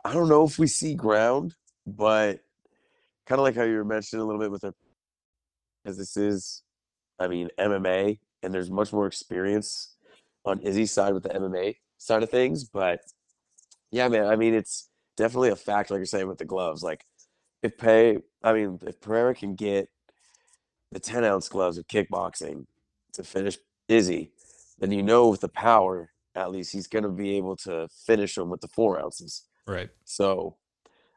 [0.04, 1.54] I don't know if we see ground,
[1.86, 2.40] but
[3.26, 4.74] kind of like how you were mentioning a little bit with it,
[5.82, 6.62] because this is,
[7.18, 9.96] I mean, MMA, and there's much more experience
[10.44, 12.64] on Izzy's side with the MMA side of things.
[12.64, 13.00] But
[13.90, 16.82] yeah, man, I mean, it's definitely a fact, like you're saying with the gloves.
[16.82, 17.04] Like,
[17.62, 19.88] if Pay, I mean, if Pereira can get
[20.90, 22.66] the 10 ounce gloves of kickboxing
[23.12, 23.58] to finish
[23.88, 24.32] Izzy,
[24.78, 28.36] then you know with the power, at least he's going to be able to finish
[28.36, 29.44] him with the four ounces.
[29.66, 29.90] Right.
[30.04, 30.56] So,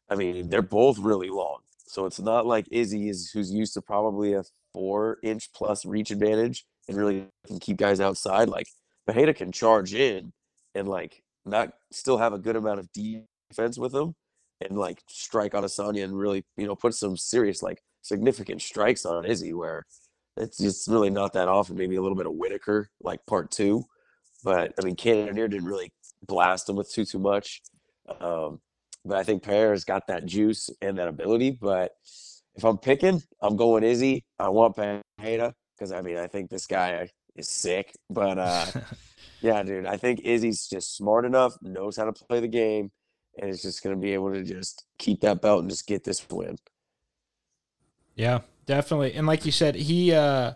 [0.09, 1.59] I mean, they're both really long.
[1.87, 4.43] So it's not like Izzy is who's used to probably a
[4.73, 8.49] four inch plus reach advantage and really can keep guys outside.
[8.49, 8.67] Like
[9.07, 10.33] Bajeda can charge in
[10.75, 14.13] and like not still have a good amount of defense with him
[14.61, 19.25] and like strike Adesanya and really, you know, put some serious like significant strikes on
[19.25, 19.83] Izzy where
[20.37, 21.75] it's just really not that often.
[21.75, 23.83] Maybe a little bit of Whitaker, like part two.
[24.43, 25.91] But I mean Cannonier didn't really
[26.27, 27.61] blast him with too too much.
[28.19, 28.59] Um,
[29.03, 31.57] but I think Pereira's got that juice and that ability.
[31.61, 31.91] But
[32.55, 34.25] if I'm picking, I'm going Izzy.
[34.39, 37.93] I want Pereira because I mean I think this guy is sick.
[38.09, 38.65] But uh,
[39.41, 42.91] yeah, dude, I think Izzy's just smart enough, knows how to play the game,
[43.37, 46.25] and is just gonna be able to just keep that belt and just get this
[46.29, 46.57] win.
[48.15, 49.13] Yeah, definitely.
[49.13, 50.53] And like you said, he uh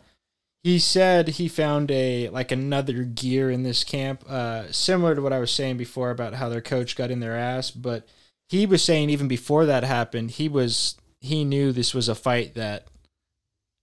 [0.63, 5.33] he said he found a like another gear in this camp, uh similar to what
[5.33, 8.07] I was saying before about how their coach got in their ass, but
[8.47, 12.55] he was saying even before that happened, he was he knew this was a fight
[12.55, 12.87] that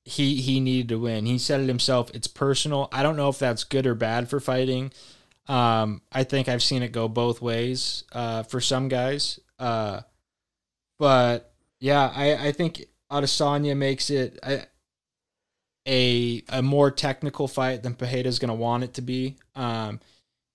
[0.07, 1.27] he he needed to win.
[1.27, 2.89] He said it himself, it's personal.
[2.93, 4.93] I don't know if that's good or bad for fighting.
[5.49, 9.41] Um I think I've seen it go both ways uh for some guys.
[9.59, 10.03] Uh
[10.99, 14.67] but yeah, I I think Adesanya makes it a
[15.87, 19.37] a, more technical fight than Pajeda's going to want it to be.
[19.55, 20.01] Um,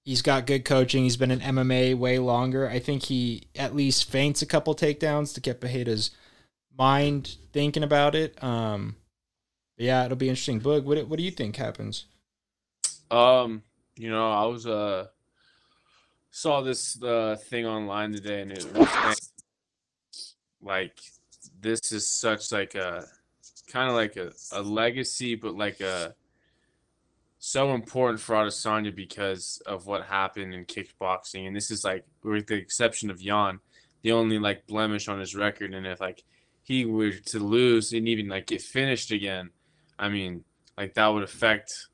[0.03, 1.03] he's got good coaching.
[1.03, 2.67] He's been in MMA way longer.
[2.69, 6.11] I think he at least feints a couple takedowns to get Pajeda's
[6.77, 8.41] mind thinking about it.
[8.43, 8.95] Um,
[9.81, 10.61] yeah, it'll be interesting.
[10.61, 12.05] Boog, what what do you think happens?
[13.09, 13.63] Um,
[13.95, 15.07] you know, I was uh
[16.29, 19.31] saw this uh thing online today, and it was
[20.61, 20.99] like
[21.59, 23.05] this is such like a
[23.67, 26.13] kind of like a, a legacy, but like a
[27.39, 32.45] so important for Adesanya because of what happened in kickboxing, and this is like with
[32.45, 33.59] the exception of Jan,
[34.03, 36.23] the only like blemish on his record, and if like
[36.61, 39.49] he were to lose and even like get finished again,
[40.01, 40.43] I mean,
[40.77, 41.87] like that would affect,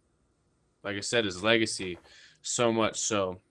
[0.82, 2.00] like I said, his legacy
[2.42, 3.02] so much.
[3.02, 3.42] So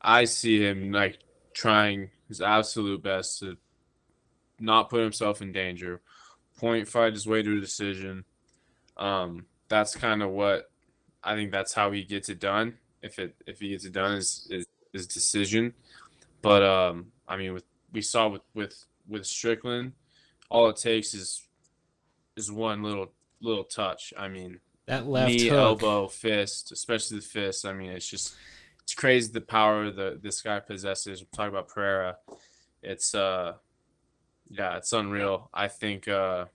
[0.00, 1.18] I see him like
[1.52, 3.56] trying his absolute best to
[4.60, 6.00] not put himself in danger,
[6.56, 8.24] point fight his way to a decision.
[8.96, 10.70] Um, that's kind of what
[11.24, 11.50] I think.
[11.50, 12.78] That's how he gets it done.
[13.02, 15.74] If it if he gets it done is is, is decision.
[16.42, 19.94] But um, I mean, with we saw with with with Strickland,
[20.48, 21.42] all it takes is
[22.36, 23.12] is one little
[23.42, 24.12] little touch.
[24.16, 25.58] I mean, That left knee, hook.
[25.58, 27.66] elbow, fist, especially the fist.
[27.66, 28.34] I mean, it's just
[28.82, 31.20] it's crazy the power that this guy possesses.
[31.22, 32.16] We're talking about Pereira.
[32.82, 33.54] It's uh,
[34.50, 35.50] yeah, it's unreal.
[35.54, 36.46] I think uh,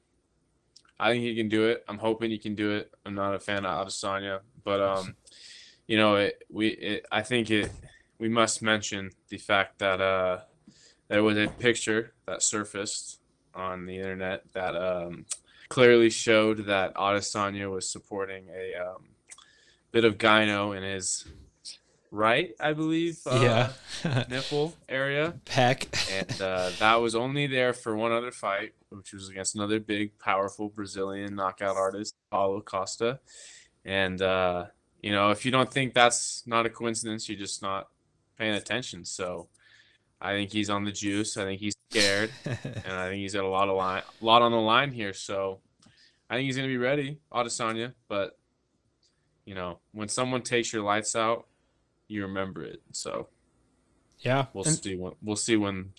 [0.99, 1.83] I think he can do it.
[1.87, 2.91] I'm hoping he can do it.
[3.05, 5.15] I'm not a fan of Adesanya, but um,
[5.87, 7.71] you know, it, we it, I think it
[8.19, 10.39] we must mention the fact that uh,
[11.07, 13.19] there was a picture that surfaced
[13.53, 15.25] on the internet that um,
[15.69, 19.03] clearly showed that Adesanya was supporting a um,
[19.91, 21.25] bit of gyno in his
[22.11, 23.71] right, I believe, uh,
[24.03, 24.23] yeah.
[24.29, 25.33] nipple area.
[25.45, 25.87] Peck.
[26.11, 30.17] And uh, that was only there for one other fight, which was against another big,
[30.19, 33.19] powerful Brazilian knockout artist, Paulo Costa.
[33.85, 34.65] And, uh,
[35.01, 37.87] you know, if you don't think that's not a coincidence, you're just not
[38.37, 39.05] paying attention.
[39.05, 39.47] So
[40.19, 41.37] I think he's on the juice.
[41.37, 42.31] I think he's scared.
[42.45, 45.13] and I think he's got a lot of line, a lot on the line here.
[45.13, 45.59] So
[46.29, 47.93] I think he's going to be ready, Adesanya.
[48.07, 48.37] But,
[49.45, 51.47] you know, when someone takes your lights out,
[52.07, 52.81] you remember it.
[52.91, 53.27] So
[54.19, 55.93] yeah, we'll and, see when we'll see when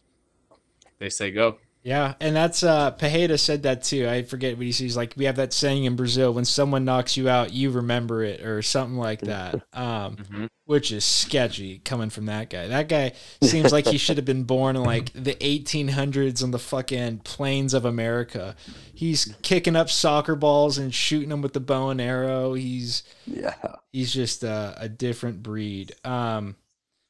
[0.98, 1.58] they say go.
[1.82, 4.08] Yeah, and that's uh Pereira said that too.
[4.08, 4.96] I forget what he says.
[4.96, 8.42] Like we have that saying in Brazil: when someone knocks you out, you remember it,
[8.42, 9.62] or something like that.
[9.72, 10.46] Um, mm-hmm.
[10.68, 12.68] Which is sketchy coming from that guy.
[12.68, 13.12] That guy
[13.42, 17.72] seems like he should have been born in like the 1800s on the fucking plains
[17.72, 18.54] of America.
[18.92, 22.52] He's kicking up soccer balls and shooting them with the bow and arrow.
[22.52, 23.54] He's yeah,
[23.92, 25.94] he's just a, a different breed.
[26.04, 26.54] Um,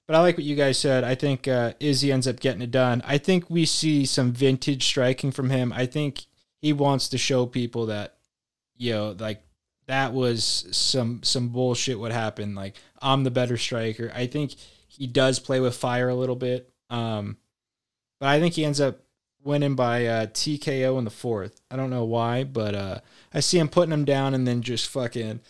[0.07, 1.03] but I like what you guys said.
[1.03, 3.03] I think uh, Izzy ends up getting it done.
[3.05, 5.73] I think we see some vintage striking from him.
[5.75, 6.27] I think
[6.63, 8.19] he wants to show people that,
[8.77, 9.43] you know, like
[9.89, 11.99] that was some some bullshit.
[11.99, 12.55] What happened?
[12.55, 14.13] Like I'm the better striker.
[14.15, 14.55] I think
[14.87, 16.73] he does play with fire a little bit.
[16.91, 17.39] Um,
[18.21, 19.01] but I think he ends up
[19.43, 21.61] winning by uh, TKO in the fourth.
[21.71, 23.01] I don't know why, but uh,
[23.33, 25.41] I see him putting him down and then just fucking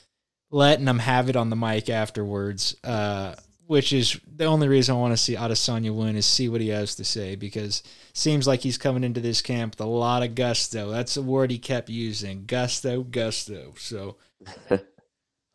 [0.50, 2.76] letting him have it on the mic afterwards.
[2.84, 3.34] Uh,
[3.66, 6.68] which is the only reason I want to see Adesanya win is see what he
[6.68, 7.82] has to say because
[8.14, 10.90] seems like he's coming into this camp with a lot of gusto.
[10.90, 13.74] That's a word he kept using, gusto, gusto.
[13.76, 14.16] So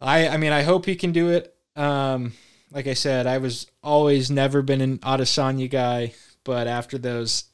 [0.01, 1.55] I I mean I hope he can do it.
[1.76, 2.34] Um,
[2.72, 7.45] like I said, I was always never been an Adesanya guy, but after those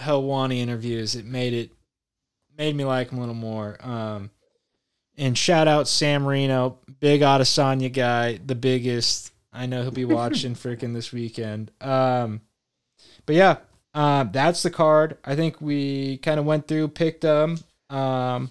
[0.00, 1.72] Helwani interviews, it made it
[2.56, 3.76] made me like him a little more.
[3.80, 4.30] Um,
[5.16, 10.54] and shout out Sam Marino, big Adesanya guy, the biggest I know he'll be watching
[10.54, 11.70] freaking this weekend.
[11.80, 12.40] Um,
[13.26, 13.56] but yeah,
[13.94, 15.18] um, that's the card.
[15.24, 17.58] I think we kind of went through, picked them.
[17.90, 18.50] Um,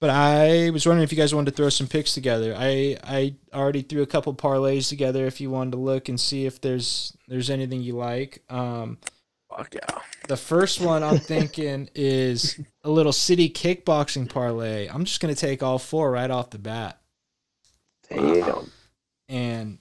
[0.00, 2.54] but I was wondering if you guys wanted to throw some picks together.
[2.56, 5.26] I I already threw a couple parlays together.
[5.26, 8.42] If you wanted to look and see if there's there's anything you like.
[8.48, 8.98] Um,
[9.50, 9.98] Fuck yeah.
[10.28, 14.88] The first one I'm thinking is a little city kickboxing parlay.
[14.88, 17.00] I'm just gonna take all four right off the bat.
[18.08, 18.70] Damn.
[19.28, 19.78] And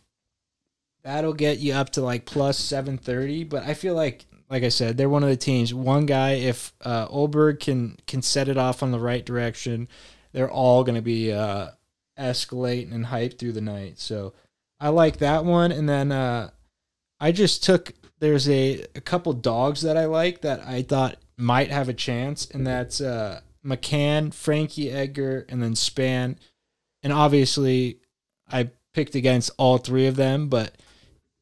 [1.04, 4.98] that'll get you up to like plus 730 but i feel like like i said
[4.98, 5.74] they're one of the teams.
[5.74, 9.88] One guy if uh Ulberg can can set it off on the right direction
[10.32, 11.70] they're all going to be uh
[12.18, 14.00] escalating and hype through the night.
[14.00, 14.34] So
[14.80, 15.72] i like that one.
[15.72, 16.50] And then uh
[17.20, 21.72] i just took there's a, a couple dogs that i like that i thought might
[21.72, 26.38] have a chance and that's uh mccann frankie edgar and then Spann.
[27.04, 28.00] and obviously
[28.52, 30.76] i picked against all three of them but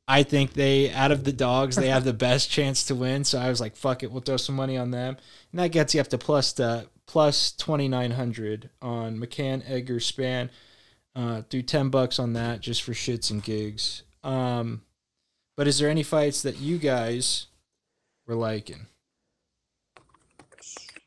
[0.08, 3.26] I think they, out of the dogs, they have the best chance to win.
[3.26, 5.18] So I was like, fuck it, we'll throw some money on them.
[5.52, 10.50] And that gets you up to plus the plus 2900 on McCann, Edgar, Spann.
[11.16, 14.04] Uh, do 10 bucks on that just for shits and gigs.
[14.24, 14.84] Um,
[15.56, 17.48] but is there any fights that you guys
[18.28, 18.86] were liking?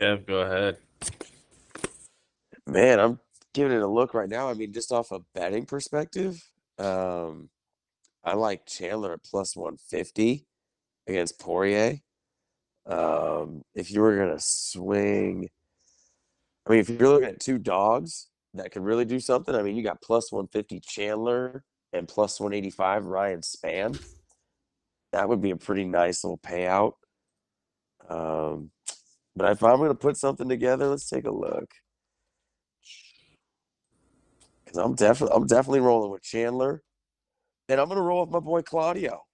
[0.00, 0.78] Yeah, go ahead.
[2.66, 3.20] Man, I'm
[3.54, 4.48] giving it a look right now.
[4.48, 6.42] I mean, just off a betting perspective,
[6.78, 7.48] um,
[8.24, 10.46] I like Chandler at plus 150
[11.06, 11.98] against Poirier.
[12.86, 15.48] Um, if you were going to swing,
[16.66, 19.76] I mean, if you're looking at two dogs that could really do something, I mean,
[19.76, 24.02] you got plus 150 Chandler and plus 185 Ryan Spann.
[25.12, 26.92] That would be a pretty nice little payout.
[28.08, 28.70] Um,
[29.34, 31.70] but if I'm going to put something together, let's take a look.
[34.64, 36.82] Because I'm definitely I'm definitely rolling with Chandler
[37.70, 39.24] and I'm going to roll with my boy Claudio.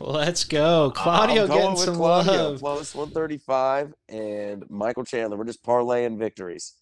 [0.00, 0.90] Let's go.
[0.94, 2.60] Claudio getting some Claudio, love.
[2.60, 5.36] Plus 135 and Michael Chandler.
[5.36, 6.74] We're just parlaying victories.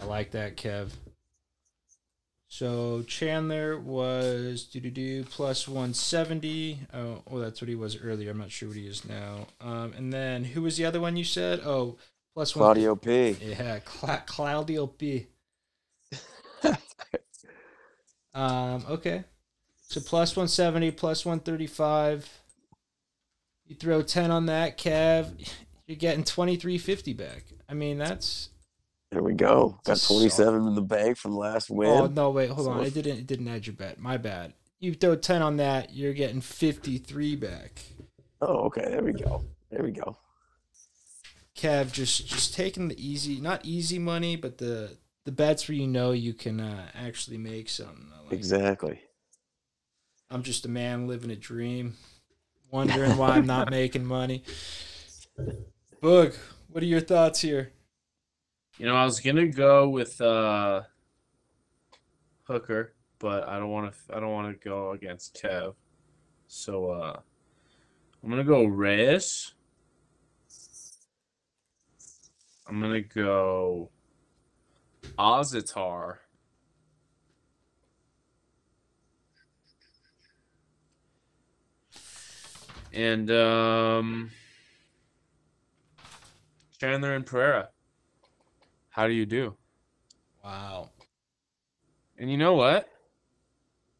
[0.00, 0.90] I like that, Kev.
[2.48, 6.80] So Chandler was do do do plus 170.
[6.94, 8.30] Oh, oh, that's what he was earlier.
[8.30, 9.48] I'm not sure what he is now.
[9.60, 11.60] Um, and then who was the other one you said?
[11.64, 11.96] Oh,
[12.34, 13.00] plus Claudio one.
[13.00, 13.36] P.
[13.42, 15.26] Yeah, Cla- Claudio P.
[18.38, 19.24] Um, okay.
[19.80, 22.28] So plus 170, plus 135.
[23.66, 25.30] You throw 10 on that, Kev,
[25.86, 27.44] you're getting 2350 back.
[27.68, 28.50] I mean, that's
[29.10, 29.70] There we go.
[29.84, 31.90] Got That's 27 in the bank from last win.
[31.90, 32.78] Oh no, wait, hold on.
[32.78, 33.98] So- I didn't it didn't add your bet.
[33.98, 34.52] My bad.
[34.78, 37.82] You throw 10 on that, you're getting 53 back.
[38.40, 38.82] Oh, okay.
[38.88, 39.44] There we go.
[39.70, 40.16] There we go.
[41.56, 44.96] Kev just just taking the easy, not easy money, but the
[45.28, 48.10] the bets where you know you can uh, actually make something.
[48.24, 48.32] Like.
[48.32, 48.98] Exactly.
[50.30, 51.98] I'm just a man living a dream,
[52.70, 54.42] wondering why I'm not making money.
[56.02, 56.34] Boog,
[56.70, 57.72] what are your thoughts here?
[58.78, 60.84] You know, I was gonna go with uh
[62.44, 64.16] Hooker, but I don't want to.
[64.16, 65.74] I don't want to go against Kev.
[66.46, 67.20] So uh
[68.24, 69.52] I'm gonna go Reyes.
[72.66, 73.90] I'm gonna go
[75.18, 76.16] Azaitar.
[82.92, 84.30] And um
[86.80, 87.68] Chandler and Pereira.
[88.90, 89.54] How do you do?
[90.44, 90.90] Wow.
[92.16, 92.88] And you know what?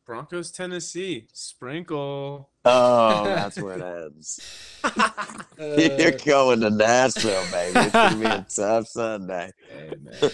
[0.06, 2.50] Broncos, Tennessee, sprinkle.
[2.64, 3.82] Oh, that's where it
[4.14, 4.40] ends.
[5.58, 7.78] You're going to Nashville, baby.
[7.80, 9.52] It's gonna be a tough Sunday.
[9.68, 10.30] Hey,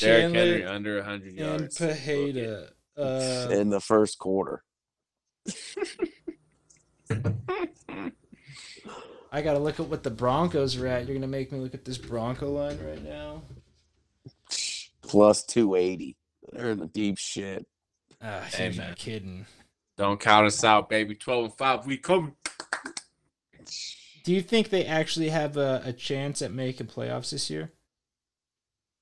[0.00, 0.08] man.
[0.08, 1.78] Derrick Henry Chandler under 100 and yards.
[1.78, 2.68] Pajeda.
[2.96, 4.62] Uh, In the first quarter.
[9.34, 11.06] I gotta look at what the Broncos are at.
[11.06, 13.42] You're gonna make me look at this Bronco line right now.
[15.02, 16.16] Plus 280.
[16.52, 17.66] They're in the deep shit.
[18.20, 18.94] Ah, Hey, man.
[18.94, 19.46] kidding.
[19.96, 21.14] Don't count us out, baby.
[21.14, 21.86] 12 and 5.
[21.86, 22.36] We come.
[24.24, 27.72] Do you think they actually have a, a chance at making playoffs this year?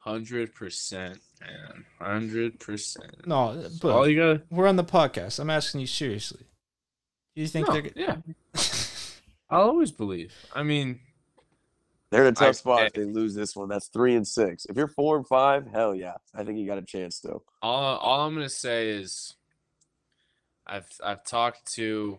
[0.06, 1.84] 100%, man.
[2.00, 3.26] 100%.
[3.26, 5.38] No, uh, but All you got we're on the podcast.
[5.38, 6.46] I'm asking you seriously.
[7.34, 7.90] Do you think no, they're?
[7.94, 8.16] Yeah.
[9.50, 10.34] I'll always believe.
[10.54, 11.00] I mean,
[12.10, 13.68] They're in a tough I- spot if they lose this one.
[13.68, 14.64] That's three and six.
[14.66, 16.14] If you're four and five, hell yeah.
[16.34, 17.44] I think you got a chance still.
[17.62, 19.34] all all I'm gonna say is
[20.66, 22.18] I've I've talked to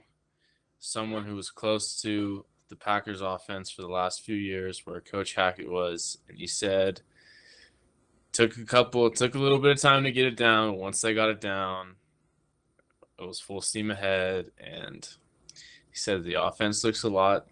[0.79, 5.35] someone who was close to the Packers offense for the last few years where Coach
[5.35, 7.01] Hackett was, and he said
[8.31, 10.77] took a couple took a little bit of time to get it down.
[10.77, 11.95] Once they got it down,
[13.19, 15.07] it was full steam ahead and
[15.53, 17.47] he said the offense looks a lot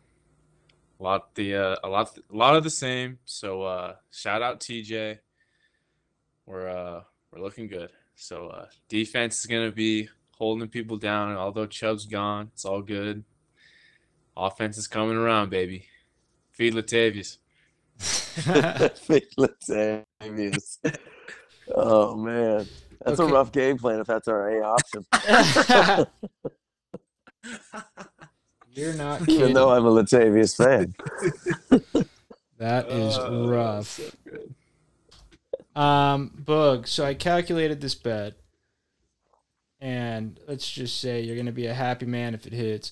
[1.00, 3.20] a lot the uh, a lot a lot of the same.
[3.26, 5.20] So uh shout out TJ.
[6.46, 7.92] We're uh we're looking good.
[8.16, 12.82] So uh defense is gonna be holding people down, and although Chubb's gone, it's all
[12.82, 13.24] good.
[14.36, 15.86] Offense is coming around, baby.
[16.52, 17.38] Feed Latavius.
[19.38, 20.78] Latavius.
[21.76, 22.66] oh man.
[23.06, 23.30] That's Okay.
[23.30, 25.06] a rough game plan if that's our A option.
[28.72, 29.36] You're not kidding.
[29.36, 30.94] Even though I'm a Latavius fan.
[32.58, 33.88] That is Uh, rough.
[33.88, 35.82] so.
[35.82, 36.88] Um, Boog.
[36.90, 38.34] So I calculated this bet,
[39.80, 42.92] and let's just say you're gonna be a happy man if it hits.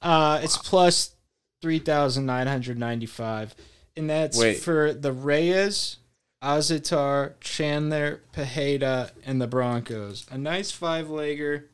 [0.00, 1.14] Uh, it's plus
[1.60, 3.54] three thousand nine hundred ninety-five,
[3.96, 4.58] and that's Wait.
[4.58, 5.98] for the Reyes,
[6.42, 10.26] Azaitar, Chandler, Pajeda, and the Broncos.
[10.30, 11.64] A nice five-legger.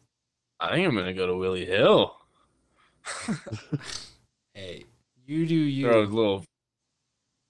[0.60, 2.14] I think I'm gonna go to Willie Hill.
[4.58, 4.86] Hey,
[5.24, 5.86] you do you.
[5.86, 6.12] Throw a you.
[6.12, 6.44] little,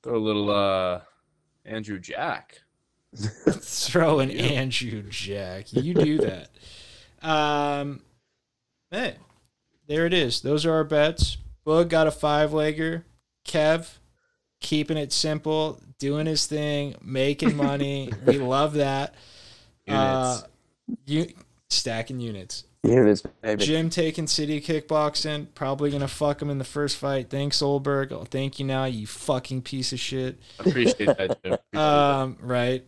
[0.02, 1.00] throw a little uh,
[1.64, 2.60] Andrew Jack.
[3.16, 5.72] Throw an Andrew Jack.
[5.72, 6.50] You do that.
[7.26, 8.02] Um,
[8.90, 9.14] hey,
[9.86, 10.42] there it is.
[10.42, 11.38] Those are our bets.
[11.66, 13.04] Boog got a five legger.
[13.46, 13.96] Kev,
[14.60, 18.10] keeping it simple, doing his thing, making money.
[18.26, 19.14] we love that.
[19.88, 20.38] Uh,
[21.06, 21.26] you
[21.70, 22.64] stacking units.
[22.82, 23.64] Units, baby.
[23.64, 25.46] Jim taking city kickboxing.
[25.54, 27.30] Probably gonna fuck him in the first fight.
[27.30, 28.12] Thanks, Ulberg.
[28.12, 30.38] Oh, thank you now, you fucking piece of shit.
[30.58, 31.42] Appreciate that.
[31.42, 31.52] Jim.
[31.54, 31.80] Appreciate that.
[31.80, 32.84] Um, right.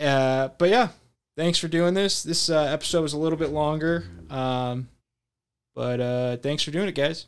[0.00, 0.88] Uh, but yeah,
[1.36, 2.24] thanks for doing this.
[2.24, 4.04] This uh, episode was a little bit longer.
[4.28, 4.88] Um,
[5.76, 7.26] but uh, thanks for doing it, guys.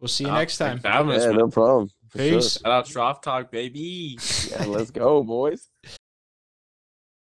[0.00, 0.80] We'll see you Uh, next time.
[0.80, 1.90] thanks for having us, Yeah, no problem.
[2.10, 2.40] For sure.
[2.40, 2.58] Peace.
[2.60, 4.18] Shout out Trough Talk, baby.
[4.50, 5.69] Yeah, let's go, boys.